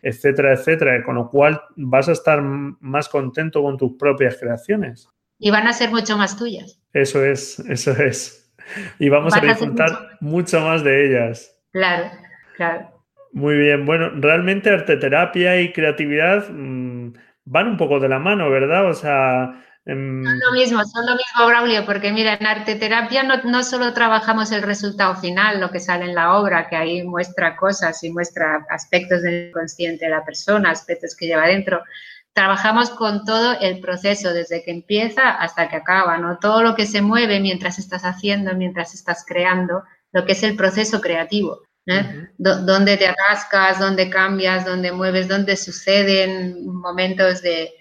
etcétera, 0.01 0.53
etcétera, 0.53 1.03
con 1.03 1.15
lo 1.15 1.29
cual 1.29 1.61
vas 1.75 2.07
a 2.07 2.13
estar 2.13 2.41
más 2.41 3.09
contento 3.09 3.61
con 3.61 3.75
tus 3.75 3.97
propias 3.97 4.37
creaciones. 4.37 5.09
Y 5.37 5.51
van 5.51 5.67
a 5.67 5.73
ser 5.73 5.89
mucho 5.89 6.17
más 6.17 6.37
tuyas. 6.37 6.79
Eso 6.93 7.25
es, 7.25 7.59
eso 7.59 7.91
es. 7.91 8.53
Y 8.99 9.09
vamos 9.09 9.35
a 9.35 9.41
disfrutar 9.41 10.17
mucho... 10.21 10.61
más 10.61 10.81
de 10.83 11.07
ellas. 11.07 11.59
Claro, 11.71 12.09
claro. 12.55 12.94
Muy 13.35 13.57
bien, 13.57 13.85
bueno, 13.85 14.11
realmente 14.15 14.69
arteterapia 14.69 15.59
y 15.59 15.73
creatividad 15.73 16.47
mm, 16.49 17.11
van 17.43 17.67
un 17.67 17.75
poco 17.75 17.99
de 17.99 18.07
la 18.07 18.17
mano, 18.17 18.49
¿verdad? 18.49 18.89
O 18.89 18.93
sea... 18.93 19.61
Em, 19.85 20.23
son 20.23 20.39
lo 20.39 20.51
mismo, 20.53 20.81
son 20.85 21.05
lo 21.05 21.11
mismo, 21.11 21.45
Braulio, 21.45 21.85
porque 21.85 22.13
mira, 22.13 22.35
en 22.35 22.47
arteterapia 22.47 23.23
no, 23.23 23.43
no 23.43 23.61
solo 23.63 23.91
trabajamos 23.91 24.53
el 24.53 24.61
resultado 24.61 25.17
final, 25.17 25.59
lo 25.59 25.69
que 25.69 25.81
sale 25.81 26.05
en 26.05 26.15
la 26.15 26.37
obra, 26.37 26.69
que 26.69 26.77
ahí 26.77 27.03
muestra 27.03 27.57
cosas 27.57 28.01
y 28.05 28.09
muestra 28.09 28.65
aspectos 28.69 29.21
del 29.21 29.49
inconsciente 29.49 30.05
de 30.05 30.11
la 30.11 30.23
persona, 30.23 30.71
aspectos 30.71 31.13
que 31.13 31.27
lleva 31.27 31.45
dentro, 31.45 31.83
trabajamos 32.31 32.89
con 32.89 33.25
todo 33.25 33.59
el 33.59 33.81
proceso, 33.81 34.33
desde 34.33 34.63
que 34.63 34.71
empieza 34.71 35.31
hasta 35.31 35.67
que 35.67 35.75
acaba, 35.75 36.17
¿no? 36.19 36.37
Todo 36.37 36.63
lo 36.63 36.73
que 36.73 36.85
se 36.85 37.01
mueve 37.01 37.41
mientras 37.41 37.79
estás 37.79 38.03
haciendo, 38.03 38.55
mientras 38.55 38.93
estás 38.93 39.25
creando, 39.27 39.83
lo 40.13 40.25
que 40.25 40.31
es 40.31 40.43
el 40.43 40.55
proceso 40.55 41.01
creativo. 41.01 41.63
¿Eh? 41.87 42.27
Dónde 42.37 42.97
te 42.97 43.07
atascas, 43.07 43.79
dónde 43.79 44.09
cambias, 44.09 44.65
dónde 44.65 44.91
mueves, 44.91 45.27
dónde 45.27 45.55
suceden 45.55 46.65
momentos 46.65 47.41
de, 47.41 47.73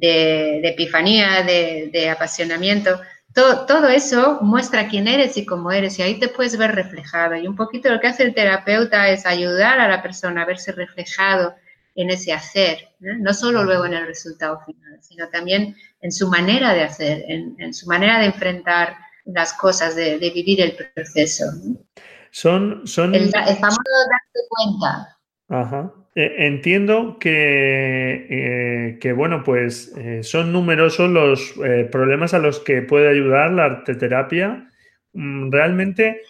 epifanía, 0.00 1.42
de, 1.42 2.10
apasionamiento. 2.10 3.00
Todo, 3.34 3.64
todo, 3.64 3.88
eso 3.88 4.38
muestra 4.42 4.88
quién 4.88 5.08
eres 5.08 5.38
y 5.38 5.46
cómo 5.46 5.72
eres 5.72 5.98
y 5.98 6.02
ahí 6.02 6.18
te 6.18 6.28
puedes 6.28 6.56
ver 6.58 6.74
reflejado. 6.74 7.34
Y 7.36 7.46
un 7.46 7.56
poquito 7.56 7.90
lo 7.90 7.98
que 7.98 8.08
hace 8.08 8.24
el 8.24 8.34
terapeuta 8.34 9.08
es 9.08 9.24
ayudar 9.24 9.80
a 9.80 9.88
la 9.88 10.02
persona 10.02 10.42
a 10.42 10.46
verse 10.46 10.72
reflejado 10.72 11.54
en 11.94 12.10
ese 12.10 12.32
hacer, 12.32 12.88
¿no? 13.00 13.34
solo 13.34 13.64
luego 13.64 13.86
en 13.86 13.94
el 13.94 14.06
resultado 14.06 14.60
final, 14.64 14.98
sino 15.02 15.28
también 15.28 15.76
en 16.00 16.12
su 16.12 16.28
manera 16.28 16.72
de 16.72 16.82
hacer, 16.82 17.24
en, 17.28 17.74
su 17.74 17.86
manera 17.86 18.18
de 18.18 18.26
enfrentar 18.26 18.96
las 19.24 19.52
cosas, 19.52 19.94
de, 19.94 20.18
vivir 20.18 20.60
el 20.60 20.74
proceso. 20.94 21.44
Son, 22.32 22.86
son... 22.86 23.14
El, 23.14 23.30
famoso 23.30 23.82
darte 24.10 24.40
cuenta. 24.48 25.18
Ajá. 25.48 25.92
Eh, 26.14 26.46
entiendo 26.46 27.18
que, 27.20 28.26
eh, 28.28 28.98
que, 28.98 29.12
bueno, 29.12 29.42
pues 29.44 29.92
eh, 29.96 30.22
son 30.22 30.52
numerosos 30.52 31.08
los 31.10 31.54
problemas 31.90 32.34
a 32.34 32.38
los 32.38 32.58
que 32.58 32.82
puede 32.82 33.08
ayudar 33.08 33.52
la 33.52 33.66
arteterapia. 33.66 34.68
Mm, 35.12 35.50
realmente, 35.52 36.22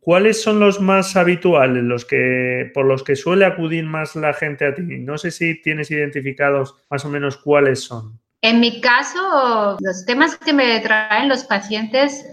¿Cuáles 0.00 0.42
son 0.42 0.58
los 0.58 0.80
más 0.80 1.14
habituales, 1.14 1.84
los 1.84 2.04
que 2.04 2.72
por 2.74 2.86
los 2.86 3.04
que 3.04 3.14
suele 3.14 3.44
acudir 3.44 3.84
más 3.84 4.16
la 4.16 4.32
gente 4.32 4.66
a 4.66 4.74
ti? 4.74 4.82
No 4.82 5.16
sé 5.16 5.30
si 5.30 5.62
tienes 5.62 5.92
identificados 5.92 6.74
más 6.90 7.04
o 7.04 7.08
menos 7.08 7.36
cuáles 7.36 7.84
son. 7.84 8.18
En 8.42 8.58
mi 8.58 8.80
caso, 8.80 9.76
los 9.80 10.04
temas 10.06 10.36
que 10.38 10.52
me 10.52 10.80
traen 10.80 11.28
los 11.28 11.44
pacientes, 11.44 12.26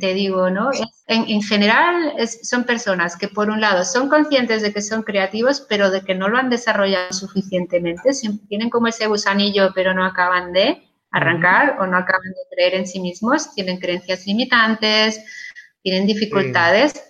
te, 0.00 0.14
digo, 0.14 0.48
¿no? 0.48 0.70
En, 1.10 1.42
general 1.42 2.12
son 2.42 2.64
personas 2.64 3.16
que 3.16 3.28
por 3.28 3.48
un 3.48 3.62
lado 3.62 3.82
son 3.84 4.10
conscientes 4.10 4.60
de 4.60 4.74
que 4.74 4.82
son 4.82 5.02
creativos, 5.02 5.64
pero 5.66 5.90
de 5.90 6.02
que 6.02 6.14
no 6.14 6.28
lo 6.28 6.36
han 6.36 6.50
desarrollado 6.50 7.14
suficientemente, 7.14 8.10
tienen 8.46 8.68
como 8.68 8.88
ese 8.88 9.06
gusanillo, 9.06 9.72
pero 9.74 9.94
no 9.94 10.04
acaban 10.04 10.52
de 10.52 10.86
arrancar 11.10 11.78
o 11.80 11.86
no 11.86 11.96
acaban 11.96 12.28
de 12.28 12.54
creer 12.54 12.74
en 12.74 12.86
sí 12.86 13.00
mismos, 13.00 13.54
tienen 13.54 13.78
creencias 13.78 14.26
limitantes, 14.26 15.18
tienen 15.82 16.06
dificultades 16.06 17.07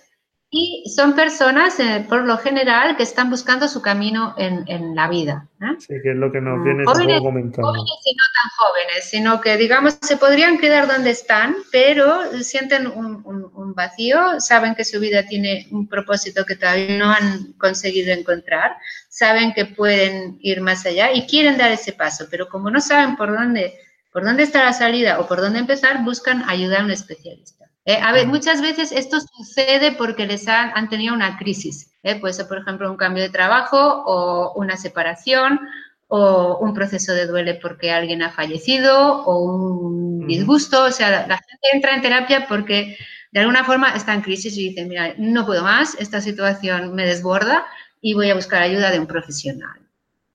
y 0.51 0.83
son 0.95 1.13
personas, 1.13 1.79
eh, 1.79 2.05
por 2.09 2.25
lo 2.25 2.37
general, 2.37 2.97
que 2.97 3.03
están 3.03 3.29
buscando 3.29 3.67
su 3.67 3.83
camino 3.83 4.33
en, 4.35 4.95
la 4.95 5.07
vida. 5.07 5.47
¿eh? 5.61 5.75
Sí, 5.77 5.93
que 6.01 6.11
es 6.11 6.15
lo 6.15 6.31
que 6.31 6.41
nos 6.41 6.57
mm, 6.57 6.63
viene 6.63 6.85
jóvenes, 6.85 7.21
comentando. 7.21 7.67
Jóvenes 7.67 7.99
y 8.03 8.15
no 8.15 8.23
tan 8.33 8.49
jóvenes, 8.57 9.09
sino 9.09 9.41
que, 9.41 9.57
digamos, 9.57 9.99
se 10.01 10.17
podrían 10.17 10.57
quedar 10.57 10.87
donde 10.87 11.11
están, 11.11 11.55
pero 11.71 12.23
sienten 12.41 12.87
un, 12.87 13.21
un 13.25 13.73
vacío, 13.75 14.39
saben 14.39 14.73
que 14.73 14.85
su 14.85 14.99
vida 14.99 15.27
tiene 15.27 15.67
un 15.69 15.87
propósito 15.87 16.43
que 16.45 16.55
todavía 16.55 16.97
no 16.97 17.11
han 17.11 17.53
conseguido 17.53 18.11
encontrar, 18.11 18.75
saben 19.07 19.53
que 19.53 19.65
pueden 19.65 20.39
ir 20.41 20.61
más 20.61 20.83
allá 20.87 21.13
y 21.13 21.27
quieren 21.27 21.59
dar 21.59 21.71
ese 21.71 21.93
paso, 21.93 22.25
pero 22.31 22.49
como 22.49 22.71
no 22.71 22.81
saben 22.81 23.15
por 23.17 23.31
dónde, 23.31 23.75
por 24.11 24.23
dónde 24.23 24.43
está 24.43 24.65
la 24.65 24.73
salida 24.73 25.19
o 25.19 25.27
por 25.27 25.41
dónde 25.41 25.59
empezar, 25.59 26.03
buscan 26.03 26.43
ayuda 26.49 26.79
a 26.79 26.85
un 26.85 26.91
especialista. 26.91 27.68
Eh, 27.89 27.97
a 28.03 28.11
ver, 28.11 28.27
muchas 28.27 28.61
veces 28.61 28.91
esto 28.91 29.17
sucede 29.19 29.93
porque 29.93 30.27
les 30.27 30.47
han, 30.47 30.71
han 30.75 30.89
tenido 30.89 31.15
una 31.15 31.39
crisis. 31.39 31.91
¿eh? 32.03 32.19
Puede 32.19 32.35
ser, 32.35 32.47
por 32.47 32.59
ejemplo, 32.59 32.91
un 32.91 32.97
cambio 32.97 33.23
de 33.23 33.31
trabajo 33.31 34.03
o 34.05 34.53
una 34.53 34.77
separación 34.77 35.59
o 36.07 36.59
un 36.59 36.75
proceso 36.75 37.13
de 37.13 37.25
duele 37.25 37.55
porque 37.55 37.89
alguien 37.89 38.21
ha 38.21 38.29
fallecido 38.29 39.23
o 39.23 39.39
un 39.39 40.27
disgusto. 40.27 40.83
O 40.83 40.91
sea, 40.91 41.25
la 41.25 41.37
gente 41.37 41.67
entra 41.73 41.95
en 41.95 42.03
terapia 42.03 42.45
porque 42.47 42.95
de 43.31 43.39
alguna 43.39 43.63
forma 43.63 43.95
está 43.95 44.13
en 44.13 44.21
crisis 44.21 44.55
y 44.55 44.69
dice, 44.69 44.85
mira, 44.85 45.15
no 45.17 45.47
puedo 45.47 45.63
más, 45.63 45.95
esta 45.97 46.21
situación 46.21 46.93
me 46.93 47.07
desborda 47.07 47.65
y 48.01 48.13
voy 48.13 48.29
a 48.29 48.35
buscar 48.35 48.61
ayuda 48.61 48.91
de 48.91 48.99
un 48.99 49.07
profesional. 49.07 49.79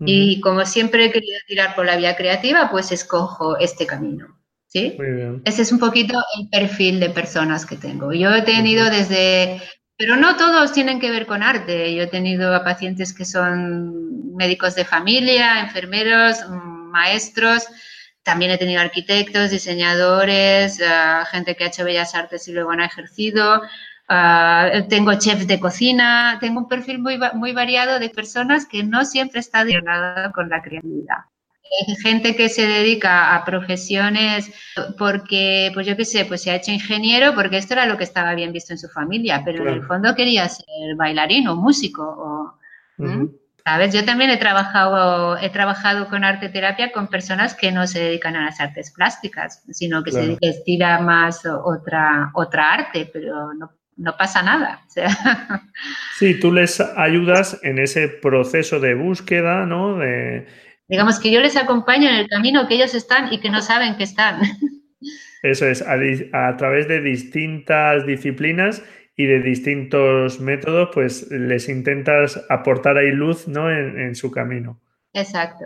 Y 0.00 0.40
como 0.40 0.66
siempre 0.66 1.04
he 1.04 1.12
querido 1.12 1.38
tirar 1.46 1.76
por 1.76 1.86
la 1.86 1.96
vía 1.96 2.16
creativa, 2.16 2.68
pues 2.68 2.90
escojo 2.90 3.56
este 3.58 3.86
camino. 3.86 4.33
¿Sí? 4.74 4.96
Ese 5.44 5.62
es 5.62 5.72
un 5.72 5.78
poquito 5.78 6.20
el 6.38 6.48
perfil 6.48 6.98
de 6.98 7.10
personas 7.10 7.64
que 7.64 7.76
tengo. 7.76 8.12
Yo 8.12 8.34
he 8.34 8.42
tenido 8.42 8.90
desde, 8.90 9.62
pero 9.96 10.16
no 10.16 10.36
todos 10.36 10.72
tienen 10.72 10.98
que 10.98 11.12
ver 11.12 11.26
con 11.26 11.42
arte. 11.42 11.94
Yo 11.94 12.02
he 12.02 12.06
tenido 12.08 12.54
a 12.54 12.64
pacientes 12.64 13.14
que 13.14 13.24
son 13.24 14.34
médicos 14.34 14.74
de 14.74 14.84
familia, 14.84 15.60
enfermeros, 15.60 16.38
maestros. 16.50 17.68
También 18.24 18.50
he 18.50 18.58
tenido 18.58 18.80
arquitectos, 18.80 19.50
diseñadores, 19.50 20.80
eh, 20.80 20.86
gente 21.30 21.54
que 21.54 21.64
ha 21.64 21.68
hecho 21.68 21.84
bellas 21.84 22.14
artes 22.14 22.48
y 22.48 22.52
luego 22.52 22.72
han 22.72 22.80
ejercido. 22.80 23.62
Uh, 24.06 24.86
tengo 24.88 25.14
chefs 25.14 25.46
de 25.46 25.58
cocina, 25.58 26.36
tengo 26.38 26.60
un 26.60 26.68
perfil 26.68 26.98
muy, 26.98 27.18
muy 27.32 27.52
variado 27.52 27.98
de 27.98 28.10
personas 28.10 28.66
que 28.66 28.82
no 28.82 29.06
siempre 29.06 29.40
está 29.40 29.64
relacionado 29.64 30.30
con 30.32 30.50
la 30.50 30.60
creatividad. 30.60 31.24
Gente 32.02 32.36
que 32.36 32.48
se 32.48 32.66
dedica 32.66 33.34
a 33.34 33.44
profesiones 33.44 34.50
porque, 34.98 35.70
pues 35.74 35.86
yo 35.86 35.96
qué 35.96 36.04
sé, 36.04 36.24
pues 36.24 36.42
se 36.42 36.50
ha 36.50 36.56
hecho 36.56 36.70
ingeniero 36.70 37.34
porque 37.34 37.56
esto 37.56 37.74
era 37.74 37.86
lo 37.86 37.96
que 37.96 38.04
estaba 38.04 38.34
bien 38.34 38.52
visto 38.52 38.72
en 38.72 38.78
su 38.78 38.88
familia, 38.88 39.42
pero 39.44 39.62
en 39.66 39.74
el 39.74 39.82
fondo 39.84 40.14
quería 40.14 40.48
ser 40.48 40.66
bailarín 40.96 41.48
o 41.48 41.56
músico. 41.56 42.02
O, 42.02 42.58
¿Sabes? 43.64 43.94
Yo 43.94 44.04
también 44.04 44.30
he 44.30 44.36
trabajado, 44.36 45.38
he 45.38 45.48
trabajado 45.48 46.08
con 46.08 46.22
arte 46.22 46.50
terapia 46.50 46.92
con 46.92 47.08
personas 47.08 47.54
que 47.54 47.72
no 47.72 47.86
se 47.86 47.98
dedican 47.98 48.36
a 48.36 48.44
las 48.44 48.60
artes 48.60 48.92
plásticas, 48.92 49.64
sino 49.70 50.04
que 50.04 50.12
se 50.12 50.36
estira 50.42 51.00
más 51.00 51.46
otra, 51.46 52.30
otra 52.34 52.74
arte, 52.74 53.08
pero 53.10 53.54
no, 53.54 53.72
no 53.96 54.16
pasa 54.18 54.42
nada. 54.42 54.82
Sí, 56.18 56.38
tú 56.38 56.52
les 56.52 56.78
ayudas 56.78 57.58
en 57.62 57.78
ese 57.78 58.08
proceso 58.08 58.80
de 58.80 58.94
búsqueda, 58.94 59.64
¿no? 59.66 59.96
De... 59.96 60.46
Digamos 60.94 61.18
que 61.18 61.32
yo 61.32 61.40
les 61.40 61.56
acompaño 61.56 62.08
en 62.08 62.14
el 62.14 62.28
camino 62.28 62.68
que 62.68 62.76
ellos 62.76 62.94
están 62.94 63.32
y 63.32 63.40
que 63.40 63.50
no 63.50 63.60
saben 63.62 63.96
que 63.96 64.04
están. 64.04 64.38
Eso 65.42 65.66
es, 65.66 65.82
a, 65.82 66.56
través 66.56 66.86
de 66.86 67.00
distintas 67.00 68.06
disciplinas 68.06 68.80
y 69.16 69.26
de 69.26 69.40
distintos 69.40 70.38
métodos, 70.38 70.90
pues 70.94 71.28
les 71.32 71.68
intentas 71.68 72.40
aportar 72.48 72.96
ahí 72.96 73.10
luz, 73.10 73.48
¿no? 73.48 73.72
En, 73.72 74.14
su 74.14 74.30
camino. 74.30 74.80
Exacto. 75.12 75.64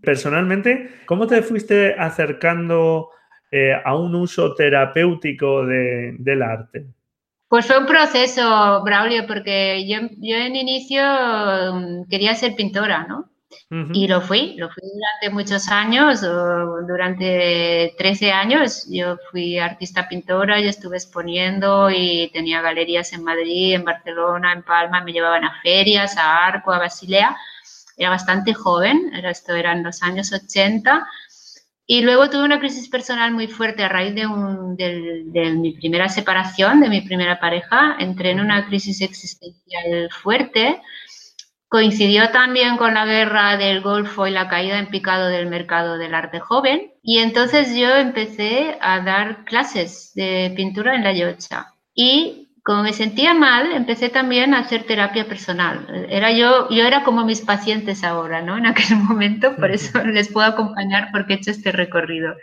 Personalmente, 0.00 0.90
¿cómo 1.06 1.26
te 1.26 1.42
fuiste 1.42 1.96
acercando 1.98 3.08
eh, 3.50 3.72
a 3.84 3.96
un 3.96 4.14
uso 4.14 4.54
terapéutico 4.54 5.66
del 5.66 6.40
arte? 6.40 6.86
Pues 7.48 7.66
fue 7.66 7.80
un 7.80 7.86
proceso, 7.86 8.80
Braulio, 8.84 9.26
porque 9.26 9.84
yo, 9.88 10.08
yo 10.18 10.36
en 10.36 10.54
inicio 10.54 11.02
mm, 11.02 12.08
quería 12.08 12.36
ser 12.36 12.54
pintora, 12.54 13.08
¿no? 13.08 13.31
Y 13.70 14.06
lo 14.06 14.20
fui, 14.20 14.54
lo 14.56 14.68
fui 14.70 14.82
durante 14.82 15.34
muchos 15.34 15.68
años, 15.68 16.20
durante 16.20 17.94
13 17.98 18.32
años. 18.32 18.86
Yo 18.90 19.16
fui 19.30 19.58
artista 19.58 20.08
pintora 20.08 20.60
y 20.60 20.68
estuve 20.68 20.96
exponiendo 20.96 21.90
y 21.90 22.30
tenía 22.32 22.60
galerías 22.62 23.12
en 23.12 23.24
Madrid, 23.24 23.74
en 23.74 23.84
Barcelona, 23.84 24.52
en 24.52 24.62
Palma, 24.62 25.02
me 25.02 25.12
llevaban 25.12 25.44
a 25.44 25.60
ferias, 25.62 26.16
a 26.16 26.46
Arco, 26.46 26.72
a 26.72 26.78
Basilea. 26.78 27.36
Era 27.96 28.10
bastante 28.10 28.54
joven, 28.54 29.12
esto 29.24 29.54
era 29.54 29.72
en 29.72 29.82
los 29.82 30.02
años 30.02 30.32
80 30.32 31.06
y 31.86 32.02
luego 32.02 32.30
tuve 32.30 32.44
una 32.44 32.60
crisis 32.60 32.88
personal 32.88 33.32
muy 33.32 33.48
fuerte 33.48 33.82
a 33.82 33.88
raíz 33.88 34.14
de, 34.14 34.26
un, 34.26 34.76
de, 34.76 35.52
mi 35.56 35.72
primera 35.72 36.08
separación, 36.08 36.80
de 36.80 36.88
mi 36.88 37.00
primera 37.00 37.40
pareja. 37.40 37.96
Entré 37.98 38.30
en 38.30 38.40
una 38.40 38.66
crisis 38.66 39.00
existencial 39.02 40.08
fuerte. 40.10 40.80
Coincidió 41.72 42.28
también 42.32 42.76
con 42.76 42.92
la 42.92 43.06
guerra 43.06 43.56
del 43.56 43.80
Golfo 43.80 44.26
y 44.26 44.30
la 44.30 44.46
caída 44.46 44.78
en 44.78 44.88
picado 44.88 45.28
del 45.28 45.46
mercado 45.46 45.96
del 45.96 46.14
arte 46.14 46.38
joven. 46.38 46.92
Y 47.02 47.20
entonces 47.20 47.74
yo 47.74 47.88
empecé 47.96 48.76
a 48.82 49.00
dar 49.00 49.46
clases 49.46 50.12
de 50.14 50.52
pintura 50.54 50.94
en 50.94 51.02
la 51.02 51.14
Yocha. 51.14 51.72
Y 51.94 52.50
como 52.62 52.82
me 52.82 52.92
sentía 52.92 53.32
mal, 53.32 53.72
empecé 53.72 54.10
también 54.10 54.52
a 54.52 54.58
hacer 54.58 54.84
terapia 54.84 55.26
personal. 55.26 56.06
Era 56.10 56.30
yo, 56.30 56.68
yo 56.68 56.84
era 56.84 57.04
como 57.04 57.24
mis 57.24 57.40
pacientes 57.40 58.04
ahora, 58.04 58.42
¿no? 58.42 58.58
En 58.58 58.66
aquel 58.66 58.94
momento, 59.08 59.56
por 59.56 59.70
eso 59.70 60.04
les 60.04 60.30
puedo 60.30 60.48
acompañar 60.48 61.08
porque 61.10 61.32
he 61.32 61.36
hecho 61.36 61.52
este 61.52 61.72
recorrido. 61.72 62.34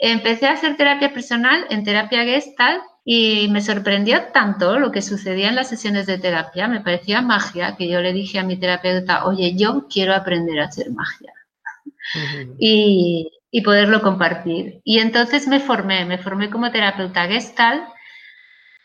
Empecé 0.00 0.48
a 0.48 0.54
hacer 0.54 0.76
terapia 0.76 1.12
personal 1.12 1.64
en 1.70 1.84
terapia 1.84 2.24
gestal 2.24 2.80
y 3.10 3.48
me 3.48 3.62
sorprendió 3.62 4.24
tanto 4.34 4.78
lo 4.78 4.92
que 4.92 5.00
sucedía 5.00 5.48
en 5.48 5.54
las 5.54 5.70
sesiones 5.70 6.04
de 6.06 6.18
terapia, 6.18 6.68
me 6.68 6.80
parecía 6.82 7.22
magia, 7.22 7.74
que 7.76 7.88
yo 7.88 8.00
le 8.02 8.12
dije 8.12 8.38
a 8.38 8.44
mi 8.44 8.58
terapeuta, 8.58 9.24
oye, 9.24 9.56
yo 9.56 9.86
quiero 9.88 10.14
aprender 10.14 10.60
a 10.60 10.66
hacer 10.66 10.90
magia. 10.90 11.32
y, 12.58 13.30
y 13.50 13.62
poderlo 13.62 14.02
compartir. 14.02 14.80
Y 14.84 14.98
entonces 14.98 15.48
me 15.48 15.60
formé, 15.60 16.04
me 16.04 16.18
formé 16.18 16.50
como 16.50 16.70
terapeuta 16.70 17.26
gestal 17.26 17.88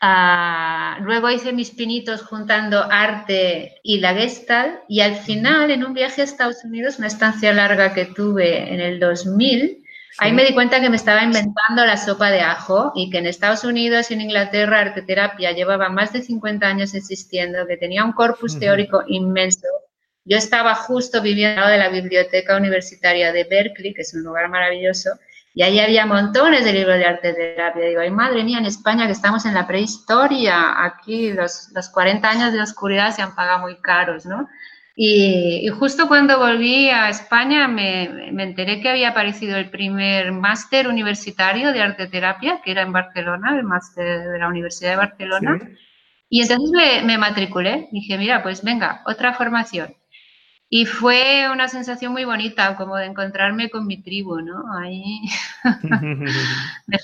Ah, 0.06 0.98
luego 1.00 1.30
hice 1.30 1.54
mis 1.54 1.70
pinitos 1.70 2.22
juntando 2.22 2.84
arte 2.90 3.76
y 3.82 4.00
la 4.00 4.12
Gestalt 4.14 4.80
y 4.86 5.00
al 5.00 5.16
final 5.16 5.70
en 5.70 5.82
un 5.82 5.94
viaje 5.94 6.20
a 6.20 6.24
Estados 6.24 6.62
Unidos, 6.62 6.98
una 6.98 7.06
estancia 7.06 7.54
larga 7.54 7.94
que 7.94 8.04
tuve 8.04 8.70
en 8.74 8.80
el 8.80 9.00
2000, 9.00 9.83
ahí 10.18 10.32
me 10.32 10.44
di 10.44 10.54
cuenta 10.54 10.80
que 10.80 10.90
me 10.90 10.96
estaba 10.96 11.22
inventando 11.22 11.84
la 11.84 11.96
sopa 11.96 12.30
de 12.30 12.40
ajo 12.40 12.92
y 12.94 13.10
que 13.10 13.18
en 13.18 13.26
Estados 13.26 13.64
Unidos 13.64 14.10
y 14.10 14.14
en 14.14 14.22
Inglaterra 14.22 14.80
arte 14.80 15.02
terapia 15.02 15.52
llevaba 15.52 15.88
más 15.88 16.12
de 16.12 16.22
50 16.22 16.66
años 16.66 16.94
existiendo, 16.94 17.66
que 17.66 17.76
tenía 17.76 18.04
un 18.04 18.12
corpus 18.12 18.58
teórico 18.58 19.02
inmenso. 19.06 19.66
Yo 20.24 20.38
estaba 20.38 20.74
justo 20.74 21.20
viviendo 21.20 21.66
de 21.66 21.78
la 21.78 21.88
biblioteca 21.88 22.56
universitaria 22.56 23.32
de 23.32 23.44
Berkeley, 23.44 23.92
que 23.92 24.02
es 24.02 24.14
un 24.14 24.22
lugar 24.22 24.48
maravilloso, 24.48 25.10
y 25.52 25.62
ahí 25.62 25.78
había 25.78 26.06
montones 26.06 26.64
de 26.64 26.72
libros 26.72 26.98
de 26.98 27.04
arte 27.04 27.32
terapia. 27.32 27.84
Digo, 27.84 28.00
ay, 28.00 28.10
madre 28.10 28.42
mía, 28.42 28.58
en 28.58 28.66
España 28.66 29.06
que 29.06 29.12
estamos 29.12 29.44
en 29.46 29.54
la 29.54 29.66
prehistoria, 29.66 30.82
aquí 30.84 31.32
los, 31.32 31.68
los 31.72 31.88
40 31.90 32.28
años 32.28 32.52
de 32.52 32.60
oscuridad 32.60 33.14
se 33.14 33.22
han 33.22 33.34
pagado 33.34 33.60
muy 33.60 33.76
caros, 33.76 34.26
¿no? 34.26 34.48
Y, 34.96 35.66
justo 35.78 36.06
cuando 36.06 36.38
volví 36.38 36.88
a 36.88 37.08
España 37.08 37.66
me, 37.66 38.30
me, 38.32 38.44
enteré 38.44 38.80
que 38.80 38.88
había 38.88 39.10
aparecido 39.10 39.56
el 39.56 39.68
primer 39.68 40.30
máster 40.30 40.86
universitario 40.86 41.72
de 41.72 41.82
arte 41.82 42.06
terapia, 42.06 42.60
que 42.62 42.70
era 42.70 42.82
en 42.82 42.92
Barcelona, 42.92 43.56
el 43.56 43.64
máster 43.64 44.28
de 44.28 44.38
la 44.38 44.48
Universidad 44.48 44.90
de 44.90 44.96
Barcelona. 44.96 45.58
Y 46.28 46.42
entonces 46.42 46.70
me, 46.70 47.02
me 47.02 47.18
matriculé. 47.18 47.88
Dije, 47.90 48.16
mira, 48.18 48.42
pues 48.42 48.62
venga, 48.62 49.02
otra 49.04 49.34
formación. 49.34 49.94
Y 50.76 50.86
fue 50.86 51.48
una 51.52 51.68
sensación 51.68 52.10
muy 52.10 52.24
bonita, 52.24 52.74
como 52.74 52.96
de 52.96 53.06
encontrarme 53.06 53.70
con 53.70 53.86
mi 53.86 54.02
tribu, 54.02 54.40
¿no? 54.40 54.64
Ahí, 54.76 55.20
de, 56.88 56.98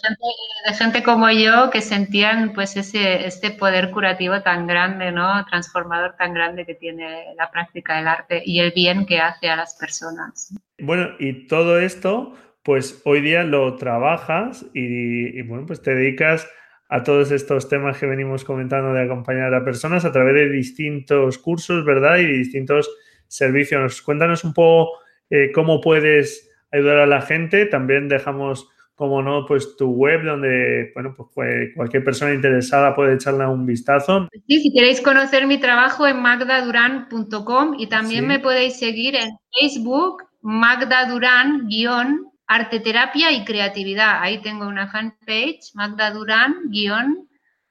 gente, 0.75 1.05
como 1.05 1.31
yo 1.31 1.71
que 1.71 1.81
sentían 1.81 2.53
pues 2.53 2.77
ese, 2.77 3.29
este 3.29 3.53
poder 3.53 3.93
curativo 3.93 4.43
tan 4.43 4.67
grande, 4.67 5.13
¿no? 5.13 5.47
Transformador 5.47 6.17
tan 6.17 6.35
grande 6.35 6.67
que 6.67 6.75
tiene 6.75 7.27
la 7.39 7.49
práctica 7.53 7.99
del 7.99 8.09
arte 8.09 8.43
y 8.45 8.59
el 8.59 8.73
bien 8.73 9.07
que 9.07 9.21
hace 9.21 9.49
a 9.49 9.55
las 9.55 9.77
personas. 9.77 10.53
Bueno, 10.81 11.11
y 11.21 11.47
todo 11.47 11.79
esto, 11.79 12.35
pues 12.65 13.01
hoy 13.05 13.21
día 13.21 13.45
lo 13.45 13.77
trabajas 13.77 14.67
y, 14.75 15.39
y 15.39 15.43
bueno, 15.43 15.67
pues 15.67 15.81
te 15.81 15.95
dedicas 15.95 16.45
a 16.89 17.05
todos 17.05 17.31
estos 17.31 17.69
temas 17.69 17.99
que 17.99 18.07
venimos 18.07 18.43
comentando 18.43 18.93
de 18.93 19.05
acompañar 19.05 19.55
a 19.55 19.65
personas 19.65 20.05
a 20.05 20.11
través 20.11 20.35
de 20.35 20.49
distintos 20.49 21.39
cursos, 21.39 21.85
¿verdad? 21.85 22.17
Y 22.17 22.27
distintos 22.27 22.91
servicios. 23.31 24.03
Cuéntanos 24.03 24.45
un 24.45 24.53
poco 24.53 24.99
eh, 25.31 25.53
cómo 25.55 25.81
puedes 25.81 26.51
ayudar 26.73 26.99
a 26.99 27.07
la 27.07 27.23
gente. 27.23 27.67
También 27.67 28.09
dejamos, 28.09 28.69
como 28.95 29.23
no, 29.23 29.47
pues 29.47 29.77
tu 29.77 29.91
web 29.91 30.25
donde, 30.25 30.91
bueno, 30.95 31.15
pues 31.17 31.71
cualquier 31.75 32.05
persona 32.05 32.35
interesada 32.35 32.95
puede 32.95 33.15
echarle 33.15 33.47
un 33.47 33.65
vistazo. 33.65 34.29
Sí, 34.47 34.61
si 34.61 34.73
queréis 34.73 35.01
conocer 35.01 35.47
mi 35.47 35.59
trabajo 35.59 36.07
en 36.07 36.21
magdaduran.com 36.21 37.77
y 37.79 37.89
también 37.89 38.27
me 38.27 38.41
podéis 38.41 38.79
seguir 38.79 39.15
en 39.15 39.31
Facebook, 39.59 40.25
Magda 40.43 41.07
Durán, 41.07 41.69
guion, 41.69 42.27
arte 42.47 42.81
terapia 42.81 43.31
y 43.31 43.45
creatividad. 43.45 44.21
Ahí 44.21 44.43
tengo 44.43 44.67
una 44.67 44.89
fanpage, 44.89 45.73
Magda 45.75 46.11
Durán, 46.11 46.57
guion, 46.69 47.29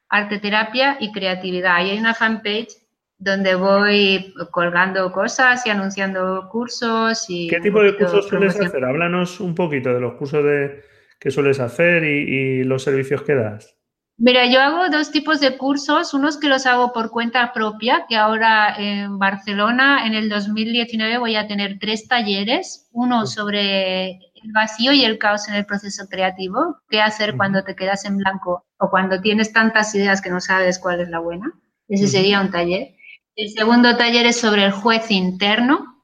arte 0.07 0.39
terapia 0.39 0.97
y 1.01 1.11
creatividad. 1.11 1.75
Ahí 1.75 1.91
hay 1.91 1.99
una 1.99 2.13
fanpage 2.13 2.78
donde 3.19 3.53
voy 3.55 4.33
colgando 4.49 5.11
cosas 5.11 5.65
y 5.65 5.69
anunciando 5.69 6.47
cursos. 6.49 7.25
Y 7.29 7.47
¿Qué 7.49 7.59
tipo 7.59 7.83
de 7.83 7.95
cursos 7.95 8.27
sueles 8.27 8.59
hacer? 8.59 8.83
Háblanos 8.83 9.39
un 9.41 9.53
poquito 9.53 9.93
de 9.93 9.99
los 9.99 10.13
cursos 10.13 10.43
de, 10.43 10.81
que 11.19 11.29
sueles 11.29 11.59
hacer 11.59 12.03
y, 12.05 12.63
los 12.63 12.83
servicios 12.83 13.21
que 13.23 13.35
das. 13.35 13.75
Mira, 14.17 14.45
yo 14.47 14.59
hago 14.59 14.89
dos 14.89 15.11
tipos 15.11 15.39
de 15.39 15.57
cursos, 15.57 16.13
unos 16.13 16.37
que 16.37 16.49
los 16.49 16.65
hago 16.65 16.91
por 16.91 17.09
cuenta 17.09 17.53
propia, 17.53 18.05
que 18.07 18.17
ahora 18.17 18.75
en 18.77 19.17
Barcelona 19.17 20.05
en 20.05 20.13
el 20.13 20.27
2019 20.27 21.17
voy 21.19 21.35
a 21.35 21.47
tener 21.47 21.77
tres 21.79 22.07
talleres, 22.07 22.89
uno 22.91 23.25
sobre 23.25 24.11
el 24.11 24.51
vacío 24.53 24.91
y 24.91 25.05
el 25.05 25.17
caos 25.19 25.47
en 25.47 25.55
el 25.55 25.65
proceso 25.65 26.07
creativo, 26.09 26.79
qué 26.89 27.01
hacer 27.01 27.37
cuando 27.37 27.63
te 27.63 27.75
quedas 27.75 28.03
en 28.03 28.17
blanco 28.17 28.65
o 28.77 28.89
cuando 28.89 29.21
tienes 29.21 29.53
tantas 29.53 29.95
ideas 29.95 30.21
que 30.21 30.29
no 30.29 30.41
sabes 30.41 30.79
cuál 30.79 30.99
es 30.99 31.09
la 31.09 31.19
buena, 31.19 31.53
ese 31.87 32.07
sería 32.07 32.41
un 32.41 32.51
taller. 32.51 32.95
El 33.39 33.49
segundo 33.49 33.95
taller 33.95 34.25
es 34.25 34.39
sobre 34.39 34.65
el 34.65 34.71
juez 34.71 35.11
interno. 35.11 36.03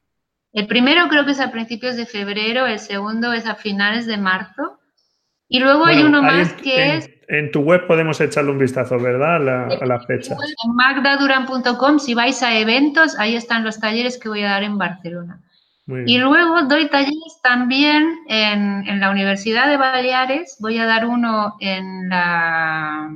El 0.53 0.67
primero 0.67 1.09
creo 1.09 1.25
que 1.25 1.31
es 1.31 1.39
a 1.41 1.51
principios 1.51 1.97
de 1.97 2.05
febrero, 2.05 2.65
el 2.65 2.79
segundo 2.79 3.33
es 3.33 3.45
a 3.45 3.55
finales 3.55 4.05
de 4.05 4.17
marzo. 4.17 4.79
Y 5.49 5.59
luego 5.59 5.86
hay 5.86 6.01
uno 6.01 6.23
más 6.23 6.53
que 6.53 6.97
es 6.97 7.09
en 7.27 7.51
tu 7.51 7.61
web 7.61 7.88
podemos 7.88 8.21
echarle 8.21 8.51
un 8.51 8.59
vistazo, 8.59 8.99
¿verdad? 8.99 9.71
A, 9.81 9.86
las 9.86 10.05
fechas. 10.05 10.38
En 10.65 10.75
magdaduran.com, 10.75 11.99
si 11.99 12.13
vais 12.13 12.41
a 12.43 12.57
eventos, 12.57 13.17
ahí 13.17 13.36
están 13.36 13.63
los 13.63 13.79
talleres 13.79 14.17
que 14.17 14.29
voy 14.29 14.43
a 14.43 14.49
dar 14.49 14.63
en 14.63 14.77
Barcelona. 14.77 15.41
Y 15.88 16.17
luego 16.17 16.63
doy 16.63 16.89
talleres 16.89 17.39
también 17.43 18.19
en, 18.27 18.99
la 18.99 19.09
Universidad 19.11 19.67
de 19.67 19.77
Baleares. 19.77 20.57
Voy 20.59 20.79
a 20.79 20.86
dar 20.86 21.05
uno 21.05 21.55
en 21.59 22.09
la, 22.09 23.11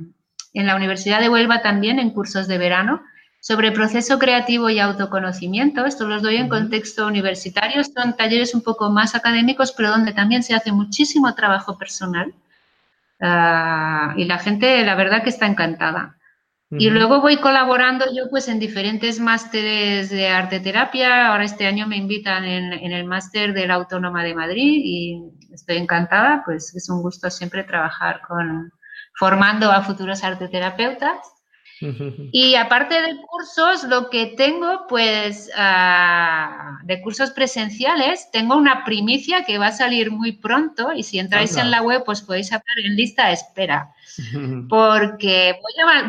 en 0.54 0.66
la 0.68 0.76
Universidad 0.76 1.20
de 1.20 1.30
Huelva 1.30 1.62
también, 1.62 2.00
en 2.00 2.12
cursos 2.12 2.48
de 2.48 2.58
verano, 2.60 3.02
sobre 3.40 3.72
proceso 3.72 4.20
creativo 4.20 4.70
y 4.70 4.80
autoconocimiento. 4.80 5.86
Esto 5.86 6.08
los 6.08 6.22
doy 6.22 6.38
en 6.38 6.50
contexto 6.50 7.08
universitario. 7.08 7.84
Son 7.84 8.16
talleres 8.18 8.54
un 8.54 8.62
poco 8.62 8.90
más 8.90 9.16
académicos, 9.16 9.72
pero 9.72 9.90
donde 9.90 10.14
también 10.14 10.44
se 10.44 10.56
hace 10.56 10.72
muchísimo 10.72 11.34
trabajo 11.36 11.78
personal. 11.78 12.34
Ah, 13.22 14.14
y 14.18 14.26
la 14.26 14.40
gente, 14.40 14.84
la 14.84 14.96
verdad 14.96 15.24
que 15.24 15.30
está 15.30 15.46
encantada. 15.46 16.16
Y 16.72 16.92
luego 16.92 17.20
voy 17.20 17.38
colaborando 17.38 18.06
yo 18.14 18.30
pues 18.30 18.48
en 18.48 18.60
diferentes 18.60 19.20
másteres 19.20 20.12
de 20.12 20.28
arte 20.28 20.60
terapia. 20.60 21.30
Ahora 21.30 21.44
este 21.44 21.66
año 21.66 21.88
me 21.88 21.98
invitan 21.98 22.46
en, 22.46 22.74
en 22.74 22.92
el 22.92 23.06
máster 23.06 23.54
de 23.54 23.66
la 23.66 23.74
Autónoma 23.74 24.24
de 24.24 24.36
Madrid 24.36 24.80
y 24.84 25.20
estoy 25.52 25.78
encantada, 25.78 26.44
pues 26.46 26.76
es 26.76 26.88
un 26.90 27.02
gusto 27.02 27.32
siempre 27.32 27.64
trabajar 27.64 28.22
con 28.28 28.72
formando 29.18 29.72
a 29.72 29.82
futuros 29.82 30.24
arteterapeutas. 30.24 31.18
Y 32.32 32.56
aparte 32.56 32.96
de 33.02 33.18
cursos, 33.22 33.84
lo 33.86 34.10
que 34.10 34.34
tengo, 34.38 34.86
pues, 34.88 35.50
ah, 35.56 36.80
de 36.84 37.02
cursos 37.02 37.32
presenciales, 37.32 38.30
tengo 38.32 38.56
una 38.58 38.84
primicia 38.84 39.44
que 39.46 39.58
va 39.58 39.68
a 39.68 39.72
salir 39.72 40.12
muy 40.12 40.34
pronto 40.34 40.92
y 40.94 41.04
si 41.04 41.20
entráis 41.20 41.56
en 41.58 41.72
la 41.72 41.82
web, 41.82 42.04
pues 42.06 42.22
podéis 42.22 42.52
hablar 42.52 42.78
en 42.84 42.96
lista 42.96 43.28
de 43.28 43.34
espera. 43.34 43.92
Porque 44.70 45.56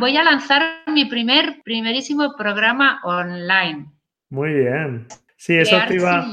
voy 0.00 0.16
a, 0.16 0.24
lanzar 0.24 0.82
mi 0.88 1.04
primer, 1.04 1.62
primerísimo 1.62 2.34
programa 2.36 3.00
online. 3.04 3.86
Muy 4.28 4.52
bien. 4.52 5.06
Sí, 5.36 5.56
eso 5.56 5.76
te, 5.88 5.94
iba, 5.94 6.26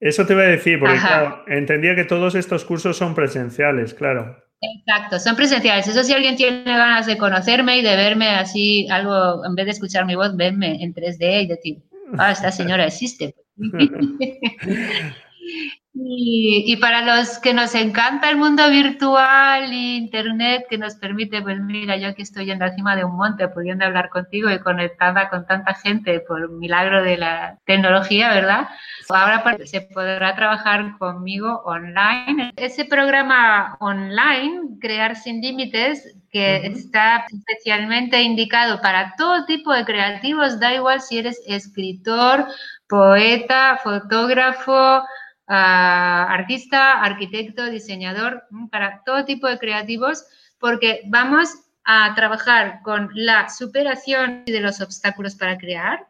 eso 0.00 0.26
te 0.26 0.34
iba 0.34 0.42
a 0.42 0.46
decir, 0.46 0.78
porque 0.78 0.98
entendía 1.46 1.94
que 1.94 2.04
todos 2.04 2.34
estos 2.34 2.62
cursos 2.66 2.94
son 2.94 3.14
presenciales, 3.14 3.94
claro. 3.94 4.43
Exacto, 4.78 5.18
son 5.18 5.36
presenciales. 5.36 5.88
Eso 5.88 6.04
si 6.04 6.12
alguien 6.12 6.36
tiene 6.36 6.64
ganas 6.64 7.06
de 7.06 7.18
conocerme 7.18 7.78
y 7.78 7.82
de 7.82 7.96
verme 7.96 8.30
así, 8.30 8.86
algo, 8.90 9.44
en 9.44 9.54
vez 9.54 9.66
de 9.66 9.72
escuchar 9.72 10.06
mi 10.06 10.14
voz, 10.14 10.36
verme 10.36 10.82
en 10.82 10.94
3D 10.94 11.42
y 11.42 11.46
decir, 11.46 11.82
ah, 12.18 12.32
esta 12.32 12.50
señora 12.50 12.86
existe. 12.86 13.34
Y, 15.96 16.76
para 16.80 17.02
los 17.02 17.38
que 17.38 17.54
nos 17.54 17.72
encanta 17.76 18.28
el 18.28 18.36
mundo 18.36 18.68
virtual 18.68 19.70
e 19.70 19.96
internet 19.96 20.66
que 20.68 20.76
nos 20.76 20.96
permite, 20.96 21.40
pues 21.40 21.60
mira, 21.60 21.96
yo 21.96 22.08
aquí 22.08 22.22
estoy 22.22 22.50
en 22.50 22.58
la 22.58 22.74
cima 22.74 22.96
de 22.96 23.04
un 23.04 23.14
monte 23.14 23.46
pudiendo 23.46 23.84
hablar 23.84 24.08
contigo 24.08 24.50
y 24.50 24.58
conectada 24.58 25.30
con 25.30 25.46
tanta 25.46 25.72
gente 25.74 26.18
por 26.18 26.50
milagro 26.50 27.04
de 27.04 27.16
la 27.16 27.58
tecnología, 27.64 28.34
¿verdad? 28.34 28.68
Ahora 29.08 29.44
se 29.66 29.82
podrá 29.82 30.34
trabajar 30.34 30.98
conmigo 30.98 31.62
online. 31.64 32.52
Ese 32.56 32.84
programa 32.86 33.76
online, 33.78 34.78
Crear 34.80 35.14
sin 35.14 35.40
Límites, 35.40 36.16
que 36.32 36.66
está 36.66 37.24
especialmente 37.32 38.20
indicado 38.20 38.80
para 38.80 39.14
todo 39.16 39.46
tipo 39.46 39.72
de 39.72 39.84
creativos, 39.84 40.58
da 40.58 40.74
igual 40.74 41.00
si 41.00 41.18
eres 41.18 41.40
escritor, 41.46 42.46
poeta, 42.88 43.78
fotógrafo, 43.80 45.04
artista, 45.46 47.02
arquitecto, 47.02 47.66
diseñador, 47.66 48.44
para 48.70 49.02
todo 49.04 49.24
tipo 49.24 49.46
de 49.46 49.58
creativos, 49.58 50.24
porque 50.58 51.02
vamos 51.06 51.54
a 51.84 52.14
trabajar 52.14 52.80
con 52.82 53.10
la 53.14 53.48
superación 53.48 54.44
de 54.46 54.60
los 54.60 54.80
obstáculos 54.80 55.34
para 55.34 55.58
crear, 55.58 56.06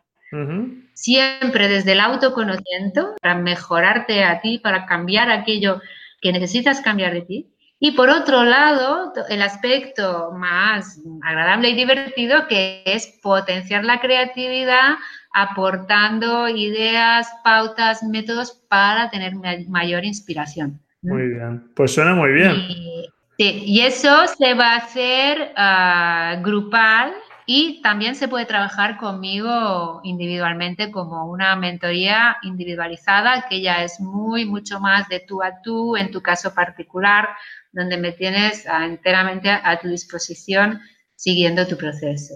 siempre 0.94 1.68
desde 1.68 1.92
el 1.92 2.00
autoconocimiento, 2.00 3.14
para 3.20 3.36
mejorarte 3.36 4.24
a 4.24 4.40
ti, 4.40 4.58
para 4.58 4.86
cambiar 4.86 5.30
aquello 5.30 5.80
que 6.20 6.32
necesitas 6.32 6.80
cambiar 6.80 7.12
de 7.12 7.22
ti. 7.22 7.50
Y 7.78 7.92
por 7.92 8.08
otro 8.08 8.44
lado, 8.44 9.12
el 9.28 9.42
aspecto 9.42 10.32
más 10.32 10.98
agradable 11.22 11.70
y 11.70 11.74
divertido, 11.74 12.48
que 12.48 12.82
es 12.86 13.18
potenciar 13.22 13.84
la 13.84 14.00
creatividad 14.00 14.94
aportando 15.34 16.48
ideas, 16.48 17.28
pautas, 17.42 18.02
métodos 18.04 18.52
para 18.68 19.10
tener 19.10 19.34
mayor 19.68 20.04
inspiración. 20.04 20.80
Muy 21.02 21.28
bien, 21.28 21.70
pues 21.74 21.92
suena 21.92 22.14
muy 22.14 22.32
bien. 22.32 22.52
Y, 22.54 23.08
sí, 23.36 23.62
y 23.66 23.80
eso 23.80 24.26
se 24.38 24.54
va 24.54 24.74
a 24.74 24.76
hacer 24.76 25.52
uh, 25.58 26.42
grupal 26.42 27.12
y 27.46 27.82
también 27.82 28.14
se 28.14 28.28
puede 28.28 28.46
trabajar 28.46 28.96
conmigo 28.96 30.00
individualmente 30.04 30.90
como 30.90 31.26
una 31.30 31.56
mentoría 31.56 32.36
individualizada 32.42 33.46
que 33.50 33.60
ya 33.60 33.82
es 33.84 34.00
muy, 34.00 34.46
mucho 34.46 34.80
más 34.80 35.08
de 35.08 35.20
tú 35.20 35.42
a 35.42 35.60
tú, 35.62 35.96
en 35.96 36.10
tu 36.10 36.22
caso 36.22 36.54
particular, 36.54 37.28
donde 37.72 37.98
me 37.98 38.12
tienes 38.12 38.64
enteramente 38.66 39.50
a 39.50 39.78
tu 39.80 39.88
disposición 39.88 40.80
siguiendo 41.16 41.66
tu 41.66 41.76
proceso. 41.76 42.34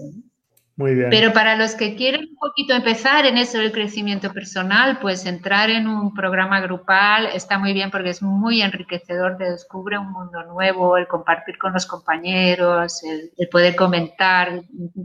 Muy 0.79 0.95
bien. 0.95 1.09
Pero 1.09 1.33
para 1.33 1.57
los 1.57 1.75
que 1.75 1.95
quieren 1.95 2.21
un 2.29 2.37
poquito 2.37 2.73
empezar 2.73 3.25
en 3.25 3.37
eso 3.37 3.57
del 3.57 3.73
crecimiento 3.73 4.31
personal, 4.31 4.99
pues 5.01 5.25
entrar 5.25 5.69
en 5.69 5.89
un 5.89 6.13
programa 6.13 6.61
grupal 6.61 7.25
está 7.33 7.59
muy 7.59 7.73
bien 7.73 7.91
porque 7.91 8.11
es 8.11 8.21
muy 8.21 8.61
enriquecedor, 8.61 9.35
te 9.35 9.51
descubre 9.51 9.97
un 9.97 10.09
mundo 10.09 10.41
nuevo, 10.45 10.95
el 10.95 11.05
compartir 11.05 11.57
con 11.57 11.73
los 11.73 11.85
compañeros, 11.85 13.03
el, 13.03 13.49
poder 13.49 13.75
comentar, 13.75 14.61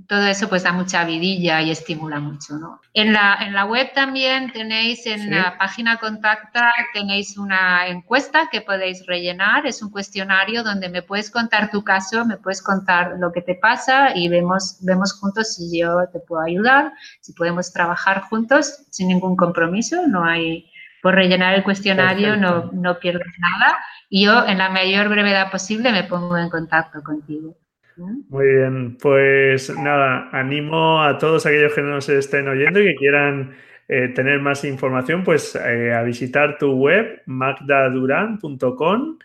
todo 0.06 0.24
eso 0.28 0.48
pues 0.48 0.62
da 0.62 0.72
mucha 0.72 1.04
vidilla 1.04 1.60
y 1.60 1.72
estimula 1.72 2.20
mucho, 2.20 2.54
¿no? 2.54 2.80
En 2.92 3.12
la, 3.12 3.38
en 3.40 3.52
la 3.52 3.64
web 3.64 3.92
también 3.94 4.52
tenéis, 4.52 5.04
en 5.06 5.32
la 5.32 5.58
página 5.58 5.96
contacta, 5.96 6.72
tenéis 6.92 7.36
una 7.36 7.88
encuesta 7.88 8.48
que 8.48 8.60
podéis 8.60 9.04
rellenar, 9.06 9.66
es 9.66 9.82
un 9.82 9.90
cuestionario 9.90 10.62
donde 10.62 10.88
me 10.88 11.02
puedes 11.02 11.32
contar 11.32 11.72
tu 11.72 11.82
caso, 11.82 12.24
me 12.24 12.36
puedes 12.36 12.62
contar 12.62 13.14
lo 13.18 13.32
que 13.32 13.42
te 13.42 13.56
pasa 13.56 14.16
y 14.16 14.28
vemos, 14.28 14.76
vemos 14.80 15.12
juntos 15.14 15.54
si 15.54 15.63
yo 15.72 16.06
te 16.12 16.20
puedo 16.20 16.42
ayudar, 16.42 16.92
si 17.20 17.32
podemos 17.32 17.72
trabajar 17.72 18.22
juntos 18.22 18.86
sin 18.90 19.08
ningún 19.08 19.36
compromiso, 19.36 20.06
no 20.06 20.24
hay, 20.24 20.70
por 21.02 21.14
rellenar 21.14 21.54
el 21.54 21.62
cuestionario 21.62 22.36
no, 22.36 22.70
no 22.72 22.98
pierdes 22.98 23.32
nada 23.38 23.78
y 24.08 24.24
yo 24.24 24.46
en 24.46 24.58
la 24.58 24.70
mayor 24.70 25.08
brevedad 25.08 25.50
posible 25.50 25.92
me 25.92 26.04
pongo 26.04 26.38
en 26.38 26.48
contacto 26.48 27.02
contigo. 27.02 27.56
Muy 27.96 28.46
bien, 28.46 28.96
pues 28.98 29.70
nada, 29.78 30.28
animo 30.32 31.02
a 31.02 31.16
todos 31.18 31.46
aquellos 31.46 31.74
que 31.74 31.82
nos 31.82 32.08
estén 32.08 32.48
oyendo 32.48 32.80
y 32.80 32.86
que 32.86 32.94
quieran 32.96 33.54
eh, 33.86 34.08
tener 34.08 34.40
más 34.40 34.64
información, 34.64 35.22
pues 35.22 35.54
eh, 35.54 35.92
a 35.92 36.02
visitar 36.02 36.58
tu 36.58 36.72
web, 36.72 37.22
magdaduran.com. 37.26 39.18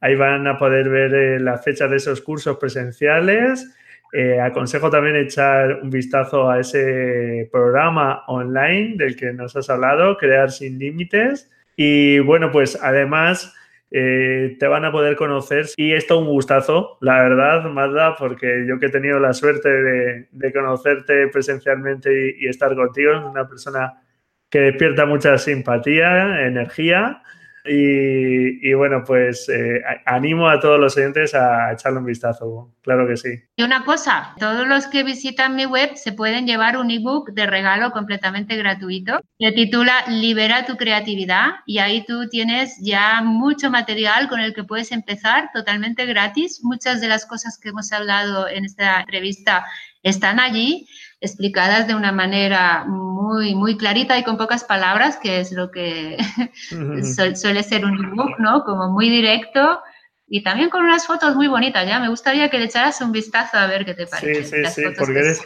Ahí 0.00 0.16
van 0.16 0.46
a 0.46 0.58
poder 0.58 0.88
ver 0.88 1.14
eh, 1.14 1.40
la 1.40 1.58
fecha 1.58 1.86
de 1.86 1.96
esos 1.96 2.20
cursos 2.20 2.56
presenciales, 2.56 3.76
eh, 4.12 4.40
aconsejo 4.40 4.90
también 4.90 5.16
echar 5.16 5.80
un 5.82 5.90
vistazo 5.90 6.48
a 6.48 6.60
ese 6.60 7.48
programa 7.52 8.24
online 8.26 8.94
del 8.96 9.16
que 9.16 9.32
nos 9.32 9.56
has 9.56 9.68
hablado, 9.68 10.16
Crear 10.16 10.50
sin 10.50 10.78
Límites. 10.78 11.50
Y 11.76 12.20
bueno, 12.20 12.50
pues 12.50 12.78
además 12.82 13.54
eh, 13.90 14.56
te 14.58 14.66
van 14.66 14.84
a 14.84 14.92
poder 14.92 15.16
conocer 15.16 15.66
y 15.76 15.92
esto 15.92 16.18
un 16.18 16.26
gustazo, 16.26 16.98
la 17.00 17.20
verdad, 17.20 17.64
Magda, 17.70 18.16
porque 18.16 18.64
yo 18.66 18.78
que 18.78 18.86
he 18.86 18.90
tenido 18.90 19.20
la 19.20 19.32
suerte 19.32 19.68
de, 19.68 20.52
conocerte 20.52 21.28
presencialmente 21.28 22.34
y, 22.38 22.48
estar 22.48 22.74
contigo, 22.74 23.12
una 23.30 23.46
persona 23.48 24.02
que 24.50 24.60
despierta 24.60 25.06
mucha 25.06 25.38
simpatía, 25.38 26.46
energía 26.46 27.22
Y, 27.68 28.72
bueno, 28.74 29.02
pues 29.04 29.48
eh, 29.48 29.82
animo 30.04 30.48
a 30.48 30.60
todos 30.60 30.78
los 30.78 30.96
oyentes 30.96 31.34
a 31.34 31.72
echarle 31.72 31.98
un 31.98 32.06
vistazo, 32.06 32.72
claro 32.82 33.06
que 33.06 33.16
sí. 33.16 33.28
Y 33.56 33.62
una 33.62 33.84
cosa, 33.84 34.34
todos 34.38 34.66
los 34.66 34.86
que 34.86 35.02
visitan 35.02 35.56
mi 35.56 35.66
web 35.66 35.96
se 35.96 36.12
pueden 36.12 36.46
llevar 36.46 36.76
un 36.76 36.90
ebook 36.90 37.30
de 37.30 37.46
regalo 37.46 37.90
completamente 37.90 38.56
gratuito. 38.56 39.20
Se 39.38 39.52
titula 39.52 40.04
Libera 40.08 40.66
tu 40.66 40.76
creatividad 40.76 41.46
y 41.66 41.78
ahí 41.78 42.04
tú 42.04 42.28
tienes 42.28 42.78
ya 42.82 43.22
mucho 43.22 43.70
material 43.70 44.28
con 44.28 44.40
el 44.40 44.54
que 44.54 44.64
puedes 44.64 44.92
empezar 44.92 45.50
totalmente 45.52 46.06
gratis. 46.06 46.60
Muchas 46.62 47.00
de 47.00 47.08
las 47.08 47.26
cosas 47.26 47.58
que 47.58 47.70
hemos 47.70 47.92
hablado 47.92 48.48
en 48.48 48.64
esta 48.64 49.00
entrevista 49.00 49.64
están 50.02 50.38
allí 50.38 50.86
explicadas 51.20 51.88
de 51.88 51.94
una 51.94 52.12
manera 52.12 52.84
muy 53.22 53.76
clarita 53.76 54.18
y 54.18 54.24
con 54.24 54.36
pocas 54.36 54.64
palabras, 54.64 55.16
que 55.16 55.40
es 55.40 55.52
lo 55.52 55.70
que 55.70 56.16
suele 57.34 57.62
ser 57.62 57.84
un 57.84 58.04
ebook, 58.04 58.38
¿no? 58.38 58.64
Como 58.64 58.90
muy 58.90 59.08
directo 59.08 59.80
y 60.28 60.42
también 60.42 60.70
con 60.70 60.84
unas 60.84 61.06
fotos 61.06 61.36
muy 61.36 61.46
bonitas, 61.46 61.86
¿ya? 61.86 62.00
Me 62.00 62.08
gustaría 62.08 62.50
que 62.50 62.58
le 62.58 62.64
echaras 62.64 63.00
un 63.00 63.12
vistazo 63.12 63.58
a 63.58 63.66
ver 63.66 63.84
qué 63.84 63.94
te 63.94 64.06
parece. 64.06 64.44
Sí, 64.44 64.64
sí, 64.64 64.82
sí, 64.82 64.82
porque 64.98 65.20
eres, 65.20 65.40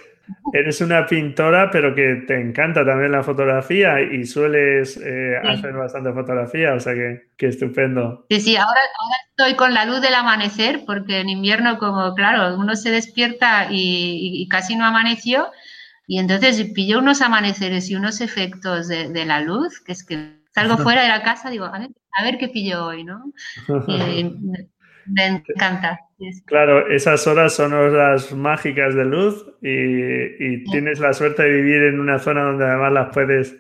eres, 0.55 0.81
una 0.81 1.07
pintora, 1.07 1.71
pero 1.71 1.95
que 1.95 2.25
te 2.27 2.41
encanta 2.41 2.85
también 2.85 3.13
la 3.13 3.23
fotografía 3.23 4.01
y 4.01 4.25
sueles 4.25 4.97
eh, 4.97 5.37
hacer 5.43 5.75
bastante 5.75 6.13
fotografía, 6.13 6.73
o 6.73 6.81
sea 6.81 6.95
que, 6.95 7.29
que 7.37 7.49
estupendo. 7.49 8.25
Sí, 8.31 8.41
sí, 8.41 8.57
ahora, 8.57 8.81
ahora, 8.99 9.17
estoy 9.29 9.57
con 9.57 9.75
la 9.75 9.85
luz 9.85 10.01
del 10.01 10.15
amanecer, 10.15 10.85
porque 10.87 11.21
en 11.21 11.29
invierno, 11.29 11.79
como 11.79 12.15
claro, 12.15 12.57
uno 12.57 12.75
se 12.75 12.91
despierta 12.91 13.67
y, 13.71 14.43
y 14.43 14.49
casi 14.49 14.77
no 14.77 14.87
amaneció, 14.87 15.51
y 16.11 16.19
entonces 16.19 16.73
pilló 16.75 16.99
unos 16.99 17.23
amaneceres 17.23 17.89
y 17.89 17.95
unos 17.95 18.21
efectos 18.21 18.89
de, 18.89 19.25
la 19.25 19.43
luz, 19.43 19.81
que 19.81 19.93
es 19.93 20.05
que 20.05 20.41
salgo 20.51 20.77
fuera 20.83 21.05
de 21.05 21.09
la 21.09 21.23
casa, 21.23 21.51
digo, 21.51 21.67
a 21.67 21.79
ver, 21.79 21.91
a 22.19 22.25
ver 22.25 22.37
qué 22.37 22.49
pillo 22.49 22.85
hoy, 22.85 23.05
¿no? 23.05 23.33
Y 23.87 24.25
me 25.07 25.27
encanta. 25.27 26.01
Claro, 26.47 26.91
esas 26.91 27.25
horas 27.29 27.55
son 27.55 27.75
horas 27.75 28.33
mágicas 28.33 28.97
de 28.97 29.05
luz 29.05 29.47
y, 29.63 30.65
tienes 30.65 30.99
la 30.99 31.13
suerte 31.13 31.45
de 31.45 31.63
vivir 31.63 31.83
en 31.85 32.01
una 32.01 32.19
zona 32.19 32.43
donde 32.43 32.65
además 32.65 32.93
las 32.93 33.15
puedes 33.15 33.57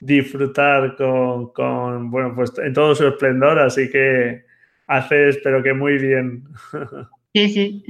disfrutar 0.00 0.96
con, 0.96 1.52
con, 1.52 2.10
bueno, 2.10 2.34
pues 2.34 2.52
en 2.58 2.72
todo 2.72 2.96
su 2.96 3.06
esplendor, 3.06 3.60
así 3.60 3.88
que 3.88 4.44
haces, 4.88 5.38
pero 5.44 5.62
que 5.62 5.72
muy 5.72 5.98
bien. 5.98 6.48
Sí, 7.34 7.48
sí. 7.48 7.84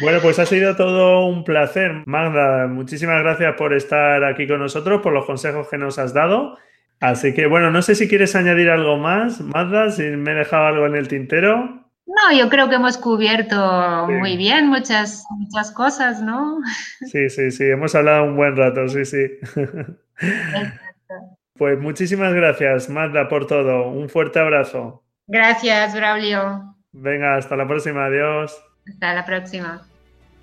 Bueno, 0.00 0.20
pues 0.22 0.38
ha 0.38 0.46
sido 0.46 0.76
todo 0.76 1.26
un 1.26 1.42
placer. 1.42 2.04
Magda, 2.06 2.68
muchísimas 2.68 3.20
gracias 3.22 3.54
por 3.56 3.74
estar 3.74 4.22
aquí 4.24 4.46
con 4.46 4.60
nosotros, 4.60 5.02
por 5.02 5.12
los 5.12 5.26
consejos 5.26 5.68
que 5.68 5.76
nos 5.76 5.98
has 5.98 6.14
dado. 6.14 6.56
Así 7.00 7.34
que, 7.34 7.46
bueno, 7.46 7.70
no 7.70 7.82
sé 7.82 7.94
si 7.94 8.08
quieres 8.08 8.36
añadir 8.36 8.70
algo 8.70 8.96
más, 8.96 9.40
Magda, 9.40 9.90
si 9.90 10.02
me 10.02 10.32
he 10.32 10.34
dejado 10.34 10.66
algo 10.66 10.86
en 10.86 10.94
el 10.94 11.08
tintero. 11.08 11.80
No, 12.06 12.36
yo 12.36 12.48
creo 12.48 12.68
que 12.68 12.74
hemos 12.76 12.98
cubierto 12.98 14.06
muy 14.08 14.36
bien 14.36 14.68
muchas, 14.68 15.24
muchas 15.30 15.70
cosas, 15.72 16.22
¿no? 16.22 16.58
Sí, 17.10 17.28
sí, 17.30 17.50
sí, 17.50 17.64
hemos 17.64 17.94
hablado 17.94 18.24
un 18.24 18.36
buen 18.36 18.56
rato, 18.56 18.88
sí, 18.88 19.04
sí. 19.04 19.18
Pues 21.56 21.78
muchísimas 21.78 22.32
gracias, 22.32 22.88
Magda, 22.88 23.28
por 23.28 23.46
todo. 23.46 23.88
Un 23.88 24.08
fuerte 24.08 24.38
abrazo. 24.38 25.04
Gracias, 25.26 25.94
Braulio. 25.94 26.69
Venga, 26.92 27.36
hasta 27.36 27.56
la 27.56 27.68
próxima, 27.68 28.06
adiós. 28.06 28.60
Hasta 28.88 29.14
la 29.14 29.24
próxima. 29.24 29.82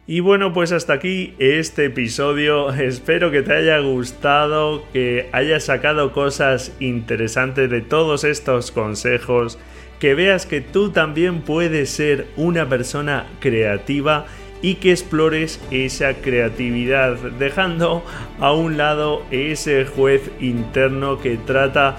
Y 0.06 0.22
bueno, 0.22 0.54
pues 0.54 0.72
hasta 0.72 0.94
aquí 0.94 1.36
este 1.38 1.86
episodio. 1.86 2.70
Espero 2.70 3.30
que 3.32 3.42
te 3.42 3.54
haya 3.54 3.80
gustado, 3.80 4.86
que 4.94 5.28
hayas 5.34 5.66
sacado 5.66 6.14
cosas 6.14 6.74
interesantes 6.80 7.70
de 7.70 7.82
todos 7.82 8.24
estos 8.24 8.72
consejos, 8.72 9.60
que 10.00 10.16
veas 10.16 10.46
que 10.46 10.62
tú 10.62 10.92
también 10.92 11.42
puedes 11.42 11.90
ser 11.90 12.28
una 12.38 12.70
persona 12.70 13.28
creativa 13.42 14.26
y 14.62 14.76
que 14.76 14.92
explores 14.92 15.62
esa 15.70 16.14
creatividad, 16.14 17.18
dejando 17.38 18.04
a 18.40 18.54
un 18.54 18.78
lado 18.78 19.24
ese 19.30 19.86
juez 19.86 20.32
interno 20.40 21.20
que 21.20 21.36
trata 21.36 21.98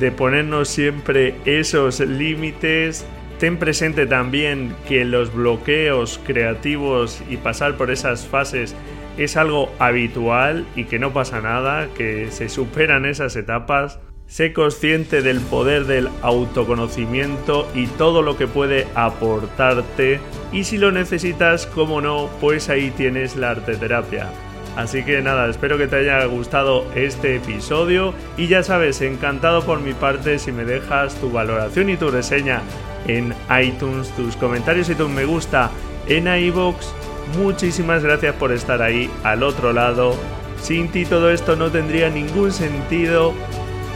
de 0.00 0.10
ponernos 0.10 0.68
siempre 0.68 1.36
esos 1.44 2.00
límites 2.00 3.06
Ten 3.44 3.58
presente 3.58 4.06
también 4.06 4.74
que 4.88 5.04
los 5.04 5.34
bloqueos 5.34 6.18
creativos 6.24 7.22
y 7.28 7.36
pasar 7.36 7.76
por 7.76 7.90
esas 7.90 8.26
fases 8.26 8.74
es 9.18 9.36
algo 9.36 9.70
habitual 9.78 10.64
y 10.74 10.84
que 10.84 10.98
no 10.98 11.12
pasa 11.12 11.42
nada, 11.42 11.88
que 11.94 12.30
se 12.30 12.48
superan 12.48 13.04
esas 13.04 13.36
etapas. 13.36 13.98
Sé 14.26 14.54
consciente 14.54 15.20
del 15.20 15.40
poder 15.42 15.84
del 15.84 16.08
autoconocimiento 16.22 17.70
y 17.74 17.86
todo 17.86 18.22
lo 18.22 18.38
que 18.38 18.46
puede 18.46 18.86
aportarte 18.94 20.20
y 20.50 20.64
si 20.64 20.78
lo 20.78 20.90
necesitas, 20.90 21.66
como 21.66 22.00
no, 22.00 22.30
pues 22.40 22.70
ahí 22.70 22.92
tienes 22.92 23.36
la 23.36 23.50
arte 23.50 23.76
terapia. 23.76 24.30
Así 24.74 25.04
que 25.04 25.20
nada, 25.20 25.50
espero 25.50 25.76
que 25.76 25.86
te 25.86 25.96
haya 25.96 26.24
gustado 26.24 26.86
este 26.94 27.36
episodio 27.36 28.14
y 28.38 28.46
ya 28.46 28.62
sabes, 28.62 29.02
encantado 29.02 29.66
por 29.66 29.80
mi 29.80 29.92
parte 29.92 30.38
si 30.38 30.50
me 30.50 30.64
dejas 30.64 31.14
tu 31.20 31.30
valoración 31.30 31.90
y 31.90 31.98
tu 31.98 32.10
reseña 32.10 32.62
en 33.06 33.34
iTunes, 33.62 34.10
tus 34.10 34.36
comentarios 34.36 34.88
y 34.88 34.94
tu 34.94 35.08
me 35.08 35.24
gusta 35.24 35.70
en 36.06 36.26
iBox. 36.26 36.92
Muchísimas 37.38 38.02
gracias 38.02 38.34
por 38.34 38.52
estar 38.52 38.82
ahí 38.82 39.10
al 39.22 39.42
otro 39.42 39.72
lado. 39.72 40.14
Sin 40.62 40.88
ti 40.88 41.04
todo 41.04 41.30
esto 41.30 41.56
no 41.56 41.70
tendría 41.70 42.10
ningún 42.10 42.52
sentido. 42.52 43.34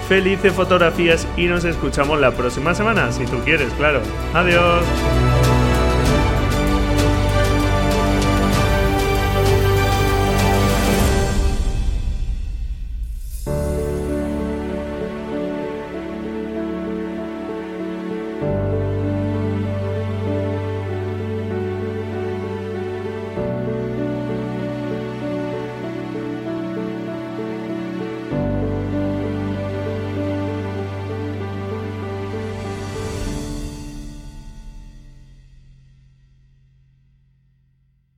Felices 0.09 0.53
fotografías 0.53 1.27
y 1.37 1.47
nos 1.47 1.65
escuchamos 1.65 2.19
la 2.19 2.31
próxima 2.31 2.75
semana, 2.75 3.13
si 3.13 3.27
tú 3.27 3.39
quieres, 3.45 3.73
claro. 3.75 4.01
Adiós. 4.33 4.83